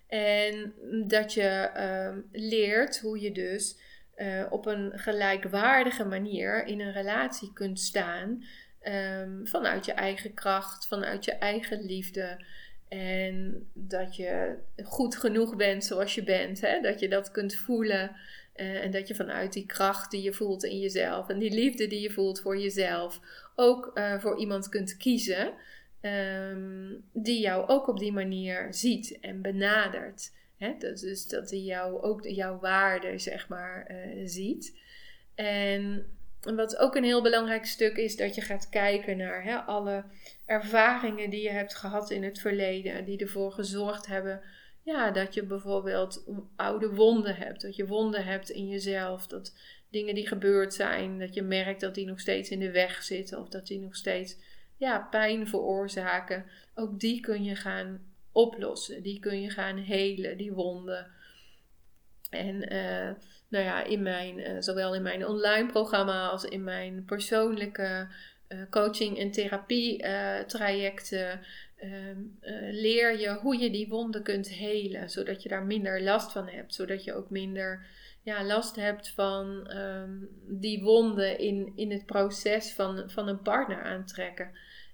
En 0.07 0.74
dat 1.07 1.32
je 1.32 1.70
uh, 1.76 2.22
leert 2.32 3.01
hoe 3.01 3.20
je 3.20 3.32
dus 3.32 3.78
uh, 4.16 4.46
op 4.51 4.66
een 4.66 4.92
gelijkwaardige 4.94 6.05
manier 6.05 6.66
in 6.66 6.80
een 6.80 6.92
relatie 6.92 7.53
kunt 7.53 7.80
staan. 7.80 8.44
Um, 8.82 9.46
vanuit 9.46 9.84
je 9.84 9.92
eigen 9.92 10.34
kracht, 10.34 10.86
vanuit 10.86 11.24
je 11.24 11.32
eigen 11.32 11.84
liefde. 11.84 12.44
En 12.88 13.68
dat 13.72 14.16
je 14.16 14.57
goed 14.84 15.16
genoeg 15.16 15.57
bent 15.57 15.84
zoals 15.84 16.14
je 16.14 16.22
bent. 16.22 16.61
Hè? 16.61 16.80
Dat 16.80 17.01
je 17.01 17.09
dat 17.09 17.30
kunt 17.30 17.55
voelen. 17.55 18.16
Uh, 18.57 18.84
en 18.84 18.90
dat 18.90 19.09
je 19.09 19.14
vanuit 19.14 19.53
die 19.53 19.66
kracht 19.66 20.11
die 20.11 20.22
je 20.22 20.32
voelt 20.32 20.64
in 20.64 20.78
jezelf 20.78 21.28
en 21.28 21.38
die 21.38 21.55
liefde 21.55 21.86
die 21.86 22.01
je 22.01 22.11
voelt 22.11 22.40
voor 22.40 22.59
jezelf 22.59 23.20
ook 23.55 23.90
uh, 23.94 24.20
voor 24.20 24.38
iemand 24.38 24.68
kunt 24.68 24.96
kiezen. 24.96 25.53
Um, 26.03 27.05
die 27.12 27.40
jou 27.40 27.68
ook 27.68 27.88
op 27.88 27.98
die 27.98 28.12
manier 28.12 28.74
ziet 28.74 29.18
en 29.20 29.42
benadert. 29.42 30.32
Hè? 30.57 30.74
Dus, 30.78 31.26
dat 31.26 31.51
hij 31.51 31.61
jou 31.61 32.03
ook 32.03 32.24
jouw 32.24 32.59
waarde, 32.59 33.18
zeg 33.18 33.48
maar, 33.48 33.90
uh, 33.90 34.20
ziet. 34.24 34.78
En 35.34 36.07
wat 36.40 36.76
ook 36.76 36.94
een 36.94 37.05
heel 37.05 37.22
belangrijk 37.22 37.66
stuk 37.66 37.96
is, 37.96 38.16
dat 38.16 38.34
je 38.34 38.40
gaat 38.40 38.68
kijken 38.68 39.16
naar 39.16 39.44
hè, 39.44 39.57
alle 39.57 40.05
ervaringen 40.46 41.30
die 41.30 41.42
je 41.42 41.51
hebt 41.51 41.74
gehad 41.74 42.11
in 42.11 42.22
het 42.22 42.40
verleden, 42.40 43.05
die 43.05 43.18
ervoor 43.18 43.53
gezorgd 43.53 44.07
hebben 44.07 44.42
ja, 44.82 45.11
dat 45.11 45.34
je 45.34 45.42
bijvoorbeeld 45.42 46.24
oude 46.57 46.94
wonden 46.94 47.36
hebt, 47.36 47.61
dat 47.61 47.76
je 47.76 47.86
wonden 47.86 48.24
hebt 48.24 48.51
in 48.51 48.68
jezelf, 48.68 49.26
dat 49.26 49.55
dingen 49.90 50.14
die 50.14 50.26
gebeurd 50.26 50.74
zijn, 50.74 51.18
dat 51.18 51.34
je 51.34 51.42
merkt 51.42 51.80
dat 51.80 51.94
die 51.94 52.07
nog 52.07 52.20
steeds 52.20 52.51
in 52.51 52.59
de 52.59 52.70
weg 52.70 53.03
zitten 53.03 53.38
of 53.38 53.48
dat 53.48 53.66
die 53.66 53.80
nog 53.80 53.96
steeds 53.96 54.36
ja, 54.81 55.07
pijn 55.11 55.49
veroorzaken. 55.49 56.45
Ook 56.74 57.01
die 57.01 57.20
kun 57.20 57.45
je 57.45 57.57
gaan 57.57 58.01
oplossen, 58.33 59.03
die 59.03 59.20
kun 59.20 59.41
je 59.41 59.51
gaan 59.51 59.76
helen, 59.76 60.37
die 60.37 60.53
wonden. 60.53 61.07
En 62.31 62.72
uh, 62.72 63.11
nou 63.49 63.64
ja, 63.64 63.85
in 63.85 64.03
mijn, 64.03 64.39
uh, 64.39 64.57
zowel 64.59 64.95
in 64.95 65.03
mijn 65.03 65.26
online 65.26 65.66
programma 65.66 66.28
als 66.28 66.45
in 66.45 66.64
mijn 66.64 67.05
persoonlijke 67.05 68.09
uh, 68.49 68.59
coaching 68.70 69.18
en 69.18 69.31
therapie 69.31 70.05
trajecten 70.47 71.41
ehm, 71.76 72.18
leer 72.70 73.18
je 73.18 73.28
hoe 73.28 73.59
je 73.59 73.70
die 73.70 73.89
wonden 73.89 74.22
kunt 74.22 74.49
helen, 74.49 75.11
zodat 75.11 75.43
je 75.43 75.49
daar 75.49 75.64
minder 75.64 76.03
last 76.03 76.33
van 76.33 76.49
hebt, 76.49 76.74
zodat 76.74 77.05
je 77.05 77.14
ook 77.14 77.31
minder 77.31 77.87
ja, 78.22 78.45
last 78.45 78.76
hebt 78.76 79.09
van 79.09 79.76
um, 79.76 80.28
die 80.49 80.83
wonden 80.83 81.39
in, 81.39 81.72
in 81.76 81.91
het 81.91 82.07
proces 82.07 82.72
van, 82.72 83.11
van 83.11 83.28
een 83.28 83.43
partner 83.43 83.83
aantrekken. 83.83 84.51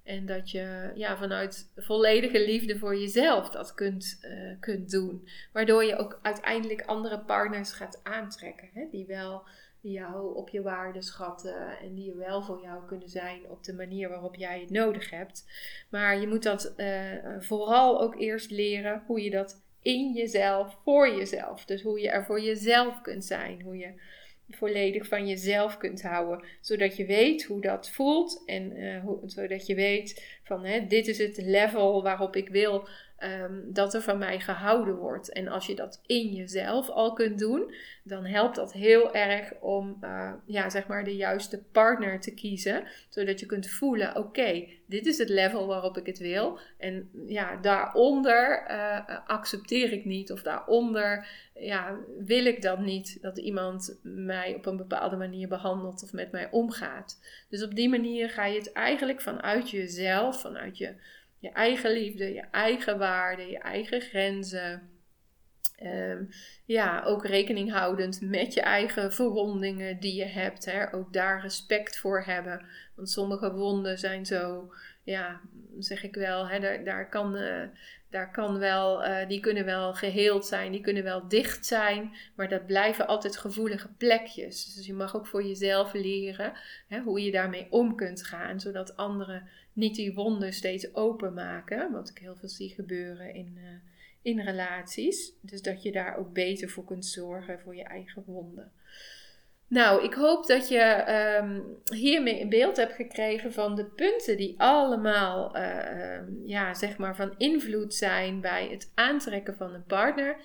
En 0.06 0.26
dat 0.26 0.50
je 0.50 0.90
ja, 0.94 1.16
vanuit 1.16 1.72
volledige 1.76 2.44
liefde 2.44 2.78
voor 2.78 2.96
jezelf 2.96 3.50
dat 3.50 3.74
kunt, 3.74 4.18
uh, 4.22 4.54
kunt 4.60 4.90
doen. 4.90 5.28
Waardoor 5.52 5.84
je 5.84 5.96
ook 5.96 6.18
uiteindelijk 6.22 6.82
andere 6.82 7.18
partners 7.18 7.72
gaat 7.72 8.00
aantrekken. 8.02 8.68
Hè? 8.72 8.86
Die 8.90 9.06
wel 9.06 9.42
jou 9.80 10.36
op 10.36 10.48
je 10.48 10.62
waarde 10.62 11.02
schatten. 11.02 11.78
En 11.78 11.94
die 11.94 12.14
wel 12.14 12.42
voor 12.42 12.60
jou 12.62 12.86
kunnen 12.86 13.08
zijn 13.08 13.48
op 13.48 13.64
de 13.64 13.74
manier 13.74 14.08
waarop 14.08 14.34
jij 14.34 14.60
het 14.60 14.70
nodig 14.70 15.10
hebt. 15.10 15.44
Maar 15.90 16.20
je 16.20 16.26
moet 16.26 16.42
dat 16.42 16.74
uh, 16.76 17.12
vooral 17.38 18.00
ook 18.00 18.20
eerst 18.20 18.50
leren 18.50 19.02
hoe 19.06 19.22
je 19.22 19.30
dat 19.30 19.64
in 19.80 20.12
jezelf, 20.12 20.78
voor 20.84 21.08
jezelf. 21.08 21.64
Dus 21.64 21.82
hoe 21.82 22.00
je 22.00 22.10
er 22.10 22.24
voor 22.24 22.40
jezelf 22.40 23.00
kunt 23.00 23.24
zijn. 23.24 23.62
Hoe 23.62 23.76
je 23.76 24.00
volledig 24.50 25.06
van 25.06 25.26
jezelf 25.26 25.76
kunt 25.76 26.02
houden. 26.02 26.44
Zodat 26.60 26.96
je 26.96 27.06
weet 27.06 27.44
hoe 27.44 27.60
dat 27.60 27.90
voelt 27.90 28.42
en 28.46 29.00
hoe, 29.00 29.18
zodat 29.26 29.66
je 29.66 29.74
weet 29.74 30.38
van 30.44 30.64
hè, 30.64 30.86
dit 30.86 31.08
is 31.08 31.18
het 31.18 31.36
level 31.36 32.02
waarop 32.02 32.36
ik 32.36 32.48
wil 32.48 32.88
um, 33.24 33.72
dat 33.72 33.94
er 33.94 34.02
van 34.02 34.18
mij 34.18 34.40
gehouden 34.40 34.96
wordt. 34.96 35.32
En 35.32 35.48
als 35.48 35.66
je 35.66 35.74
dat 35.74 36.00
in 36.06 36.32
jezelf 36.32 36.88
al 36.88 37.12
kunt 37.12 37.38
doen, 37.38 37.74
dan 38.02 38.24
helpt 38.24 38.56
dat 38.56 38.72
heel 38.72 39.14
erg 39.14 39.52
om 39.60 39.98
uh, 40.00 40.32
ja, 40.46 40.70
zeg 40.70 40.86
maar 40.86 41.04
de 41.04 41.16
juiste 41.16 41.62
partner 41.72 42.20
te 42.20 42.34
kiezen. 42.34 42.84
Zodat 43.08 43.40
je 43.40 43.46
kunt 43.46 43.68
voelen, 43.68 44.16
oké, 44.16 44.68
dit 44.86 45.06
is 45.06 45.18
het 45.18 45.28
level 45.28 45.66
waarop 45.66 45.96
ik 45.96 46.06
het 46.06 46.18
wil. 46.18 46.58
En 46.78 47.10
ja, 47.26 47.56
daaronder 47.56 48.66
uh, 48.70 49.00
accepteer 49.26 49.92
ik 49.92 50.04
niet 50.04 50.32
of 50.32 50.42
daaronder 50.42 51.28
ja, 51.54 51.96
wil 52.18 52.44
ik 52.44 52.62
dat 52.62 52.78
niet. 52.78 53.18
Dat 53.22 53.38
iemand 53.38 53.98
mij 54.02 54.54
op 54.54 54.66
een 54.66 54.76
bepaalde 54.76 55.16
manier 55.16 55.48
behandelt 55.48 56.02
of 56.02 56.12
met 56.12 56.32
mij 56.32 56.50
omgaat. 56.50 57.20
Dus 57.48 57.62
op 57.62 57.74
die 57.74 57.88
manier 57.88 58.30
ga 58.30 58.44
je 58.44 58.58
het 58.58 58.72
eigenlijk 58.72 59.20
vanuit 59.20 59.70
jezelf, 59.70 60.40
vanuit 60.40 60.78
je 60.78 60.94
je 61.46 61.52
eigen 61.52 61.90
liefde, 61.90 62.32
je 62.34 62.44
eigen 62.50 62.98
waarden, 62.98 63.48
je 63.48 63.58
eigen 63.58 64.00
grenzen. 64.00 64.90
Ehm, 65.76 66.24
ja, 66.64 67.02
ook 67.04 67.26
rekening 67.26 67.72
houdend 67.72 68.20
met 68.20 68.54
je 68.54 68.60
eigen 68.60 69.12
verwondingen 69.12 70.00
die 70.00 70.14
je 70.14 70.24
hebt. 70.24 70.64
Hè? 70.64 70.94
Ook 70.94 71.12
daar 71.12 71.40
respect 71.40 71.98
voor 71.98 72.22
hebben. 72.22 72.66
Want 72.94 73.10
sommige 73.10 73.52
wonden 73.52 73.98
zijn 73.98 74.26
zo, 74.26 74.72
ja, 75.02 75.40
zeg 75.78 76.02
ik 76.02 76.14
wel, 76.14 76.48
hè, 76.48 76.60
daar, 76.60 76.84
daar 76.84 77.08
kan, 77.08 77.36
uh, 77.36 77.62
daar 78.16 78.30
kan 78.30 78.58
wel, 78.58 79.04
uh, 79.04 79.28
die 79.28 79.40
kunnen 79.40 79.64
wel 79.64 79.94
geheeld 79.94 80.46
zijn, 80.46 80.72
die 80.72 80.80
kunnen 80.80 81.02
wel 81.02 81.28
dicht 81.28 81.66
zijn. 81.66 82.12
Maar 82.34 82.48
dat 82.48 82.66
blijven 82.66 83.06
altijd 83.06 83.36
gevoelige 83.36 83.88
plekjes. 83.88 84.74
Dus 84.74 84.86
je 84.86 84.94
mag 84.94 85.16
ook 85.16 85.26
voor 85.26 85.44
jezelf 85.44 85.92
leren 85.92 86.52
hè, 86.88 87.00
hoe 87.00 87.22
je 87.22 87.30
daarmee 87.30 87.66
om 87.70 87.94
kunt 87.94 88.22
gaan. 88.22 88.60
Zodat 88.60 88.96
anderen 88.96 89.48
niet 89.72 89.94
die 89.94 90.14
wonden 90.14 90.52
steeds 90.52 90.94
openmaken. 90.94 91.92
Wat 91.92 92.08
ik 92.08 92.18
heel 92.18 92.36
veel 92.36 92.48
zie 92.48 92.70
gebeuren 92.70 93.34
in, 93.34 93.54
uh, 93.56 93.68
in 94.22 94.40
relaties. 94.40 95.32
Dus 95.40 95.62
dat 95.62 95.82
je 95.82 95.92
daar 95.92 96.16
ook 96.16 96.32
beter 96.32 96.68
voor 96.68 96.84
kunt 96.84 97.06
zorgen 97.06 97.60
voor 97.60 97.76
je 97.76 97.84
eigen 97.84 98.22
wonden. 98.26 98.72
Nou, 99.68 100.04
ik 100.04 100.14
hoop 100.14 100.46
dat 100.46 100.68
je 100.68 101.04
um, 101.40 101.64
hiermee 101.98 102.40
een 102.40 102.48
beeld 102.48 102.76
hebt 102.76 102.92
gekregen 102.92 103.52
van 103.52 103.74
de 103.74 103.84
punten 103.84 104.36
die 104.36 104.54
allemaal, 104.58 105.56
uh, 105.56 106.18
ja, 106.44 106.74
zeg 106.74 106.96
maar, 106.96 107.16
van 107.16 107.34
invloed 107.36 107.94
zijn 107.94 108.40
bij 108.40 108.68
het 108.70 108.92
aantrekken 108.94 109.56
van 109.56 109.74
een 109.74 109.84
partner. 109.84 110.36